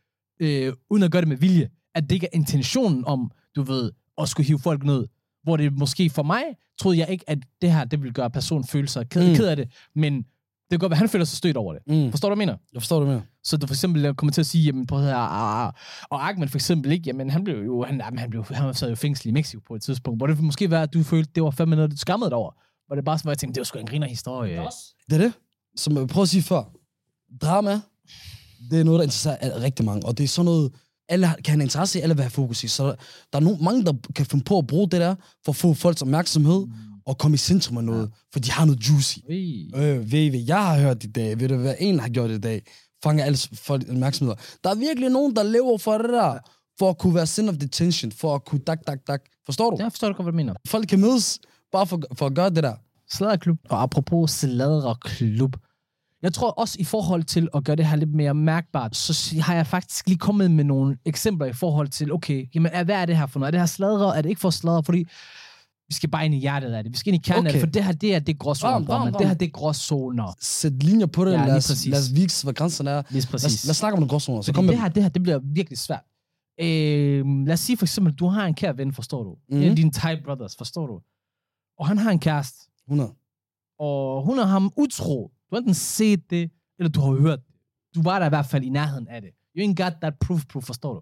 øh, 0.40 0.72
uden 0.90 1.02
at 1.02 1.10
gøre 1.10 1.20
det 1.20 1.28
med 1.28 1.36
vilje. 1.36 1.68
At 1.94 2.02
det 2.02 2.12
ikke 2.12 2.26
er 2.26 2.36
intentionen 2.36 3.04
om, 3.04 3.30
du 3.56 3.62
ved, 3.62 3.90
at 4.18 4.28
skulle 4.28 4.46
hive 4.46 4.58
folk 4.58 4.84
ned. 4.84 5.06
Hvor 5.42 5.56
det 5.56 5.78
måske 5.78 6.10
for 6.10 6.22
mig, 6.22 6.42
troede 6.80 6.98
jeg 6.98 7.10
ikke, 7.10 7.30
at 7.30 7.38
det 7.62 7.72
her, 7.72 7.84
det 7.84 8.00
ville 8.00 8.12
gøre 8.12 8.30
personen 8.30 8.64
føle 8.64 8.88
sig 8.88 9.08
ked, 9.08 9.28
mm. 9.28 9.36
Ked 9.36 9.46
af 9.46 9.56
det. 9.56 9.68
Men 9.94 10.16
det 10.16 10.70
kan 10.70 10.78
godt 10.78 10.90
være, 10.90 10.96
at 10.96 10.98
han 10.98 11.08
føler 11.08 11.24
sig 11.24 11.38
stødt 11.38 11.56
over 11.56 11.72
det. 11.72 11.82
Mm. 11.86 12.10
Forstår 12.10 12.28
du, 12.28 12.34
hvad 12.34 12.42
jeg 12.42 12.46
mener? 12.46 12.58
Jeg 12.72 12.82
forstår 12.82 12.98
det 12.98 13.08
mere. 13.08 13.22
Så 13.44 13.56
du 13.56 13.66
for 13.66 13.74
eksempel 13.74 14.14
kommer 14.14 14.32
til 14.32 14.40
at 14.40 14.46
sige, 14.46 14.64
jamen, 14.64 14.86
prøv 14.86 14.98
at 14.98 15.04
høre, 15.04 15.14
ah, 15.14 15.66
ah, 15.66 15.72
og 16.10 16.28
Ahmed 16.28 16.48
for 16.48 16.56
eksempel 16.56 16.92
ikke, 16.92 17.02
jamen, 17.06 17.30
han 17.30 17.44
blev 17.44 17.64
jo, 17.64 17.84
han, 17.84 18.00
jamen, 18.04 18.18
han, 18.18 18.30
blev, 18.30 18.44
han 18.50 18.74
sad 18.74 18.88
jo 18.88 18.94
fængsel 18.94 19.28
i 19.28 19.30
Mexico 19.32 19.60
på 19.66 19.74
et 19.74 19.82
tidspunkt, 19.82 20.18
hvor 20.18 20.26
det 20.26 20.40
måske 20.40 20.70
var, 20.70 20.82
at 20.82 20.94
du 20.94 21.02
følte, 21.02 21.30
det 21.34 21.42
var 21.42 21.50
fandme 21.50 21.76
noget, 21.76 21.90
du 21.90 21.96
skammede 21.96 22.30
dig 22.30 22.36
over. 22.36 22.52
Hvor 22.86 22.96
det 22.96 23.04
bare 23.04 23.18
sådan, 23.18 23.26
hvor 23.26 23.32
jeg 23.32 23.38
tænkte, 23.38 23.54
det 23.54 23.60
var 23.60 23.64
sgu 23.64 23.78
en 23.78 23.86
griner 23.86 24.06
historie. 24.06 24.56
Det 25.10 25.14
er 25.14 25.18
det. 25.18 25.32
Som 25.76 25.96
jeg 25.96 26.08
prøver 26.08 26.22
at 26.22 26.28
sige 26.28 26.42
før. 26.42 26.62
Drama, 27.42 27.80
det 28.70 28.80
er 28.80 28.84
noget, 28.84 28.98
der 28.98 29.04
interesserer 29.04 29.62
rigtig 29.62 29.84
mange. 29.84 30.06
Og 30.06 30.18
det 30.18 30.24
er 30.24 30.28
sådan 30.28 30.44
noget, 30.44 30.72
alle 31.08 31.26
kan 31.26 31.46
have 31.46 31.54
en 31.54 31.60
interesse 31.60 31.98
i, 31.98 32.02
alle 32.02 32.14
vil 32.14 32.22
have 32.22 32.30
fokus 32.30 32.64
i. 32.64 32.68
Så 32.68 32.86
der, 32.86 32.94
der 33.32 33.38
er 33.38 33.42
no, 33.42 33.56
mange, 33.56 33.84
der 33.84 33.92
kan 34.14 34.26
finde 34.26 34.44
på 34.44 34.58
at 34.58 34.66
bruge 34.66 34.88
det 34.90 35.00
der, 35.00 35.14
for 35.44 35.52
at 35.52 35.56
få 35.56 35.74
folks 35.74 36.02
opmærksomhed, 36.02 36.66
og 37.06 37.18
komme 37.18 37.34
i 37.34 37.38
centrum 37.38 37.76
af 37.76 37.84
noget, 37.84 38.10
for 38.32 38.40
de 38.40 38.50
har 38.50 38.64
noget 38.64 38.88
juicy. 38.88 39.18
Ui. 39.28 39.70
Øh, 39.76 40.12
VV, 40.12 40.44
jeg 40.46 40.66
har 40.66 40.78
hørt 40.80 41.04
i 41.04 41.06
dag, 41.06 41.40
ved 41.40 41.48
du 41.48 41.56
hvad 41.56 41.74
en 41.78 42.00
har 42.00 42.08
gjort 42.08 42.30
i 42.30 42.38
dag, 42.38 42.62
fanger 43.04 43.24
alle 43.24 43.38
folk 43.54 43.88
opmærksomhed. 43.88 44.34
Der 44.64 44.70
er 44.70 44.74
virkelig 44.74 45.10
nogen, 45.10 45.36
der 45.36 45.42
lever 45.42 45.78
for 45.78 45.98
det 45.98 46.08
der, 46.08 46.38
for 46.78 46.90
at 46.90 46.98
kunne 46.98 47.14
være 47.14 47.26
center 47.26 47.52
of 47.52 47.58
detention, 47.58 48.12
for 48.12 48.34
at 48.34 48.44
kunne 48.44 48.60
dak, 48.66 48.86
dak, 48.86 48.98
dak. 49.06 49.22
Forstår 49.46 49.70
du? 49.70 49.76
Jeg 49.78 49.92
forstår 49.92 50.08
du 50.08 50.14
godt, 50.14 50.24
hvad 50.24 50.32
du 50.32 50.36
mener. 50.36 50.54
Folk 50.66 50.88
kan 50.88 51.00
mødes, 51.00 51.38
bare 51.72 51.86
for, 51.86 52.00
for 52.14 52.26
at 52.26 52.34
gøre 52.34 52.50
det 52.50 52.62
der. 52.62 52.74
Sladderklub. 53.10 53.58
Og 53.70 53.82
apropos 53.82 54.30
sladderklub. 54.30 55.56
Jeg 56.24 56.32
tror 56.34 56.50
også 56.50 56.76
i 56.80 56.84
forhold 56.84 57.22
til 57.24 57.48
at 57.54 57.64
gøre 57.64 57.76
det 57.76 57.86
her 57.86 57.96
lidt 57.96 58.14
mere 58.14 58.34
mærkbart, 58.34 58.96
så 58.96 59.34
har 59.40 59.54
jeg 59.54 59.66
faktisk 59.66 60.06
lige 60.08 60.18
kommet 60.18 60.50
med 60.50 60.64
nogle 60.64 60.96
eksempler 61.04 61.46
i 61.46 61.52
forhold 61.52 61.88
til, 61.88 62.12
okay, 62.12 62.48
jamen, 62.54 62.72
hvad 62.84 62.94
er 62.96 63.06
det 63.06 63.16
her 63.16 63.26
for 63.26 63.38
noget? 63.40 63.48
Er 63.48 63.50
det 63.50 63.60
her 63.60 63.66
sladre? 63.66 64.16
Er 64.18 64.22
det 64.22 64.28
ikke 64.28 64.40
for 64.40 64.50
sladre? 64.50 64.82
Fordi 64.84 64.98
vi 65.88 65.94
skal 65.94 66.10
bare 66.10 66.24
ind 66.24 66.34
i 66.34 66.38
hjertet 66.38 66.72
af 66.74 66.82
det. 66.84 66.92
Vi 66.92 66.96
skal 66.96 67.14
ind 67.14 67.22
i 67.26 67.28
kernen 67.28 67.38
okay. 67.40 67.48
af 67.48 67.52
det, 67.52 67.60
for 67.60 67.66
det 67.66 67.84
her, 67.84 67.92
det 67.92 68.14
er 68.14 68.18
det 68.18 68.32
er 68.34 68.36
gråzoner, 68.38 68.88
ram. 68.90 69.12
Det 69.12 69.26
her, 69.26 69.34
det 69.34 69.46
er 69.46 69.50
gråzoner. 69.50 70.36
Sæt 70.40 70.82
linjer 70.82 71.06
på 71.06 71.24
det, 71.24 71.32
Ja, 71.32 71.46
lad, 71.46 71.56
os, 71.56 71.86
lad 71.86 71.98
os 71.98 72.14
vise, 72.14 72.44
hvad 72.44 72.54
grænserne 72.54 72.90
er. 72.90 73.02
Lige 73.10 73.20
Lad, 73.20 73.30
præcis. 73.30 73.54
os- 73.54 73.64
lad 73.64 73.70
os 73.70 73.76
snakke 73.76 73.92
om 73.92 73.98
nogle 73.98 74.10
gråzoner. 74.10 74.40
Så 74.42 74.46
Fordi 74.46 74.54
kom 74.56 74.64
med 74.64 74.72
det 74.72 74.80
her, 74.82 74.88
det 74.88 75.02
her, 75.02 75.10
det 75.10 75.22
bliver 75.22 75.40
virkelig 75.44 75.78
svært. 75.78 76.02
Øh, 76.60 77.26
lad 77.46 77.52
os 77.52 77.60
sige 77.60 77.76
for 77.76 77.84
eksempel, 77.84 78.12
du 78.14 78.26
har 78.28 78.46
en 78.46 78.54
kær 78.54 78.72
ven, 78.72 78.92
forstår 78.92 79.22
du? 79.22 79.30
Mm. 79.48 79.56
En 79.56 79.62
af 79.62 79.68
Mhm. 79.68 79.76
dine 79.76 79.90
Thai 79.92 80.16
brothers, 80.24 80.56
forstår 80.56 80.86
du? 80.86 81.00
Og 81.78 81.88
han 81.88 81.98
har 81.98 82.10
en 82.10 82.18
kæreste, 82.18 82.58
100. 82.88 83.10
og 83.78 84.22
hun 84.26 84.38
er 84.38 84.44
ham 84.44 84.72
utro. 84.76 85.30
Du 85.54 85.56
har 85.56 85.60
enten 85.60 85.74
set 85.74 86.30
det, 86.30 86.50
eller 86.78 86.90
du 86.90 87.00
har 87.00 87.20
hørt 87.20 87.38
det. 87.46 87.54
Du 87.94 88.02
var 88.02 88.18
der 88.18 88.26
i 88.26 88.28
hvert 88.28 88.46
fald 88.46 88.64
i 88.64 88.68
nærheden 88.68 89.08
af 89.08 89.22
det. 89.22 89.30
You 89.56 89.70
ain't 89.70 89.84
got 89.84 89.92
that 90.00 90.14
proof, 90.18 90.46
proof, 90.46 90.64
forstår 90.64 90.94
du? 90.94 91.00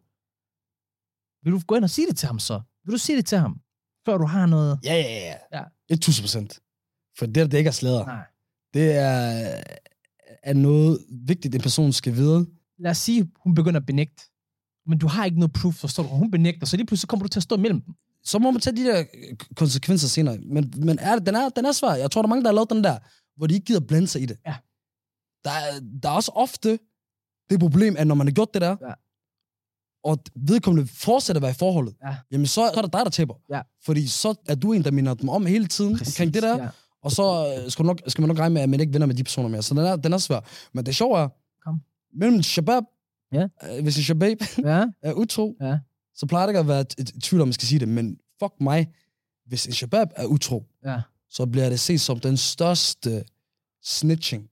Vil 1.45 1.53
du 1.53 1.61
gå 1.67 1.75
ind 1.75 1.85
og 1.85 1.91
sige 1.91 2.07
det 2.07 2.17
til 2.17 2.27
ham 2.27 2.39
så? 2.39 2.61
Vil 2.85 2.93
du 2.93 2.99
sige 2.99 3.17
det 3.17 3.27
til 3.27 3.39
ham, 3.39 3.61
før 4.07 4.19
du 4.19 4.27
har 4.27 4.47
noget? 4.47 4.79
Ja, 4.85 4.95
ja, 4.95 5.37
ja. 5.53 5.59
Ja. 5.59 5.65
1000 5.91 6.25
procent. 6.25 6.61
For 7.19 7.27
det, 7.27 7.35
der, 7.35 7.47
det 7.47 7.59
ikke 7.59 7.69
er 7.69 7.73
slæder. 7.73 8.07
Nej. 8.07 8.25
Det 8.75 8.97
er, 8.97 9.63
er 10.43 10.55
noget 10.55 10.99
vigtigt, 11.11 11.55
en 11.55 11.61
person 11.61 11.93
skal 11.93 12.15
vide. 12.15 12.47
Lad 12.79 12.91
os 12.91 12.99
sige, 12.99 13.31
hun 13.37 13.55
begynder 13.55 13.81
at 13.81 13.87
benægte. 13.87 14.23
Men 14.87 14.99
du 14.99 15.07
har 15.07 15.25
ikke 15.25 15.39
noget 15.39 15.53
proof, 15.53 15.75
forstår 15.75 16.03
du? 16.03 16.09
Hun 16.09 16.31
benægter, 16.31 16.67
så 16.67 16.77
lige 16.77 16.87
pludselig 16.87 17.09
kommer 17.09 17.25
du 17.25 17.29
til 17.29 17.39
at 17.39 17.43
stå 17.43 17.57
imellem 17.57 17.81
dem. 17.81 17.95
Så 18.25 18.39
må 18.39 18.51
man 18.51 18.61
tage 18.61 18.77
de 18.77 18.85
der 18.85 19.05
konsekvenser 19.57 20.09
senere. 20.09 20.39
Men, 20.39 20.73
men 20.77 20.99
er, 20.99 21.19
den, 21.19 21.35
er, 21.35 21.49
den 21.49 21.65
er 21.65 21.73
svær. 21.73 21.95
Jeg 21.95 22.11
tror, 22.11 22.23
der 22.23 22.27
er 22.27 22.29
mange, 22.29 22.43
der 22.43 22.49
har 22.49 22.55
lavet 22.55 22.71
den 22.71 22.85
der, 22.85 22.99
hvor 23.37 23.47
de 23.47 23.55
ikke 23.55 23.65
gider 23.65 23.81
blande 23.81 24.09
sig 24.09 24.23
i 24.23 24.27
det. 24.27 24.37
Ja. 24.47 24.55
Der, 25.45 25.51
er, 25.51 25.81
der 26.03 26.09
er 26.09 26.13
også 26.13 26.33
ofte 26.35 26.79
det 27.51 27.61
problem, 27.61 27.97
at 27.99 28.07
når 28.07 28.15
man 28.15 28.27
har 28.27 28.33
gjort 28.35 28.55
det 28.55 28.63
der, 28.63 28.77
Ja. 28.89 28.93
og 30.05 30.19
vedkommende 30.37 30.89
fortsætter 30.89 31.39
at 31.39 31.43
være 31.43 31.51
i 31.51 31.55
forholdet, 31.55 31.95
Ja. 32.05 32.17
jamen 32.31 32.47
så 32.47 32.63
er 32.63 32.83
det 32.83 32.93
dig, 32.93 33.01
der 33.05 33.11
taber. 33.11 33.35
Ja. 33.51 33.63
Fordi 33.85 34.07
så 34.07 34.35
er 34.49 34.55
du 34.55 34.73
en, 34.73 34.85
der 34.85 34.91
minder 34.91 35.15
dem 35.15 35.29
om 35.29 35.47
hele 35.47 35.67
tiden 35.67 35.97
Præcis, 35.99 36.15
omkring 36.21 36.35
det 36.35 36.43
der, 36.43 36.63
Ja. 36.63 36.69
og 37.03 37.11
så 37.13 37.55
øh, 37.65 37.71
skal, 37.71 37.83
du 37.83 37.87
nok, 37.87 38.01
skal 38.07 38.23
man 38.23 38.29
nok 38.29 38.39
regne 38.39 38.53
med, 38.55 38.63
at 38.63 38.69
man 38.69 38.81
ikke 38.81 38.93
vinder 38.93 39.07
med 39.07 39.15
de 39.15 39.25
personer 39.25 39.49
mere. 39.49 39.63
Så 39.63 39.75
den 39.75 39.83
er, 39.85 39.97
den 39.97 40.13
er 40.13 40.19
svær. 40.19 40.41
Men 40.75 40.87
det 40.87 40.97
sjove 40.97 41.19
er, 41.19 41.29
Kom. 41.65 41.81
mellem 42.15 42.43
Shabab, 42.43 42.83
Ja. 43.33 43.47
øh, 43.65 43.83
hvis 43.83 43.97
en 43.97 44.03
Shabab 44.03 44.39
ja. 44.59 44.85
er 45.03 45.13
utro, 45.13 45.57
Ja. 45.61 45.79
så 46.15 46.27
plejer 46.27 46.47
det 46.47 46.51
ikke 46.51 46.61
at 46.61 46.69
være 46.69 46.81
et, 46.81 46.95
et 46.99 47.23
tvivl 47.23 47.41
om, 47.43 47.49
man 47.49 47.53
skal 47.53 47.69
sige 47.69 47.79
det. 47.79 47.89
Men 47.89 48.19
fuck 48.43 48.53
mig, 48.61 48.89
hvis 49.47 49.67
en 49.67 49.73
Shabab 49.73 50.09
er 50.17 50.27
utro, 50.27 50.65
Ja. 50.85 51.01
Så 51.33 51.47
bliver 51.47 51.69
det 51.69 51.81
set 51.81 52.01
som 52.01 52.21
den 52.21 52.37
største 52.37 53.25
snitching. 53.85 54.49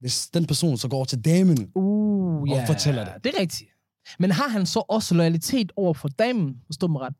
Hvis 0.00 0.28
den 0.28 0.46
person 0.46 0.76
så 0.76 0.88
går 0.88 0.96
over 0.96 1.04
til 1.04 1.20
damen, 1.24 1.70
Uh, 1.74 2.40
Og 2.40 2.48
ja. 2.48 2.64
fortæller 2.64 3.04
det. 3.04 3.24
Det 3.24 3.34
er 3.34 3.40
rigtigt. 3.40 3.70
Men 4.18 4.30
har 4.30 4.48
han 4.48 4.66
så 4.66 4.82
også 4.88 5.14
loyalitet 5.14 5.72
over 5.76 5.94
for 5.94 6.08
damen? 6.08 6.56
Forstår 6.66 6.86
mig 6.88 7.00
ret? 7.00 7.14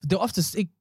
For 0.00 0.08
det 0.08 0.12
er 0.12 0.20
oftest 0.20 0.54
ikke... 0.54 0.72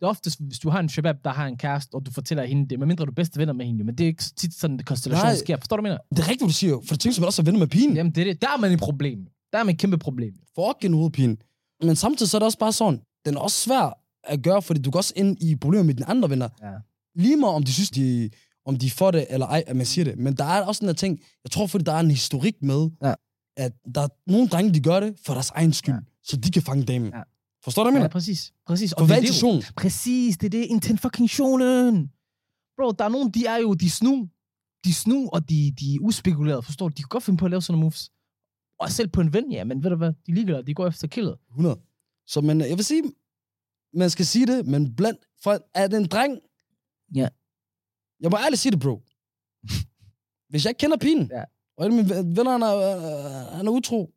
Det 0.00 0.06
er 0.06 0.10
oftest, 0.10 0.40
hvis 0.40 0.58
du 0.58 0.70
har 0.70 0.80
en 0.80 0.88
shabab, 0.88 1.16
der 1.24 1.30
har 1.30 1.46
en 1.46 1.56
kæreste, 1.56 1.94
og 1.94 2.06
du 2.06 2.10
fortæller 2.10 2.44
hende 2.44 2.68
det, 2.68 2.78
medmindre 2.78 3.04
du 3.04 3.10
er 3.10 3.14
bedste 3.14 3.38
venner 3.38 3.52
med 3.52 3.66
hende, 3.66 3.84
men 3.84 3.98
det 3.98 4.04
er 4.04 4.08
ikke 4.08 4.22
tit 4.36 4.54
sådan, 4.54 4.76
det 4.76 4.86
konstellation 4.86 5.36
sker. 5.36 5.56
Forstår 5.56 5.76
du, 5.76 5.82
mener? 5.82 5.98
det 6.10 6.18
er 6.18 6.22
rigtigt, 6.22 6.40
hvad 6.40 6.48
du 6.48 6.54
siger, 6.54 6.80
for 6.86 6.94
det 6.94 7.00
tænker 7.00 7.20
man 7.20 7.26
også 7.26 7.42
at 7.42 7.46
vende 7.46 7.58
med 7.58 7.66
pigen. 7.66 7.96
Jamen, 7.96 8.12
det 8.14 8.20
er 8.20 8.24
det. 8.24 8.42
Der 8.42 8.48
er 8.48 8.56
man 8.56 8.72
et 8.72 8.78
problem. 8.78 9.26
Der 9.52 9.58
er 9.58 9.62
man 9.64 9.74
et 9.74 9.80
kæmpe 9.80 9.98
problem. 9.98 10.34
Fucking 10.54 10.94
hovedpine. 10.94 11.36
Men 11.82 11.96
samtidig 11.96 12.30
så 12.30 12.36
er 12.36 12.38
det 12.38 12.46
også 12.46 12.58
bare 12.58 12.72
sådan, 12.72 13.00
den 13.24 13.36
er 13.36 13.40
også 13.40 13.56
svær 13.56 13.98
at 14.24 14.42
gøre, 14.42 14.62
fordi 14.62 14.82
du 14.82 14.90
går 14.90 14.98
også 14.98 15.12
ind 15.16 15.42
i 15.42 15.56
problemer 15.56 15.84
med 15.84 15.94
dine 15.94 16.06
andre 16.06 16.30
venner. 16.30 16.48
Ja. 16.62 16.72
Lige 17.14 17.36
meget 17.36 17.54
om 17.54 17.62
de 17.62 17.72
synes, 17.72 17.90
de, 17.90 18.30
om 18.66 18.76
de 18.78 18.90
får 18.90 19.10
det 19.10 19.26
eller 19.30 19.46
ej, 19.46 19.64
at 19.66 19.76
man 19.76 19.86
siger 19.86 20.04
det. 20.04 20.18
Men 20.18 20.36
der 20.36 20.44
er 20.44 20.62
også 20.62 20.80
den 20.80 20.88
der 20.88 20.94
ting, 20.94 21.20
jeg 21.44 21.50
tror, 21.50 21.66
fordi 21.66 21.84
der 21.84 21.92
er 21.92 22.00
en 22.00 22.10
historik 22.10 22.62
med, 22.62 22.90
Ja. 23.02 23.14
at 23.56 23.72
der 23.94 24.00
er 24.00 24.08
nogle 24.26 24.48
drenge, 24.48 24.74
de 24.74 24.80
gør 24.80 25.00
det 25.00 25.14
for 25.26 25.32
deres 25.32 25.50
egen 25.50 25.72
skyld, 25.72 25.94
Ja. 25.94 26.00
så 26.22 26.36
de 26.36 26.50
kan 26.50 26.62
fange 26.62 26.84
damen. 26.84 27.12
Ja. 27.14 27.22
Forstår 27.64 27.84
du, 27.84 27.90
hvad 27.90 27.92
jeg 27.92 27.98
Ja, 27.98 28.02
mener? 28.02 28.12
præcis. 28.12 28.52
præcis. 28.66 28.90
For 28.94 29.00
det 29.00 29.08
hvad 29.08 29.16
er 29.16 29.20
det 29.20 29.28
jo. 29.28 29.32
intentionen? 29.32 29.62
Præcis, 29.76 30.36
det 30.38 30.46
er 30.46 30.50
det. 30.50 30.64
Intenfucking 30.66 31.30
Bro, 32.76 32.92
der 32.92 33.04
er 33.04 33.08
nogen, 33.08 33.30
de 33.30 33.46
er 33.46 33.56
jo, 33.56 33.74
de 33.74 33.90
snu. 33.90 34.28
De 34.84 34.94
snu, 34.94 35.28
og 35.32 35.48
de, 35.50 35.72
de 35.80 35.94
er 35.94 35.98
uspekulerede, 36.00 36.62
forstår 36.62 36.88
du? 36.88 36.92
De 36.96 37.02
kan 37.02 37.08
godt 37.08 37.24
finde 37.24 37.38
på 37.38 37.44
at 37.44 37.50
lave 37.50 37.62
sådan 37.62 37.72
nogle 37.72 37.82
moves. 37.84 38.10
Og 38.78 38.90
selv 38.90 39.08
på 39.08 39.20
en 39.20 39.32
ven, 39.32 39.52
ja, 39.52 39.64
men 39.64 39.82
ved 39.84 39.90
du 39.90 39.96
hvad? 39.96 40.12
De 40.26 40.34
ligger 40.34 40.62
de 40.62 40.74
går 40.74 40.86
efter 40.86 41.08
killet. 41.08 41.36
100. 41.50 41.80
Så 42.26 42.40
men, 42.40 42.60
jeg 42.60 42.76
vil 42.76 42.84
sige, 42.84 43.02
man 43.94 44.10
skal 44.10 44.26
sige 44.26 44.46
det, 44.46 44.66
men 44.66 44.94
blandt, 44.96 45.20
for 45.42 45.58
er 45.74 45.86
det 45.86 45.96
en 46.00 46.06
dreng? 46.06 46.38
Ja. 47.14 47.28
Jeg 48.20 48.30
må 48.30 48.36
ærligt 48.36 48.60
sige 48.60 48.72
det, 48.72 48.80
bro. 48.80 49.02
Hvis 50.48 50.64
jeg 50.64 50.70
ikke 50.70 50.78
kender 50.78 50.96
pigen, 50.96 51.30
Ja. 51.32 51.44
og 51.76 51.84
af 51.84 51.90
mine 51.90 52.08
venner, 52.08 52.50
han 52.52 52.62
er, 52.62 52.74
øh, 52.76 53.56
han 53.56 53.66
er 53.66 53.70
utro, 53.70 54.10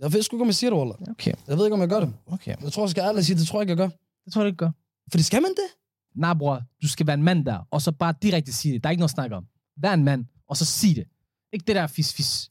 jeg 0.00 0.12
ved 0.12 0.22
sgu 0.22 0.36
ikke, 0.36 0.42
om 0.42 0.46
jeg 0.48 0.54
siger 0.54 0.70
det, 0.70 0.78
Wallah. 0.78 0.96
Okay, 1.10 1.32
Jeg 1.48 1.56
ved 1.58 1.64
ikke, 1.66 1.74
om 1.74 1.80
jeg 1.80 1.88
gør 1.88 2.00
det. 2.00 2.14
okay. 2.26 2.56
Jeg 2.62 2.72
tror, 2.72 2.82
jeg 2.82 2.90
skal 2.90 3.00
ærligt 3.02 3.26
sige, 3.26 3.38
det 3.38 3.46
tror 3.46 3.58
jeg 3.58 3.62
ikke, 3.70 3.70
jeg 3.70 3.76
gør. 3.90 3.96
Det 4.24 4.32
tror 4.32 4.40
jeg 4.42 4.46
ikke 4.46 4.56
gør. 4.56 4.70
For 5.10 5.18
det 5.18 5.24
skal 5.26 5.42
man 5.42 5.50
det? 5.50 5.68
Nej, 6.14 6.34
bror, 6.34 6.62
du 6.82 6.88
skal 6.88 7.06
være 7.06 7.14
en 7.14 7.22
mand 7.22 7.44
der, 7.44 7.68
og 7.70 7.82
så 7.82 7.92
bare 7.92 8.14
direkte 8.22 8.52
sige 8.52 8.74
det. 8.74 8.82
Der 8.84 8.88
er 8.88 8.90
ikke 8.90 9.00
noget 9.00 9.08
at 9.08 9.14
snakke 9.14 9.36
om. 9.36 9.46
Vær 9.76 9.92
en 9.94 10.04
mand, 10.04 10.24
og 10.48 10.56
så 10.56 10.64
sig 10.64 10.96
det. 10.96 11.04
Ikke 11.52 11.64
det 11.66 11.76
der 11.76 11.86
fis-fis. 11.86 12.50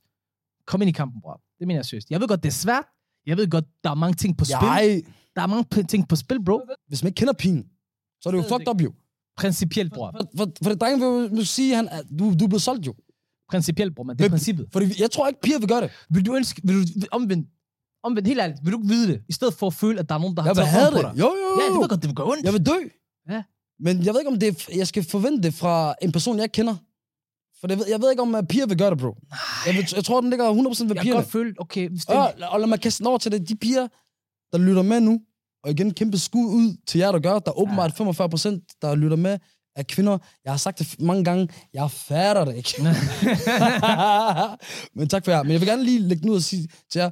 Kom 0.65 0.81
ind 0.81 0.89
i 0.89 0.91
kampen, 0.91 1.21
bror. 1.21 1.41
Det 1.59 1.67
mener 1.67 1.77
jeg 1.77 1.85
seriøst. 1.85 2.09
Jeg 2.11 2.19
ved 2.21 2.27
godt, 2.27 2.43
det 2.43 2.49
er 2.49 2.53
svært. 2.53 2.83
Jeg 3.25 3.37
ved 3.37 3.49
godt, 3.49 3.65
der 3.83 3.89
er 3.89 3.95
mange 3.95 4.15
ting 4.15 4.37
på 4.37 4.45
spil. 4.45 4.55
Nej. 4.61 5.01
Der 5.35 5.41
er 5.41 5.47
mange 5.47 5.83
ting 5.83 6.07
på 6.07 6.15
spil, 6.15 6.43
bro. 6.45 6.61
Hvis 6.87 7.03
man 7.03 7.07
ikke 7.07 7.17
kender 7.19 7.33
pigen, 7.33 7.69
så 8.21 8.29
er 8.29 8.31
det 8.31 8.37
jo 8.37 8.43
Jeg 8.43 8.49
fucked 8.49 8.67
up, 8.67 8.81
jo. 8.81 8.93
Principielt, 9.37 9.93
bror. 9.93 10.11
For, 10.17 10.27
for, 10.37 10.51
for 10.63 10.69
det 10.69 10.81
drenge 10.81 10.99
vil 11.31 11.37
jo- 11.39 11.45
sige, 11.45 11.75
han, 11.75 11.87
er- 11.87 12.01
du, 12.19 12.33
du 12.39 12.43
er 12.43 12.47
blevet 12.47 12.61
solgt, 12.61 12.87
jo. 12.87 12.93
Principielt, 13.49 13.95
bror, 13.95 14.03
men 14.03 14.17
det 14.17 14.21
er 14.25 14.29
Men- 14.29 14.31
princippet. 14.31 14.65
Fordi 14.73 15.01
jeg 15.01 15.11
tror 15.11 15.27
ikke, 15.27 15.41
piger 15.41 15.59
vil 15.59 15.67
gøre 15.67 15.81
det. 15.81 15.91
Vil 16.09 16.25
du 16.25 16.35
ønske, 16.35 16.61
vil 16.63 16.75
du 16.75 17.07
omvendt, 17.11 17.47
omvendt 18.03 18.27
helt 18.27 18.39
ærligt, 18.41 18.59
vil 18.63 18.73
du 18.73 18.77
ikke 18.77 18.87
vide 18.93 19.07
det, 19.07 19.21
i 19.29 19.33
stedet 19.33 19.53
for 19.53 19.67
at 19.67 19.73
føle, 19.73 19.99
at 19.99 20.09
der 20.09 20.15
er 20.15 20.19
nogen, 20.19 20.35
der 20.37 20.41
har 20.41 20.49
Jeg 20.49 20.55
vil 20.55 20.61
taget 20.63 20.71
have 20.71 20.83
hånd 20.83 20.95
på 20.95 21.01
det. 21.07 21.15
dig? 21.15 21.19
Jo, 21.21 21.25
jo, 21.25 21.47
jo. 21.55 21.61
Ja, 21.61 21.65
det 21.73 21.79
ved 21.81 21.89
godt, 21.89 22.01
det 22.01 22.07
vil 22.09 22.15
gøre 22.15 22.27
ondt. 22.31 22.43
Jeg 22.45 22.53
vil 22.53 22.65
dø. 22.65 22.77
Ja. 23.29 23.43
Men 23.79 24.05
jeg 24.05 24.13
ved 24.13 24.19
ikke, 24.21 24.31
om 24.31 24.39
det 24.39 24.47
er, 24.49 24.75
jeg 24.77 24.87
skal 24.87 25.03
forvente 25.03 25.43
det 25.43 25.53
fra 25.53 25.95
en 26.01 26.11
person, 26.11 26.35
jeg 26.35 26.43
ikke 26.43 26.53
kender. 26.53 26.75
For 27.59 27.67
det, 27.67 27.77
ved- 27.77 27.87
jeg 27.89 28.01
ved 28.01 28.09
ikke, 28.11 28.21
om 28.21 28.33
uh, 28.35 28.41
piger 28.49 28.65
vil 28.65 28.77
gøre 28.77 28.89
det, 28.89 28.97
bro. 28.99 29.15
Jeg, 29.65 29.73
vil, 29.75 29.85
jeg 29.95 30.03
tror, 30.03 30.21
den 30.21 30.29
ligger 30.29 30.45
100% 30.53 30.55
ved 30.55 30.59
jeg 30.61 30.87
kan 30.87 30.87
pigerne. 31.01 31.13
godt 31.21 31.31
føle, 31.31 31.53
okay, 31.59 31.89
hvis 31.89 32.05
det 32.05 32.15
Og, 32.15 32.33
og 32.51 32.59
lad 32.59 32.67
mig 32.67 32.79
kaste 32.81 32.97
den 32.99 33.07
over 33.07 33.17
til 33.17 33.31
det. 33.31 33.49
De 33.49 33.55
piger, 33.55 33.87
der 34.51 34.57
lytter 34.57 34.81
med 34.81 34.99
nu, 35.01 35.21
og 35.63 35.71
igen 35.71 35.93
kæmpe 35.93 36.17
skud 36.17 36.45
ud 36.45 36.77
til 36.87 36.99
jer, 36.99 37.11
der 37.11 37.19
gør. 37.19 37.39
Der 37.39 37.51
er 37.51 37.59
åbenbart 37.59 37.91
45%, 37.91 37.95
der 38.81 38.95
lytter 38.95 39.17
med 39.17 39.37
af 39.75 39.87
kvinder. 39.87 40.17
Jeg 40.43 40.53
har 40.53 40.57
sagt 40.57 40.79
det 40.79 40.99
mange 41.01 41.23
gange. 41.23 41.47
Jeg 41.73 41.91
fatter 41.91 42.45
det 42.45 42.55
ikke. 42.55 42.73
Men 44.99 45.07
tak 45.09 45.25
for 45.25 45.31
jer. 45.31 45.43
Men 45.43 45.51
jeg 45.51 45.59
vil 45.61 45.67
gerne 45.69 45.83
lige 45.83 45.99
lægge 45.99 46.21
den 46.21 46.29
ud 46.29 46.35
og 46.35 46.41
sige 46.41 46.67
til 46.91 46.99
jer, 46.99 47.09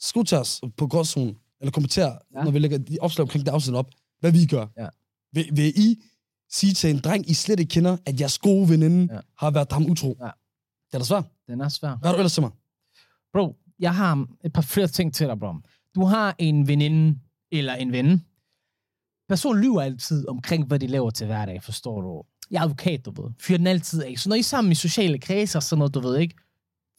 skriv 0.00 0.24
til 0.24 0.38
os 0.38 0.60
på 0.76 0.86
gråzonen, 0.86 1.36
eller 1.60 1.72
kommenter, 1.72 2.18
Ja. 2.36 2.44
når 2.44 2.50
vi 2.50 2.58
lægger 2.58 2.78
de 2.78 2.96
opslag 3.00 3.22
omkring 3.22 3.46
det 3.46 3.52
afsnit 3.52 3.76
op, 3.76 3.90
hvad 4.20 4.32
vi 4.32 4.46
gør. 4.46 4.66
Ja. 4.78 4.86
Vil, 5.32 5.48
vil 5.52 5.72
I 5.80 6.02
sige 6.50 6.72
til 6.74 6.90
en 6.90 6.98
dreng, 6.98 7.30
I 7.30 7.34
slet 7.34 7.60
ikke 7.60 7.70
kender, 7.70 7.96
at 8.06 8.20
jeres 8.20 8.38
gode 8.38 8.68
veninde 8.68 9.06
Ja. 9.10 9.14
ja. 9.14 9.20
har 9.38 9.50
været 9.50 9.72
ham 9.72 9.86
utro? 9.90 10.16
Ja. 10.20 10.30
Det 10.88 10.94
er 10.94 10.98
da 10.98 11.04
svært. 11.04 11.24
Den 11.46 11.60
er 11.60 11.68
svær. 11.68 11.96
Hvad 11.96 12.08
har 12.08 12.12
du 12.12 12.18
ellers 12.18 12.32
til 12.32 12.42
mig? 12.42 12.50
Bro, 13.32 13.56
jeg 13.78 13.94
har 13.94 14.26
et 14.44 14.52
par 14.52 14.62
flere 14.62 14.86
ting 14.86 15.14
til 15.14 15.26
dig, 15.26 15.38
bro. 15.38 15.52
Du 15.94 16.04
har 16.04 16.34
en 16.38 16.68
veninde, 16.68 17.18
eller 17.52 17.74
en 17.74 17.92
ven. 17.92 18.24
Personen 19.28 19.62
lyver 19.62 19.82
altid 19.82 20.28
omkring, 20.28 20.66
hvad 20.66 20.78
de 20.78 20.86
laver 20.86 21.10
til 21.10 21.26
hverdag, 21.26 21.62
forstår 21.62 22.00
du? 22.00 22.22
Jeg 22.50 22.58
er 22.58 22.62
advokat, 22.64 23.04
du 23.06 23.22
ved. 23.22 23.30
Fyrer 23.40 23.58
den 23.58 23.66
altid 23.66 24.02
af. 24.02 24.14
Så 24.18 24.28
når 24.28 24.36
I 24.36 24.38
er 24.38 24.42
sammen 24.42 24.72
i 24.72 24.74
sociale 24.74 25.18
kredser 25.18 25.58
og 25.58 25.62
sådan 25.62 25.78
noget, 25.78 25.94
du 25.94 26.00
ved 26.00 26.18
ikke, 26.18 26.34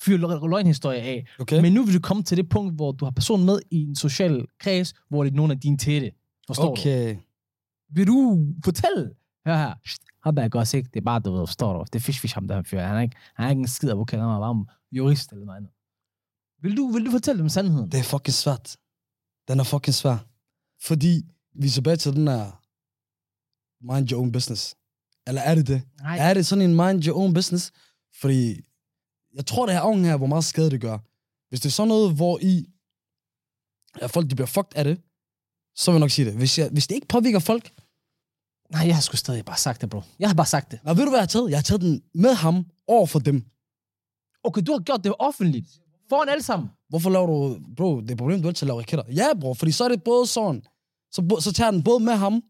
fyrer 0.02 0.18
lø- 0.18 0.48
løgnhistorie 0.48 1.02
af. 1.02 1.28
Okay? 1.40 1.62
Men 1.62 1.74
nu 1.74 1.84
vil 1.84 1.94
du 1.96 2.00
komme 2.00 2.24
til 2.24 2.38
det 2.38 2.50
punkt, 2.50 2.76
hvor 2.76 2.92
du 2.92 3.06
har 3.06 3.12
personen 3.12 3.46
med 3.46 3.60
i 3.72 3.82
en 3.84 3.96
social 3.96 4.46
kreds, 4.60 4.94
hvor 5.10 5.24
det 5.24 5.32
er 5.32 5.36
nogle 5.36 5.54
af 5.54 5.60
dine 5.60 5.78
tætte. 5.78 6.12
Forstår 6.48 6.64
du? 6.66 6.72
okay. 6.72 7.18
Vil 7.90 8.08
du 8.08 8.46
fortælle? 8.66 9.12
Hør 9.48 9.58
her. 9.58 9.74
Ham 10.24 10.36
der 10.36 10.44
er 10.44 10.50
godt 10.50 10.74
ikke. 10.74 10.90
Det 10.94 11.00
er 11.00 11.04
bare, 11.04 11.20
du 11.20 11.32
ved, 11.32 11.48
forstår 11.48 11.74
du? 11.78 11.84
Det 11.94 11.96
er 11.96 12.00
fish 12.00 12.22
fish 12.22 12.34
ham 12.36 12.48
der 12.48 12.64
fyr. 12.64 12.80
Han 12.80 12.96
er 12.98 13.02
ikke, 13.02 13.16
han 13.36 13.46
er 13.46 13.50
ikke 13.50 13.60
en 13.60 13.68
skid 13.68 13.90
advokat. 13.90 14.20
Han 14.20 14.30
er 14.30 14.40
bare 14.40 14.66
jurist 14.92 15.32
eller 15.32 15.46
noget 15.46 15.58
andet. 15.58 15.72
Vil 16.62 16.78
du, 16.78 16.88
vil 16.92 17.06
du 17.06 17.12
fortælle 17.12 17.40
dem 17.42 17.50
sandheden? 17.50 17.92
Det 17.92 18.00
er 18.00 18.04
fucking 18.04 18.34
svært. 18.34 18.78
Den 19.48 19.60
er 19.60 19.64
fucking 19.64 19.94
svær. 19.94 20.18
Fordi 20.84 21.22
vi 21.56 21.68
er 21.68 21.72
tilbage 21.72 21.98
til 21.98 22.14
den 22.14 22.28
her 22.28 22.62
mind 23.94 24.12
your 24.12 24.22
own 24.22 24.32
business. 24.32 24.76
Eller 25.28 25.42
er 25.42 25.56
det 25.56 25.68
det? 25.68 25.82
Nej. 26.02 26.18
Er 26.18 26.34
det 26.34 26.46
sådan 26.46 26.70
en 26.70 26.76
mind 26.76 27.08
your 27.08 27.18
own 27.18 27.34
business? 27.34 27.72
Fordi 28.22 28.62
jeg 29.34 29.46
tror, 29.46 29.66
det 29.66 29.76
her 29.76 29.82
afhænger 29.82 30.10
her, 30.10 30.18
hvor 30.18 30.28
meget 30.28 30.46
skade 30.46 30.72
det 30.72 30.82
gør. 30.82 30.98
Hvis 31.50 31.60
det 31.60 31.70
er 31.70 31.72
sådan 31.72 31.88
noget, 31.88 32.16
hvor 32.16 32.40
I, 32.42 32.66
at 34.02 34.12
folk 34.12 34.30
de 34.30 34.36
bliver 34.36 34.48
fucked 34.48 34.76
af 34.76 34.84
det, 34.84 35.02
så 35.76 35.92
vil 35.92 35.96
jeg 35.96 36.00
nok 36.00 36.12
sige 36.12 36.26
det. 36.26 36.34
Hvis, 36.34 36.60
jeg, 36.60 36.70
hvis 36.70 36.88
det 36.88 36.96
ikke 36.96 37.08
påvirker 37.08 37.40
folk, 37.40 37.74
Nej, 38.72 38.88
jeg 38.88 38.96
har 38.96 39.02
sgu 39.02 39.18
stadig 39.18 39.46
bare 39.46 39.58
sagt 39.58 39.82
det, 39.82 39.90
bro. 39.90 40.02
Jeg 40.20 40.30
har 40.30 40.36
bare 40.36 40.46
sagt 40.46 40.72
det. 40.72 40.80
og 40.84 40.98
ved 40.98 41.04
du, 41.04 41.10
hvad 41.10 41.20
jeg 41.20 41.22
har 41.22 41.28
taget? 41.28 41.50
Jeg 41.50 41.58
har 41.58 41.64
taget 41.64 41.82
den 41.82 42.04
med 42.14 42.34
ham 42.34 42.66
over 42.88 43.06
for 43.06 43.20
dem. 43.20 43.46
Okay, 44.44 44.62
du 44.62 44.72
har 44.72 44.80
gjort 44.80 45.04
det 45.04 45.14
offentligt. 45.20 45.68
Foran 46.10 46.30
alle 46.30 46.44
sammen. 46.44 46.70
Hvorfor 46.90 47.10
laver 47.10 47.28
du... 47.28 47.60
Bro, 47.78 48.02
det 48.02 48.12
er 48.12 48.16
problemet, 48.16 48.44
du 48.44 48.48
altid 48.48 48.68
laver 48.68 48.80
raketter. 48.80 49.06
Ja, 49.10 49.28
bro, 49.42 49.54
fordi 49.54 49.72
så 49.72 49.84
er 49.84 49.88
det 49.88 50.04
både 50.04 50.28
sådan... 50.28 50.62
Så, 51.12 51.38
så 51.40 51.54
tager 51.54 51.72
den 51.72 51.84
både 51.84 52.00
med 52.00 52.14
ham 52.14 52.42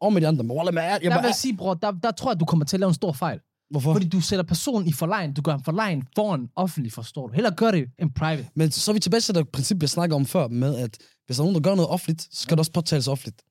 og 0.00 0.12
med 0.12 0.20
de 0.20 0.28
andre. 0.28 0.44
Men 0.44 0.56
Wallah, 0.56 0.74
man, 0.74 0.84
jeg, 0.84 0.98
Jeg 1.02 1.10
jeg, 1.10 1.22
vil 1.24 1.34
sige, 1.34 1.56
bror, 1.56 1.74
der, 1.74 1.90
der 1.90 2.10
tror 2.10 2.30
jeg, 2.30 2.40
du 2.40 2.44
kommer 2.44 2.64
til 2.64 2.76
at 2.76 2.80
lave 2.80 2.88
en 2.88 2.94
stor 2.94 3.12
fejl. 3.12 3.40
Hvorfor? 3.70 3.92
Fordi 3.92 4.08
du 4.08 4.20
sætter 4.20 4.42
personen 4.42 4.88
i 4.88 4.92
forlejen. 4.92 5.34
Du 5.34 5.42
gør 5.42 5.52
ham 5.52 5.64
forlejen 5.64 6.04
foran 6.14 6.48
offentligt, 6.56 6.94
forstår 6.94 7.26
du? 7.26 7.32
Heller 7.32 7.50
gør 7.50 7.70
det 7.70 7.84
en 7.98 8.12
private. 8.12 8.48
Men 8.54 8.70
så 8.70 8.90
er 8.90 8.92
vi 8.92 9.00
tilbage 9.00 9.20
til 9.20 9.34
det 9.34 9.48
princip, 9.48 9.80
jeg 9.80 9.90
snakker 9.90 10.16
om 10.16 10.26
før, 10.26 10.48
med 10.48 10.76
at 10.76 10.98
hvis 11.26 11.36
der 11.36 11.42
er 11.42 11.44
nogen, 11.44 11.54
der 11.54 11.60
gør 11.70 11.74
noget 11.74 11.90
offentligt, 11.90 12.22
så 12.22 12.42
skal 12.42 12.54
det 12.54 12.58
også 12.58 12.72
påtales 12.72 13.08
offentligt. 13.08 13.42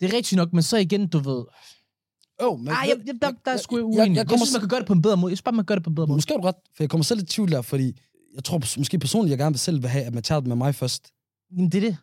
Det 0.00 0.12
er 0.12 0.16
rigtigt 0.16 0.36
nok, 0.36 0.52
men 0.52 0.62
så 0.62 0.76
igen, 0.76 1.08
du 1.08 1.18
ved... 1.18 1.44
Oh, 2.40 2.58
men, 2.58 2.68
Ej, 2.68 2.74
jeg, 2.88 2.96
jeg, 3.06 3.14
der, 3.22 3.32
der 3.44 3.50
er 3.50 3.56
sgu 3.56 3.76
uenig. 3.76 3.96
jeg, 3.98 4.06
Jeg, 4.08 4.16
jeg 4.16 4.30
jeg 4.30 4.38
synes, 4.38 4.52
man 4.52 4.60
kan 4.60 4.68
gøre 4.68 4.80
det 4.80 4.86
på 4.86 4.92
en 4.92 5.02
bedre 5.02 5.16
måde. 5.16 5.30
Jeg 5.30 5.36
synes 5.36 5.42
bare, 5.42 5.54
man 5.54 5.64
gøre 5.64 5.76
det 5.76 5.84
på 5.84 5.90
en 5.90 5.94
bedre 5.94 6.06
måde. 6.06 6.16
Måske 6.16 6.32
har 6.32 6.40
du 6.40 6.46
ret, 6.46 6.54
for 6.76 6.82
jeg 6.82 6.90
kommer 6.90 7.04
selv 7.04 7.20
i 7.22 7.24
tvivl 7.24 7.50
der, 7.50 7.62
fordi 7.62 8.00
jeg 8.34 8.44
tror 8.44 8.78
måske 8.78 8.98
personligt, 8.98 9.30
jeg 9.30 9.38
gerne 9.38 9.52
vil 9.52 9.58
selv 9.60 9.82
vil 9.82 9.90
have, 9.90 10.04
at 10.04 10.14
man 10.14 10.22
tager 10.22 10.40
det 10.40 10.48
med 10.48 10.56
mig 10.56 10.74
først. 10.74 11.12
Jamen, 11.52 11.70
det 11.72 11.84
er 11.84 11.88
det. 11.88 11.96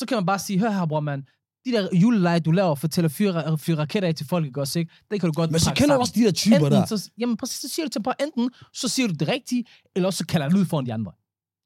Så 0.00 0.06
kan 0.06 0.16
man 0.16 0.26
bare 0.26 0.38
sige, 0.38 0.58
hør 0.58 0.70
her, 0.70 0.86
bror, 0.86 1.00
mand. 1.00 1.22
De 1.64 1.70
der 1.72 1.88
juleleje, 2.02 2.40
du 2.40 2.50
laver 2.50 2.74
for 2.74 2.88
til 2.88 3.04
at 3.04 3.12
fyre, 3.12 3.58
fyre 3.58 3.76
raketter 3.76 4.08
af 4.08 4.14
til 4.14 4.26
folk, 4.26 4.46
ikke 4.46 4.60
også, 4.60 4.78
ikke? 4.78 4.92
Det 5.10 5.20
kan 5.20 5.26
du 5.30 5.32
godt 5.32 5.50
Men 5.50 5.60
så 5.60 5.72
kender 5.76 5.94
du 5.94 6.00
også 6.00 6.12
de 6.16 6.20
der 6.20 6.32
typer 6.32 6.56
enten, 6.56 6.72
der. 6.72 6.84
Så, 6.86 7.10
jamen, 7.18 7.36
præcis, 7.36 7.60
så 7.60 7.68
siger 7.68 7.86
du 7.86 7.90
til 7.90 8.02
på 8.02 8.12
enten, 8.20 8.50
så 8.74 8.88
siger 8.88 9.08
du 9.08 9.14
det 9.14 9.28
rigtige, 9.28 9.64
eller 9.96 10.06
også 10.06 10.18
så 10.18 10.26
kalder 10.26 10.48
du 10.48 10.58
ud 10.58 10.64
foran 10.64 10.86
de 10.86 10.94
andre. 10.94 11.12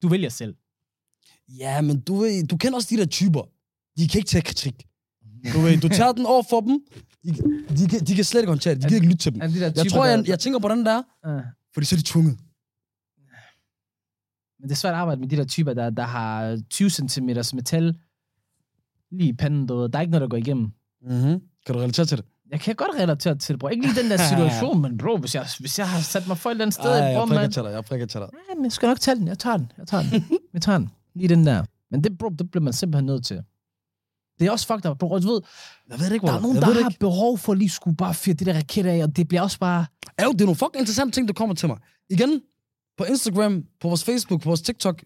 Du 0.03 0.09
vælger 0.09 0.29
selv. 0.29 0.55
Ja, 1.49 1.81
men 1.81 2.01
du, 2.01 2.27
du 2.51 2.57
kender 2.57 2.77
også 2.77 2.89
de 2.91 2.97
der 2.97 3.07
typer. 3.07 3.43
De 3.99 4.09
kan 4.09 4.19
ikke 4.19 4.29
tage 4.29 4.43
kritik. 4.43 4.87
Du, 5.53 5.59
ved, 5.61 5.81
du 5.81 5.89
tager 5.89 6.13
den 6.13 6.27
over 6.27 6.43
for 6.51 6.61
dem. 6.61 6.81
De, 7.25 7.31
de, 7.79 7.89
kan, 7.89 8.01
de 8.01 8.15
kan 8.15 8.25
slet 8.25 8.41
ikke 8.41 8.51
håndtere 8.51 8.75
det. 8.75 8.83
De 8.83 8.89
kan 8.89 8.97
ikke 8.97 9.07
lytte 9.07 9.23
til 9.25 9.33
dem. 9.33 9.41
De 9.41 9.61
der 9.61 9.65
Jeg 9.65 9.75
typer, 9.75 9.91
tror, 9.91 10.05
jeg, 10.05 10.29
jeg 10.29 10.39
tænker 10.39 10.59
på 10.59 10.69
den 10.69 10.87
der, 10.87 11.03
Uh, 11.29 11.43
fordi 11.75 11.87
så 11.87 11.95
er 11.95 11.99
de 11.99 12.05
tvunget. 12.05 12.39
men 14.59 14.69
det 14.69 14.71
er 14.71 14.77
svært 14.77 14.95
at 14.95 15.01
arbejde 15.01 15.21
med 15.21 15.29
de 15.29 15.37
der 15.37 15.45
typer, 15.45 15.75
der, 15.75 15.91
der 15.91 16.03
har 16.03 16.61
20 16.71 16.91
cm 16.91 17.29
metal 17.55 17.99
lige 19.19 19.29
i 19.29 19.33
panden, 19.33 19.67
du 19.67 19.77
ved. 19.77 19.89
Der 19.89 19.99
er 19.99 20.01
ikke 20.01 20.11
noget, 20.11 20.21
der 20.21 20.29
går 20.29 20.37
igennem. 20.37 20.71
Mm-hmm. 21.03 21.41
Kan 21.67 21.75
du 21.75 21.79
relatere 21.81 22.07
til 22.07 22.17
det? 22.19 22.27
Jeg 22.51 22.61
kan 22.61 22.75
godt 22.75 22.91
relatere 22.99 23.35
til 23.39 23.53
det, 23.53 23.61
bro. 23.61 23.69
Ikke 23.69 23.87
lige 23.87 24.03
den 24.03 24.11
der 24.11 24.17
situation, 24.17 24.81
men 24.83 24.99
bro, 24.99 25.17
hvis 25.17 25.35
jeg, 25.35 25.47
hvis 25.61 25.79
jeg 25.79 25.89
har 25.89 26.01
sat 26.01 26.29
mig 26.29 26.39
for 26.39 26.51
et 26.51 26.53
eller 26.55 26.65
andet 26.65 26.75
sted, 26.75 26.91
Ej, 26.91 26.97
jeg 26.97 27.19
bro, 27.19 27.27
prikker 27.27 27.43
man, 27.43 27.53
til 27.53 27.63
dig, 27.63 27.71
jeg 27.71 27.85
prikker 27.85 28.07
til 28.07 28.21
dig. 28.21 28.29
Ja, 28.51 28.55
men 28.55 28.65
jeg 28.65 28.73
skal 28.73 28.87
nok 28.87 29.01
tage 29.01 29.17
den. 29.17 29.29
Jeg 29.29 29.39
tager 29.39 29.57
den. 29.57 29.73
Jeg 29.79 29.87
tager 29.87 30.03
den. 30.03 30.25
Jeg 30.55 30.63
tager 30.63 30.79
den. 30.79 30.91
Lige 31.15 31.29
den 31.29 31.47
der. 31.47 31.65
Men 31.91 32.05
det, 32.05 32.19
bro, 32.19 32.29
det 32.29 32.51
bliver 32.51 32.63
man 32.63 32.73
simpelthen 32.73 33.07
nødt 33.07 33.25
til. 33.27 33.43
Det 34.39 34.47
er 34.47 34.51
også 34.51 34.67
fucked 34.67 34.91
up, 34.91 34.99
bro. 34.99 35.19
Du 35.19 35.29
ved, 35.33 35.41
Jeg 35.91 35.99
ved 35.99 36.07
det 36.07 36.13
ikke, 36.13 36.27
der 36.27 36.33
er 36.33 36.41
nogen, 36.41 36.57
der 36.57 36.65
har 36.65 36.89
ikke. 36.89 37.01
behov 37.01 37.39
for 37.39 37.53
at 37.53 37.59
lige 37.59 37.71
skulle 37.71 37.97
bare 37.97 38.15
fyre 38.15 38.35
det 38.35 38.47
der 38.47 38.55
raket 38.55 38.87
af, 38.87 39.03
og 39.03 39.17
det 39.17 39.29
bliver 39.29 39.43
også 39.43 39.59
bare... 39.59 39.87
Jo, 40.23 40.33
det 40.33 40.41
er 40.41 40.45
nogle 40.45 40.57
fucking 40.57 40.81
interessante 40.81 41.15
ting, 41.17 41.29
der 41.29 41.35
kommer 41.35 41.55
til 41.55 41.69
mig. 41.69 41.79
Igen, 42.11 42.41
på 42.99 43.05
Instagram, 43.05 43.65
på 43.81 43.89
vores 43.89 44.05
Facebook, 44.05 44.43
på 44.43 44.49
vores 44.49 44.63
TikTok. 44.63 45.05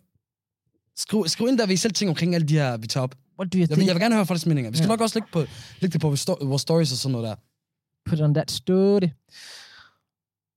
Skriv, 0.96 1.24
skriv 1.28 1.48
ind 1.48 1.58
der, 1.58 1.66
hvad 1.66 1.74
I 1.74 1.76
selv 1.76 1.92
tænker 1.92 2.10
omkring 2.10 2.34
alle 2.34 2.46
de 2.46 2.54
her, 2.54 2.76
vi 2.76 2.86
tager 2.86 3.04
op. 3.04 3.14
What 3.38 3.52
do 3.52 3.56
you 3.56 3.60
Jeg 3.60 3.68
think? 3.68 3.78
vil, 3.78 3.86
jeg 3.86 3.94
vil 3.94 4.00
gerne 4.00 4.14
høre 4.14 4.26
folks 4.26 4.46
meninger. 4.46 4.70
Vi 4.70 4.76
skal 4.76 4.84
Ja. 4.86 4.88
nok 4.92 5.00
også 5.00 5.18
lægge, 5.18 5.28
på, 5.32 5.38
lægge 5.80 5.92
det 5.92 6.00
på 6.00 6.06
vores 6.08 6.28
sto- 6.28 6.44
vores 6.44 6.62
stories 6.62 6.92
og 6.92 6.98
sådan 6.98 7.12
noget 7.12 7.28
der. 7.28 7.34
Put 8.10 8.20
on 8.20 8.34
that 8.34 8.50
story. 8.50 9.08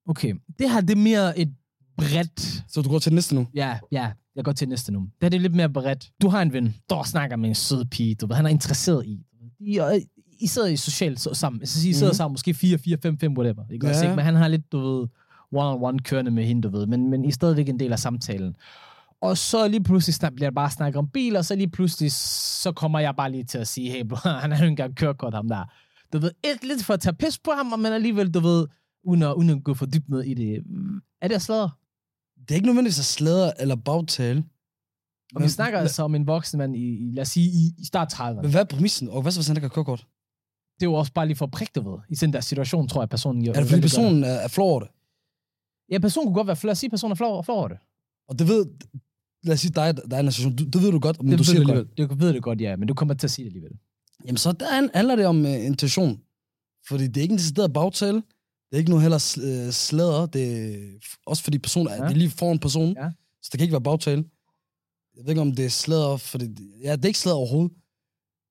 Okay, 0.10 0.34
det 0.60 0.70
her 0.72 0.82
det 0.82 0.90
er 0.98 1.02
mere 1.02 1.40
et 1.40 1.54
bredt... 1.98 2.64
Så 2.68 2.82
du 2.82 2.90
går 2.90 3.00
til 3.00 3.14
næste 3.14 3.36
nu. 3.36 3.48
Ja, 3.56 3.80
ja, 3.92 4.12
jeg 4.36 4.44
går 4.44 4.52
til 4.52 4.70
næste 4.70 4.92
nu. 4.92 5.00
Det 5.00 5.10
her 5.22 5.30
det 5.30 5.38
er 5.38 5.42
lidt 5.42 5.56
mere 5.56 5.70
bredt. 5.70 6.12
Du 6.22 6.30
har 6.30 6.42
en 6.42 6.54
ven, 6.54 6.76
der 6.90 7.04
snakker 7.04 7.36
med 7.36 7.50
en 7.50 7.56
sød 7.56 7.86
pige, 7.86 8.16
du 8.16 8.28
ved, 8.28 8.36
han 8.36 8.46
er 8.46 8.50
interesseret 8.50 9.06
i. 9.06 9.26
I, 9.60 9.80
I 10.40 10.48
sidder 10.48 10.68
i 10.68 10.78
socialt 10.78 11.20
så, 11.20 11.34
sammen. 11.34 11.62
Altså, 11.62 11.90
I 11.90 11.94
sidder 11.94 12.12
Mhm. 12.12 12.16
sammen, 12.18 12.34
måske 12.34 12.54
4, 12.54 12.78
4, 12.78 12.98
5, 13.02 13.20
5, 13.20 13.38
whatever. 13.38 13.64
Ikke? 13.74 13.86
Ja. 13.86 13.92
Også, 13.92 14.04
ikke? 14.04 14.16
Men 14.16 14.26
han 14.26 14.36
har 14.36 14.48
lidt, 14.48 14.72
du 14.72 14.80
ved, 14.80 15.08
one-on-one 15.56 15.98
kørende 16.04 16.32
med 16.32 16.46
hende, 16.46 16.62
du 16.62 16.70
ved. 16.70 16.86
Men, 16.86 17.10
men 17.10 17.26
I 17.26 17.28
er 17.28 17.32
stadigvæk 17.32 17.70
en 17.70 17.80
del 17.80 17.92
af 17.92 18.00
samtalen. 18.00 18.56
Og 19.22 19.38
så 19.38 19.68
lige 19.68 19.84
pludselig 19.84 20.14
snak, 20.14 20.34
bliver 20.36 20.50
det 20.50 20.56
bare 20.56 20.72
snakket 20.72 20.98
om 20.98 21.08
biler, 21.08 21.40
og 21.40 21.46
så 21.46 21.56
lige 21.56 21.70
pludselig, 21.70 22.12
så 22.12 22.72
kommer 22.72 23.00
jeg 23.00 23.16
bare 23.16 23.32
lige 23.32 23.44
til 23.44 23.58
at 23.58 23.68
sige, 23.68 23.92
hey 23.92 24.06
bro, 24.06 24.30
han 24.44 24.52
har 24.52 24.64
jo 24.64 24.70
engang 24.70 24.96
kørekort, 24.96 25.34
ham 25.34 25.48
der. 25.48 25.66
Du 26.14 26.20
ved, 26.20 26.32
et, 26.44 26.64
lidt 26.64 26.84
for 26.84 26.94
at 26.94 27.00
tage 27.00 27.14
pis 27.14 27.40
på 27.40 27.52
ham, 27.52 27.80
men 27.80 27.86
alligevel, 27.86 28.32
du 28.32 28.40
ved, 28.40 28.68
uden 29.04 29.24
at, 29.24 29.34
uden 29.34 29.50
at 29.50 29.64
gå 29.64 29.74
for 29.74 29.86
dybt 29.86 30.10
ned 30.10 30.24
i 30.24 30.34
det. 30.34 30.64
Er 31.22 31.28
det 31.28 31.36
at 31.36 31.42
sladre? 31.42 31.70
Det 32.40 32.52
er 32.52 32.56
ikke 32.56 32.68
nødvendigvis 32.68 33.00
at 33.00 33.06
sladre 33.06 33.62
eller 33.62 33.76
bagtale. 33.76 34.44
Og 35.36 35.44
vi 35.44 35.50
snakker 35.50 35.80
altså 35.80 36.04
om 36.04 36.16
en 36.16 36.28
voksen 36.28 36.58
mand 36.58 36.76
i, 36.76 37.08
i 37.08 37.12
lad 37.14 37.22
os 37.22 37.28
sige, 37.28 37.48
i, 37.48 37.82
i 37.82 37.86
start 37.86 38.14
30'erne. 38.14 38.42
Men 38.42 38.52
hvad 38.52 38.62
er 38.62 38.66
præmissen? 38.66 39.10
Og 39.10 39.22
hvad 39.22 39.32
så, 39.32 39.40
hvis 39.40 39.48
han 39.48 39.58
ikke 39.58 39.68
har 39.68 39.74
kørekort? 39.74 40.08
Det 40.80 40.86
er 40.86 40.90
jo 40.90 40.94
også 40.94 41.14
bare 41.14 41.28
lige 41.28 41.38
for 41.38 41.46
at 41.46 41.52
prikke, 41.52 41.72
du 41.76 41.92
ved. 41.92 42.00
I 42.10 42.16
den 42.16 42.34
der 42.34 42.42
situation, 42.42 42.88
tror 42.88 43.02
jeg, 43.02 43.10
personen. 43.10 43.48
Er 43.48 43.54
det 43.54 43.68
fordi 43.70 43.82
personen 43.82 44.24
er, 44.24 44.28
er 44.28 44.48
flov 44.48 44.70
over 44.72 44.80
det? 44.80 44.90
Ja, 45.92 46.00
personen 46.00 46.28
kunne 46.28 46.36
godt 46.36 46.48
være, 46.48 46.58
lad 46.64 46.72
os 46.72 46.78
sige, 46.78 46.90
personen 46.90 47.12
er 47.12 47.16
flov, 47.16 47.44
flov 47.44 47.58
over 47.58 47.68
det. 47.68 47.78
Og 48.28 48.40
det 48.40 48.48
ved, 48.48 48.66
lad 49.44 49.54
os 49.54 49.60
sige 49.60 49.72
dig, 49.72 49.98
der 50.12 50.16
er 50.18 50.20
en 50.20 50.32
situation, 50.32 50.56
du, 50.56 50.64
det 50.66 50.82
ved 50.82 50.92
du 50.92 51.00
godt, 51.00 51.22
men 51.24 51.32
det 51.32 51.40
du 51.40 51.44
siger 51.44 51.60
det 51.60 51.68
godt. 51.68 51.98
Du 51.98 52.16
ved 52.16 52.34
det 52.34 52.44
godt, 52.44 52.62
ja, 52.62 52.76
men 52.76 52.88
du 52.88 52.94
kommer 52.94 53.14
til 53.14 53.28
at 53.28 53.32
sige 53.32 53.44
det 53.46 53.50
alligevel. 53.50 53.72
Jamen 54.26 54.38
så 54.38 54.52
der 54.52 54.74
han- 54.74 54.90
handler 54.94 55.16
det 55.16 55.26
om 55.26 55.46
uh, 55.46 55.66
intention. 55.66 56.20
Fordi 56.88 57.08
det 57.08 57.18
er 57.18 57.22
ikke 57.22 57.32
en 57.32 57.38
decideret 57.38 57.74
bagtale. 57.74 58.16
Det 58.18 58.24
er 58.72 58.78
ikke 58.78 58.90
noget 58.90 59.02
heller 59.02 59.38
uh. 59.38 60.28
Det 60.34 60.44
er 60.44 60.78
også 61.26 61.44
fordi 61.44 61.58
personen 61.60 61.88
er, 61.88 61.96
Ja. 61.96 62.02
det 62.04 62.12
er 62.12 62.16
lige 62.16 62.30
foran 62.30 62.60
person. 62.60 62.96
Ja. 62.98 63.10
Så 63.44 63.50
det 63.52 63.58
kan 63.60 63.62
ikke 63.64 63.72
være 63.72 63.82
bagtale. 63.82 64.24
Jeg 65.18 65.24
ved 65.24 65.30
ikke, 65.30 65.42
om 65.42 65.56
det 65.56 65.66
er 65.66 65.70
sladder, 65.70 66.18
fordi... 66.18 66.46
Ja, 66.84 66.96
det 66.96 67.06
er 67.06 67.08
ikke 67.08 67.20
sladder 67.20 67.38
overhovedet. 67.38 67.72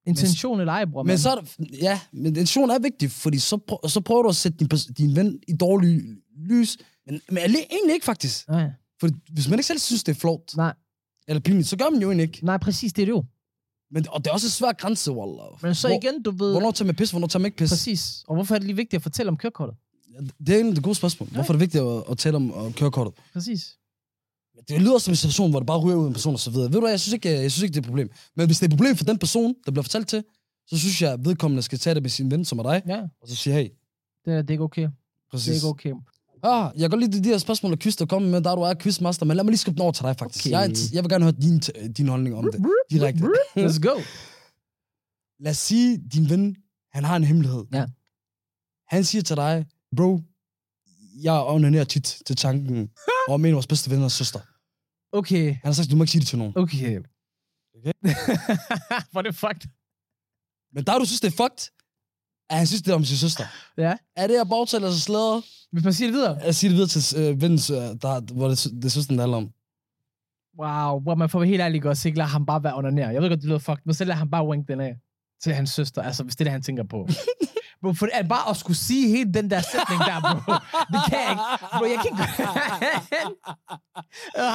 Intention 0.06 0.60
eller 0.60 0.72
ej, 0.72 0.84
bror. 0.84 1.02
Men 1.02 1.18
så 1.18 1.30
er 1.30 1.34
der, 1.34 1.42
ja, 1.82 2.00
men 2.12 2.26
intention 2.26 2.70
er 2.70 2.78
vigtig, 2.78 3.10
fordi 3.10 3.38
så, 3.38 3.56
prøv, 3.56 3.78
så 3.88 4.00
prøver 4.00 4.22
du 4.22 4.28
at 4.28 4.36
sætte 4.36 4.58
din, 4.58 4.68
din 4.98 5.16
ven 5.16 5.38
i 5.48 5.52
dårlig 5.52 6.02
lys. 6.36 6.78
Men, 7.06 7.20
men 7.30 7.38
egentlig 7.38 7.94
ikke 7.94 8.04
faktisk. 8.06 8.48
Nej, 8.48 8.70
For 9.00 9.08
hvis 9.32 9.48
man 9.48 9.58
ikke 9.58 9.66
selv 9.66 9.78
synes, 9.78 10.04
det 10.04 10.16
er 10.16 10.20
flot 10.20 10.56
nej, 10.56 10.74
eller 11.30 11.40
pinligt, 11.40 11.68
så 11.68 11.76
gør 11.76 11.90
man 11.90 12.00
jo 12.02 12.08
egentlig 12.08 12.22
ikke. 12.22 12.44
nej, 12.44 12.58
præcis, 12.58 12.92
det 12.92 13.02
er 13.02 13.06
det 13.06 13.10
jo. 13.12 13.24
Men, 13.90 14.08
og 14.08 14.18
det 14.24 14.30
er 14.30 14.34
også 14.34 14.46
en 14.46 14.50
svær 14.50 14.72
grænse, 14.72 15.12
wallah. 15.12 15.46
Men 15.62 15.74
så 15.74 15.88
Hvor- 15.88 15.96
igen, 16.02 16.22
du 16.22 16.30
ved... 16.30 16.50
Hvornår 16.52 16.70
tager 16.70 16.86
man 16.86 16.94
pis, 16.94 17.10
hvornår 17.10 17.26
tager 17.26 17.40
man 17.40 17.46
ikke 17.46 17.58
pis? 17.58 17.70
Præcis. 17.70 18.24
Og 18.28 18.34
hvorfor 18.34 18.54
er 18.54 18.58
det 18.58 18.66
lige 18.66 18.76
vigtigt 18.76 18.98
at 18.98 19.02
fortælle 19.02 19.28
om 19.28 19.36
kørekortet? 19.36 19.76
Det 20.46 20.54
er 20.56 20.60
en 20.60 20.68
af 20.68 20.74
de 20.74 20.80
gode 20.80 20.94
spørgsmål. 20.94 21.28
Hvorfor 21.28 21.52
er 21.52 21.56
det 21.56 21.60
vigtigt 21.60 21.84
at, 21.84 22.02
at 22.10 22.18
tale 22.18 22.36
om 22.36 22.52
at 22.52 22.74
kørekortet? 22.76 23.14
Præcis. 23.32 23.76
Det 24.68 24.80
lyder 24.82 24.98
som 24.98 25.12
en 25.12 25.16
situation, 25.16 25.50
hvor 25.50 25.60
det 25.60 25.66
bare 25.66 25.78
ryger 25.80 25.96
ud 25.96 26.04
af 26.04 26.08
en 26.08 26.12
person 26.12 26.32
og 26.34 26.40
så 26.40 26.50
videre. 26.50 26.66
Ved 26.66 26.72
du 26.74 26.80
hvad, 26.80 26.90
jeg 26.90 27.00
synes, 27.00 27.12
ikke, 27.14 27.28
jeg 27.30 27.52
synes 27.52 27.62
ikke, 27.62 27.72
det 27.74 27.78
er 27.78 27.82
et 27.82 27.86
problem. 27.86 28.10
Men 28.36 28.46
hvis 28.46 28.58
det 28.58 28.66
er 28.66 28.72
et 28.72 28.78
problem 28.78 28.96
for 28.96 29.04
den 29.04 29.18
person, 29.18 29.54
der 29.66 29.70
bliver 29.72 29.82
fortalt 29.82 30.08
til, 30.08 30.24
så 30.66 30.78
synes 30.78 31.02
jeg, 31.02 31.12
at 31.12 31.24
vedkommende 31.24 31.62
skal 31.62 31.78
tage 31.78 31.94
det 31.94 32.02
med 32.02 32.10
sin 32.10 32.30
ven, 32.30 32.44
som 32.44 32.58
er 32.58 32.62
dig, 32.62 32.82
Ja, 32.86 33.00
og 33.22 33.28
så 33.28 33.36
sige, 33.36 33.54
hey, 33.54 33.68
det 34.24 34.32
er, 34.34 34.42
det 34.42 34.50
er 34.50 34.54
ikke 34.54 34.64
okay. 34.64 34.82
Det 34.82 34.90
præcis. 35.30 35.48
er 35.48 35.54
ikke 35.54 35.66
okay. 35.66 35.92
Ah, 36.42 36.72
jeg 36.74 36.80
kan 36.80 36.90
godt 36.90 37.00
lide 37.12 37.24
de 37.24 37.28
her 37.28 37.38
spørgsmål 37.38 37.72
og 37.72 37.78
quiz, 37.78 37.96
der 37.96 38.06
kommer 38.06 38.28
med, 38.28 38.40
der 38.40 38.54
du 38.54 38.60
er 38.62 38.74
quizmaster, 38.74 39.26
men 39.26 39.36
lad 39.36 39.44
mig 39.44 39.50
lige 39.50 39.58
skrive 39.58 39.74
den 39.74 39.82
over 39.82 39.92
til 39.92 40.04
dig, 40.04 40.16
faktisk. 40.18 40.46
Okay. 40.46 40.50
Jeg, 40.50 40.64
er 40.64 40.90
jeg 40.92 41.02
vil 41.04 41.10
gerne 41.10 41.24
høre 41.24 41.32
din, 41.32 41.58
din 41.92 42.08
holdning 42.08 42.36
om 42.36 42.44
det. 42.52 42.66
Direkte. 42.90 43.24
Let's 43.66 43.80
go. 43.80 43.94
Lad 45.40 45.50
os 45.50 45.56
sige, 45.58 45.98
din 46.14 46.28
ven, 46.30 46.56
han 46.92 47.04
har 47.04 47.16
en 47.16 47.24
hemmelighed. 47.24 47.64
Ja. 47.72 47.86
Han 48.88 49.04
siger 49.04 49.22
til 49.22 49.36
dig, 49.36 49.66
bro, 49.96 50.20
jeg 51.22 51.34
onanerer 51.34 51.84
tit 51.84 52.22
til 52.26 52.36
tanken 52.36 52.90
om 53.28 53.44
en 53.44 53.48
af 53.48 53.54
vores 53.54 53.66
bedste 53.66 53.90
venner 53.90 54.04
og 54.04 54.10
søster. 54.10 54.40
Okay, 55.12 55.44
Han 55.46 55.60
har 55.64 55.72
sagt, 55.72 55.90
du 55.90 55.96
må 55.96 56.02
ikke 56.04 56.10
sige 56.12 56.20
det 56.20 56.28
til 56.28 56.38
nogen. 56.38 56.52
okay. 56.56 56.98
Okay. 57.76 57.92
Hvor 59.10 59.18
er 59.20 59.22
det 59.22 59.34
fucked. 59.34 59.68
Men 60.74 60.84
der 60.86 60.98
du 60.98 61.04
synes, 61.04 61.20
det 61.20 61.28
er 61.32 61.36
fucked, 61.42 61.62
at 62.50 62.56
han 62.58 62.66
synes, 62.66 62.82
det 62.82 62.90
er 62.90 62.94
om 62.94 63.04
sin 63.04 63.16
søster. 63.16 63.44
Ja. 63.78 63.94
Er 64.16 64.26
det 64.26 64.40
at 64.40 64.48
bagtale 64.48 64.84
eller 64.84 64.98
sladre? 64.98 65.42
Hvis 65.72 65.84
man 65.84 65.92
siger 65.92 66.08
det 66.08 66.14
videre. 66.14 66.42
At 66.42 66.54
sige 66.54 66.70
det 66.70 66.76
videre 66.76 66.88
til 66.88 67.20
øh, 67.20 67.42
vens, 67.42 67.70
øh, 67.70 67.76
der, 67.76 68.32
hvor 68.34 68.48
det, 68.48 68.64
det 68.64 68.84
er 68.84 68.88
søsteren, 68.88 69.18
der 69.18 69.22
handler 69.22 69.36
om. 69.36 69.50
Wow, 70.58 71.00
hvor 71.00 71.14
man 71.14 71.28
får 71.28 71.44
helt 71.44 71.60
ærligt 71.60 71.86
også 71.86 72.08
ikke 72.08 72.18
lade 72.18 72.28
ham 72.28 72.46
bare 72.46 72.64
være 72.64 72.76
under 72.76 72.90
nær. 72.90 73.10
Jeg 73.10 73.22
ved 73.22 73.28
godt, 73.28 73.40
det 73.40 73.48
lyder 73.48 73.58
fucked, 73.58 73.82
men 73.84 73.94
så 73.94 74.04
lad 74.04 74.14
ham 74.14 74.30
bare 74.30 74.46
wink 74.46 74.68
den 74.68 74.80
af 74.80 74.96
til 75.42 75.54
hans 75.54 75.70
søster, 75.70 76.02
altså 76.02 76.22
hvis 76.22 76.36
det 76.36 76.40
er 76.40 76.44
det, 76.44 76.52
han 76.52 76.62
tænker 76.62 76.84
på. 76.84 77.08
bro, 77.82 77.88
for 77.98 78.06
det 78.06 78.14
er 78.22 78.26
bare 78.34 78.50
at 78.50 78.56
skulle 78.62 78.80
sige 78.88 79.04
hele 79.14 79.30
den 79.38 79.46
der 79.52 79.60
sætning 79.72 80.00
der, 80.08 80.16
bro. 80.26 80.52
Det 80.94 81.00
kan 81.10 81.18
jeg 81.26 81.30
ikke. 81.34 81.44
Bro, 81.78 81.84
jeg 81.94 81.98
kan 82.02 82.10
ikke... 82.12 82.24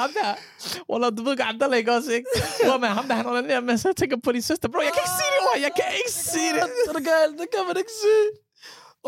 Ham 0.01 0.09
der, 0.19 0.29
Wallah, 0.89 1.11
du 1.17 1.21
ved 1.27 1.33
godt, 1.38 1.49
andre 1.53 1.67
lægger 1.75 1.91
også, 1.97 2.11
ikke? 2.19 2.29
Bro, 2.65 2.77
men 2.83 2.89
ham 2.97 3.05
der, 3.07 3.15
han 3.19 3.25
under 3.25 3.41
nær, 3.41 3.59
men 3.69 3.77
så 3.77 3.93
tænker 3.99 4.17
på 4.23 4.31
din 4.31 4.41
søster. 4.49 4.67
Bro, 4.73 4.79
jeg 4.88 4.93
kan 4.95 5.01
ikke 5.05 5.15
sige 5.19 5.31
det 5.35 5.41
ord, 5.49 5.57
jeg 5.67 5.73
kan 5.79 5.88
ikke 6.01 6.13
sige 6.33 6.51
det. 6.57 6.65
Så 6.85 6.89
er 6.91 6.95
det 6.99 7.05
galt, 7.13 7.33
det 7.41 7.47
kan 7.53 7.61
man 7.69 7.77
ikke 7.83 7.95
sige. 8.03 8.25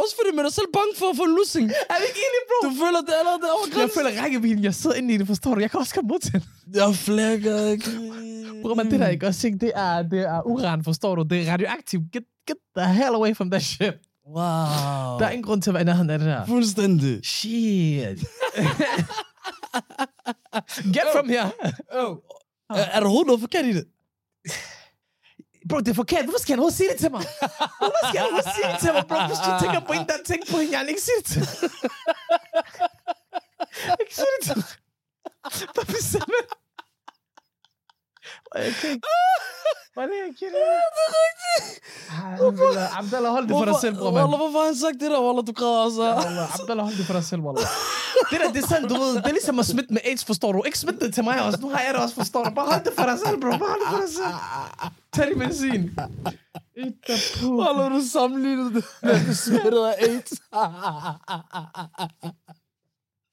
Også 0.01 0.13
fordi 0.19 0.31
man 0.37 0.45
er 0.45 0.49
selv 0.49 0.69
bange 0.73 0.93
for 0.99 1.07
at 1.11 1.15
få 1.17 1.23
en 1.23 1.35
lussing. 1.39 1.65
Er 1.93 1.97
vi 2.01 2.05
ikke 2.09 2.21
enige, 2.27 2.43
bro? 2.49 2.57
Du 2.67 2.71
føler, 2.83 2.99
det 3.07 3.13
er 3.15 3.19
allerede 3.23 3.41
der 3.45 3.51
over 3.57 3.65
Jeg 3.67 3.73
grænsen. 3.75 3.95
føler 3.97 4.11
rækkevidden, 4.23 4.63
jeg 4.63 4.75
sidder 4.75 4.95
inde 4.95 5.13
i 5.13 5.17
det, 5.17 5.27
forstår 5.27 5.55
du? 5.55 5.59
Jeg 5.61 5.71
kan 5.71 5.79
også 5.79 5.93
komme 5.95 6.07
mod 6.07 6.19
til 6.19 6.33
det. 6.33 6.43
Jeg 6.81 6.95
flækker 6.95 7.57
ikke. 7.73 7.89
Bro, 8.61 8.73
men 8.73 8.91
det 8.91 8.99
der 8.99 9.07
ikke 9.07 9.27
også, 9.27 9.47
ikke? 9.47 9.59
Det 9.65 9.71
er, 9.75 10.01
det 10.01 10.19
er 10.19 10.41
uran, 10.47 10.83
forstår 10.83 11.15
du? 11.15 11.23
Det 11.29 11.37
er 11.47 11.51
radioaktivt. 11.53 12.03
Get, 12.13 12.23
get 12.47 12.57
the 12.77 12.87
hell 12.93 13.13
away 13.19 13.35
from 13.35 13.51
that 13.51 13.63
shit. 13.63 13.93
Wow. 14.27 15.19
Der 15.19 15.25
er 15.25 15.29
ingen 15.29 15.43
grund 15.43 15.61
til 15.61 15.69
at 15.69 15.73
være 15.73 15.81
i 15.81 15.85
nærheden 15.85 16.09
af 16.09 16.19
det 16.19 16.27
der. 16.27 16.45
Fuldstændig. 16.45 17.25
Shit. 17.25 18.19
Get 20.95 21.03
from 21.13 21.29
here. 21.29 21.51
Oh. 21.91 22.17
Er, 22.69 22.75
er 22.75 22.99
der 22.99 23.01
overhovedet 23.01 23.27
noget 23.27 23.41
forkert 23.41 23.65
i 23.65 23.73
det? 23.73 23.85
Bro, 25.69 25.79
det 25.79 25.87
er 25.87 25.93
forkert. 25.93 26.23
Hvorfor 26.25 26.39
skal 26.39 26.53
han 26.53 26.59
overhovedet 26.59 26.77
sige 26.77 26.89
det 26.91 26.99
til 26.99 27.11
mig? 27.11 27.23
Hvorfor 27.79 28.07
skal 28.09 28.19
han 28.19 28.27
overhovedet 28.27 28.53
sige 28.55 28.67
det 28.71 28.79
til 28.79 28.93
mig, 28.93 29.03
bro? 29.09 29.17
Hvis 29.31 29.39
du 29.47 29.51
tænker 29.63 29.79
på 29.87 29.93
en, 29.93 30.05
der 30.11 30.17
tænker 30.25 30.45
på 30.51 30.57
hende, 30.57 30.77
jeg 30.77 30.89
ikke 30.89 31.01
sige 31.01 31.17
det 31.19 31.25
til. 31.33 31.41
ikke 34.01 34.15
sige 34.19 34.31
det 34.35 34.41
til 34.47 34.55
mig. 34.57 34.65
Bestemme. 35.95 36.39
Og 38.57 38.63
jeg 38.65 38.73
kan 38.81 38.89
ikke. 38.89 39.07
Hvor 39.93 40.03
er 40.03 40.07
jeg 40.07 40.13
det? 40.39 40.47
Er 40.47 40.51
rigtigt. 41.27 41.81
Abdallah, 42.99 43.31
hold 43.31 43.43
det 43.47 43.51
for 43.61 43.65
dig 43.65 43.75
selv, 43.81 43.95
bror, 43.95 44.11
mand. 44.11 44.15
Wallah, 44.15 44.37
hvorfor 44.41 44.59
har 44.59 44.65
han 44.65 44.75
sagt 44.75 44.97
det 45.01 45.11
der, 45.11 45.21
Wallah, 45.25 45.43
du 45.47 45.51
græder 45.59 45.79
også? 45.87 46.01
Wallah, 46.01 46.55
Abdallah, 46.59 46.85
hold 46.87 46.97
det 46.97 47.05
for 47.05 47.13
dig 47.13 47.23
selv, 47.31 47.41
Wallah. 47.41 47.65
Det 48.31 48.37
der, 48.41 48.51
det 48.51 48.63
er 48.63 48.67
sådan, 48.67 48.87
du 48.89 48.95
ved, 48.95 49.15
det 49.15 49.25
er 49.25 49.29
ligesom 49.39 49.59
at 49.59 49.65
smitte 49.65 49.93
med 49.93 50.01
AIDS, 50.05 50.25
forstår 50.25 50.51
du? 50.51 50.63
Ikke 50.65 50.79
smitte 50.79 50.99
det 51.05 51.13
til 51.13 51.23
mig 51.23 51.41
også. 51.45 51.59
Nu 51.61 51.69
har 51.69 51.79
jeg 51.79 51.93
det 51.93 52.01
også, 52.03 52.15
forstår 52.15 52.43
du? 52.43 52.49
Bare 52.49 52.65
hold 52.71 52.83
det 52.83 52.93
for 52.97 53.03
dig 53.03 53.17
selv, 53.25 53.37
bro. 53.41 53.49
Bare 53.49 53.59
hold 53.73 53.79
det 53.83 53.89
for 53.89 53.97
dig 54.05 54.09
selv. 54.19 54.35
Tag 55.13 55.27
din 55.29 55.39
medicin. 55.39 55.99
Wallah, 57.61 57.91
du 57.91 58.01
sammenlignet 58.13 58.75
det 58.75 58.83
med, 59.01 59.35
smittet 59.35 59.85
af 59.85 59.95
AIDS. 59.99 60.31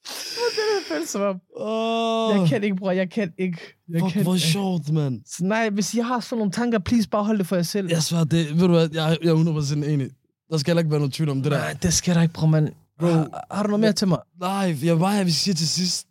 Det 0.06 0.86
føles 0.88 1.08
som 1.08 1.20
om. 1.22 1.40
Oh. 1.56 2.36
Jeg 2.36 2.48
kan 2.48 2.64
ikke, 2.64 2.76
bror. 2.76 2.90
Jeg 2.90 3.10
kan 3.10 3.32
ikke. 3.38 3.58
Jeg 3.88 4.00
Fuck, 4.00 4.12
kan 4.12 4.22
hvor 4.22 4.34
ikke. 4.34 4.46
sjovt, 4.46 4.92
mand. 4.92 5.20
Så 5.26 5.44
nej, 5.44 5.70
hvis 5.70 5.94
jeg 5.94 6.06
har 6.06 6.20
sådan 6.20 6.38
nogle 6.38 6.52
tanker, 6.52 6.78
please 6.78 7.08
bare 7.08 7.24
hold 7.24 7.38
det 7.38 7.46
for 7.46 7.56
jer 7.56 7.62
selv. 7.62 7.88
Jeg 7.90 8.02
svær, 8.02 8.24
det, 8.24 8.50
ved 8.54 8.60
du 8.60 8.68
hvad, 8.68 8.88
jeg, 8.92 9.18
jeg 9.22 9.30
er 9.30 9.84
100% 9.84 9.88
enig. 9.90 10.10
Der 10.50 10.58
skal 10.58 10.70
heller 10.70 10.80
ikke 10.80 10.90
være 10.90 11.00
nogen 11.00 11.10
tvivl 11.12 11.30
om 11.30 11.42
det 11.42 11.52
der. 11.52 11.58
Nej, 11.58 11.76
det 11.82 11.94
skal 11.94 12.14
der 12.14 12.22
ikke, 12.22 12.34
bror, 12.34 12.46
mand. 12.46 12.68
Bro. 12.98 13.06
Har, 13.06 13.46
har 13.50 13.62
du 13.62 13.68
noget 13.68 13.80
mere 13.80 13.92
til 13.92 14.08
mig? 14.08 14.18
Nej, 14.40 14.76
jeg 14.82 14.94
vil 14.94 14.98
bare 15.00 15.10
have, 15.12 15.20
at 15.20 15.26
vi 15.26 15.30
siger 15.30 15.54
til 15.54 15.68
sidst, 15.68 16.06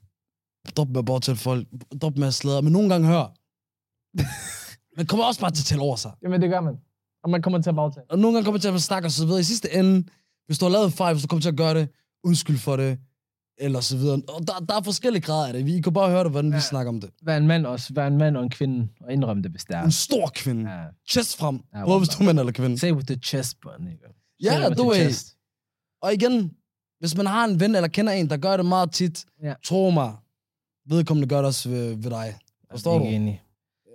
drop 0.78 0.90
med 0.90 1.00
at 1.00 1.06
bortælle 1.06 1.38
folk, 1.38 1.68
drop 2.02 2.18
med 2.18 2.28
at 2.28 2.34
sladre, 2.34 2.62
men 2.62 2.74
nogle 2.74 2.90
gange 2.90 3.08
hør. 3.08 3.32
Man 4.98 5.06
kommer 5.06 5.26
også 5.26 5.40
bare 5.42 5.52
til 5.52 5.62
at 5.62 5.66
tælle 5.66 5.84
over 5.84 5.96
sig. 5.96 6.12
Jamen, 6.24 6.42
det 6.42 6.50
gør 6.50 6.62
man. 6.62 6.76
Og 7.24 7.30
man 7.30 7.42
kommer 7.42 7.62
til 7.62 7.70
at 7.70 7.76
bagtage. 7.76 8.04
Og 8.10 8.20
nogle 8.20 8.36
gange 8.36 8.46
kommer 8.46 8.58
man 8.58 8.62
til 8.62 8.68
at 8.68 8.82
snakke 8.82 9.08
og 9.08 9.12
så 9.12 9.26
videre. 9.26 9.40
I 9.40 9.44
sidste 9.44 9.74
ende, 9.74 10.04
hvis 10.46 10.58
du 10.60 10.66
har 10.66 10.70
lavet 10.72 10.86
en 10.86 10.92
fejl, 10.92 11.14
hvis 11.14 11.24
du 11.24 11.28
kommer 11.28 11.42
til 11.42 11.50
at 11.50 11.58
gøre 11.58 11.74
det, 11.74 11.90
undskyld 12.24 12.58
for 12.58 12.76
det, 12.76 13.00
eller 13.58 13.80
så 13.82 13.98
videre. 13.98 14.22
Og 14.28 14.48
der, 14.48 14.60
der 14.70 14.76
er 14.76 14.82
forskellige 14.82 15.22
grader 15.22 15.48
af 15.48 15.54
det. 15.54 15.66
Vi 15.66 15.82
kan 15.82 15.94
bare 15.94 16.10
høre 16.10 16.24
det, 16.24 16.32
hvordan 16.32 16.52
ja. 16.52 16.56
Vi 16.58 16.62
snakker 16.62 16.90
om 16.90 17.02
det. 17.02 17.10
Vær 17.24 17.38
en 17.38 17.48
mand 17.48 17.66
også. 17.66 17.94
Vær 17.94 18.08
en 18.08 18.18
mand 18.18 18.38
og 18.38 18.44
en 18.44 18.50
kvinde. 18.50 18.88
Og 19.02 19.14
indrøm 19.14 19.44
det, 19.44 19.52
hvis 19.52 19.64
det 19.66 19.76
er. 19.76 19.84
En 19.84 19.92
stor 19.92 20.32
kvinde. 20.36 20.72
Ja. 20.72 20.84
Chest 21.10 21.38
frem. 21.38 21.60
Ja, 21.76 21.86
Både 21.86 22.00
hvis 22.00 22.10
du 22.10 22.24
er 22.24 22.26
mand 22.26 22.40
eller 22.40 22.52
kvinde. 22.52 22.80
Say 22.80 22.92
with 22.92 23.06
the 23.06 23.16
chest, 23.24 23.58
bro, 23.62 23.70
nigga. 23.80 24.08
Ja, 24.44 24.68
with 24.68 24.78
du 24.78 24.90
er-. 24.90 25.34
Og 26.02 26.14
igen, 26.14 26.52
hvis 27.00 27.18
man 27.18 27.26
har 27.26 27.46
en 27.46 27.60
ven 27.60 27.76
eller 27.76 27.88
kender 27.88 28.14
en, 28.14 28.30
der 28.30 28.38
gør 28.38 28.58
det 28.58 28.66
meget 28.66 28.92
tit, 28.92 29.26
Ja. 29.44 29.54
tro 29.66 29.90
mig, 29.90 30.14
vedkommende 30.90 31.28
gør 31.28 31.38
det 31.38 31.46
også 31.46 31.70
ved, 31.70 31.96
ved 31.96 32.10
dig. 32.12 32.36
Forstår 32.72 33.00
du? 33.00 33.06
ikke 33.06 33.16
enig. 33.16 33.42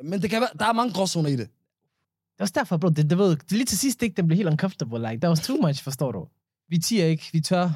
Men 0.04 0.22
det 0.22 0.30
kan 0.30 0.40
være, 0.40 0.50
der 0.58 0.66
er 0.66 0.72
mange 0.72 0.92
gråzoner 0.92 1.28
i 1.28 1.36
det. 1.36 1.48
Det 1.48 2.40
er 2.40 2.44
også 2.44 2.54
derfor, 2.56 2.76
bro. 2.76 2.88
Det, 2.88 3.10
det, 3.10 3.18
ved, 3.18 3.30
det 3.36 3.52
lige 3.52 3.64
til 3.64 3.78
sidst 3.78 4.02
ikke, 4.02 4.16
den 4.16 4.26
blev 4.26 4.36
helt 4.36 4.48
uncomfortable. 4.48 4.98
Like, 5.10 5.20
that 5.20 5.28
was 5.28 5.40
too 5.40 5.56
much, 5.56 5.82
forstår 5.82 6.12
du? 6.12 6.28
Vi 6.68 6.78
tiger 6.78 7.06
ikke. 7.06 7.28
Vi 7.32 7.40
tør, 7.40 7.70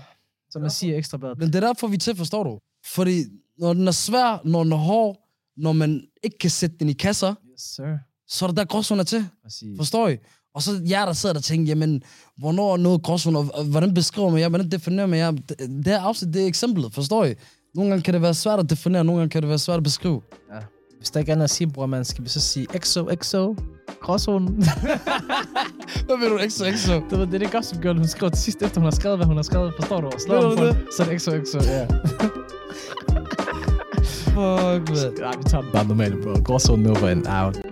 som 0.52 0.62
man 0.62 0.70
siger, 0.70 0.96
ekstra 0.96 1.18
bladet. 1.18 1.38
Men 1.38 1.46
det 1.48 1.54
er 1.54 1.60
derfor, 1.66 1.86
vi 1.86 1.96
til, 1.96 2.16
forstår 2.16 2.44
du? 2.44 2.58
Fordi 2.94 3.24
når 3.58 3.72
den 3.74 3.88
er 3.88 3.92
svær, 3.92 4.40
når 4.44 4.62
den 4.64 4.72
er 4.72 4.76
hård, 4.76 5.16
når 5.56 5.72
man 5.72 6.02
ikke 6.22 6.38
kan 6.38 6.50
sætte 6.50 6.76
den 6.80 6.88
i 6.88 6.92
kasser, 6.92 7.34
Yes, 7.52 7.60
sir. 7.60 7.98
så 8.28 8.44
er 8.44 8.46
der 8.46 8.54
der 8.54 8.64
gråzoner 8.64 9.04
til. 9.04 9.26
Præcis. 9.42 9.68
Forstår 9.76 10.08
I? 10.08 10.16
Og 10.54 10.62
så 10.62 10.82
jer, 10.88 11.04
der 11.04 11.12
sidder 11.12 11.32
der 11.32 11.40
og 11.40 11.44
tænker, 11.44 11.70
jamen, 11.70 12.02
hvornår 12.38 12.72
er 12.72 12.76
noget 12.76 13.02
gråzone, 13.02 13.38
og, 13.38 13.64
hvordan 13.64 13.94
beskriver 13.94 14.30
man 14.30 14.40
jer, 14.40 14.48
hvordan 14.48 14.70
definerer 14.70 15.06
man 15.06 15.18
jer? 15.18 15.30
Det, 15.30 15.58
det 15.58 15.86
her 15.86 16.00
afsnit, 16.00 16.34
det 16.34 16.42
er 16.42 16.46
eksemplet, 16.46 16.94
forstår 16.94 17.24
I? 17.24 17.34
Nogle 17.74 17.90
gange 17.90 18.02
kan 18.02 18.14
det 18.14 18.22
være 18.22 18.34
svært 18.34 18.58
at 18.58 18.70
definere, 18.70 19.04
nogle 19.04 19.18
gange 19.20 19.30
kan 19.30 19.42
det 19.42 19.48
være 19.48 19.58
svært 19.58 19.76
at 19.76 19.82
beskrive. 19.82 20.22
Hvis 21.02 21.10
der 21.10 21.20
ikke 21.20 21.30
er 21.30 21.34
andet 21.34 21.44
at 21.44 21.50
sige, 21.50 21.70
bror, 21.70 21.86
man, 21.86 22.04
skal 22.04 22.24
vi 22.24 22.28
så 22.28 22.40
sige 22.40 22.66
XO, 22.78 23.08
XO, 23.14 23.54
gråzonen. 24.00 24.48
Hvad 26.06 26.18
vil 26.20 26.30
du, 26.30 26.38
exo, 26.38 26.64
exo? 26.64 27.00
du 27.10 27.16
ved, 27.16 27.26
det 27.26 27.40
det 27.40 27.52
Gossip 27.52 27.82
Girl, 27.82 27.96
hun 27.96 28.06
skriver 28.06 28.30
til 28.30 28.42
sidst, 28.42 28.62
efter 28.62 28.80
hun 28.80 28.84
har 28.84 28.90
skrevet, 28.90 29.18
hvad 29.18 29.26
hun 29.26 29.36
har 29.36 29.42
skrevet. 29.42 29.72
Forstår 29.80 30.00
du? 30.00 30.10
Slår 30.18 30.40
du 30.40 30.66
det? 30.66 30.76
så 30.96 31.02
er 31.02 31.06
det 31.06 31.22
XO, 31.22 31.30
XO, 31.30 31.58
ja. 31.58 31.86
Fuck, 34.04 34.88
man. 34.88 35.12
Ja, 35.18 35.30
vi 35.38 35.44
tager 35.44 35.62
den 35.62 35.72
bare 35.72 35.86
normalt, 35.86 36.22
bro. 36.22 36.42
Gråzonen 36.44 36.86
over 36.86 37.08
and 37.08 37.26
out. 37.28 37.71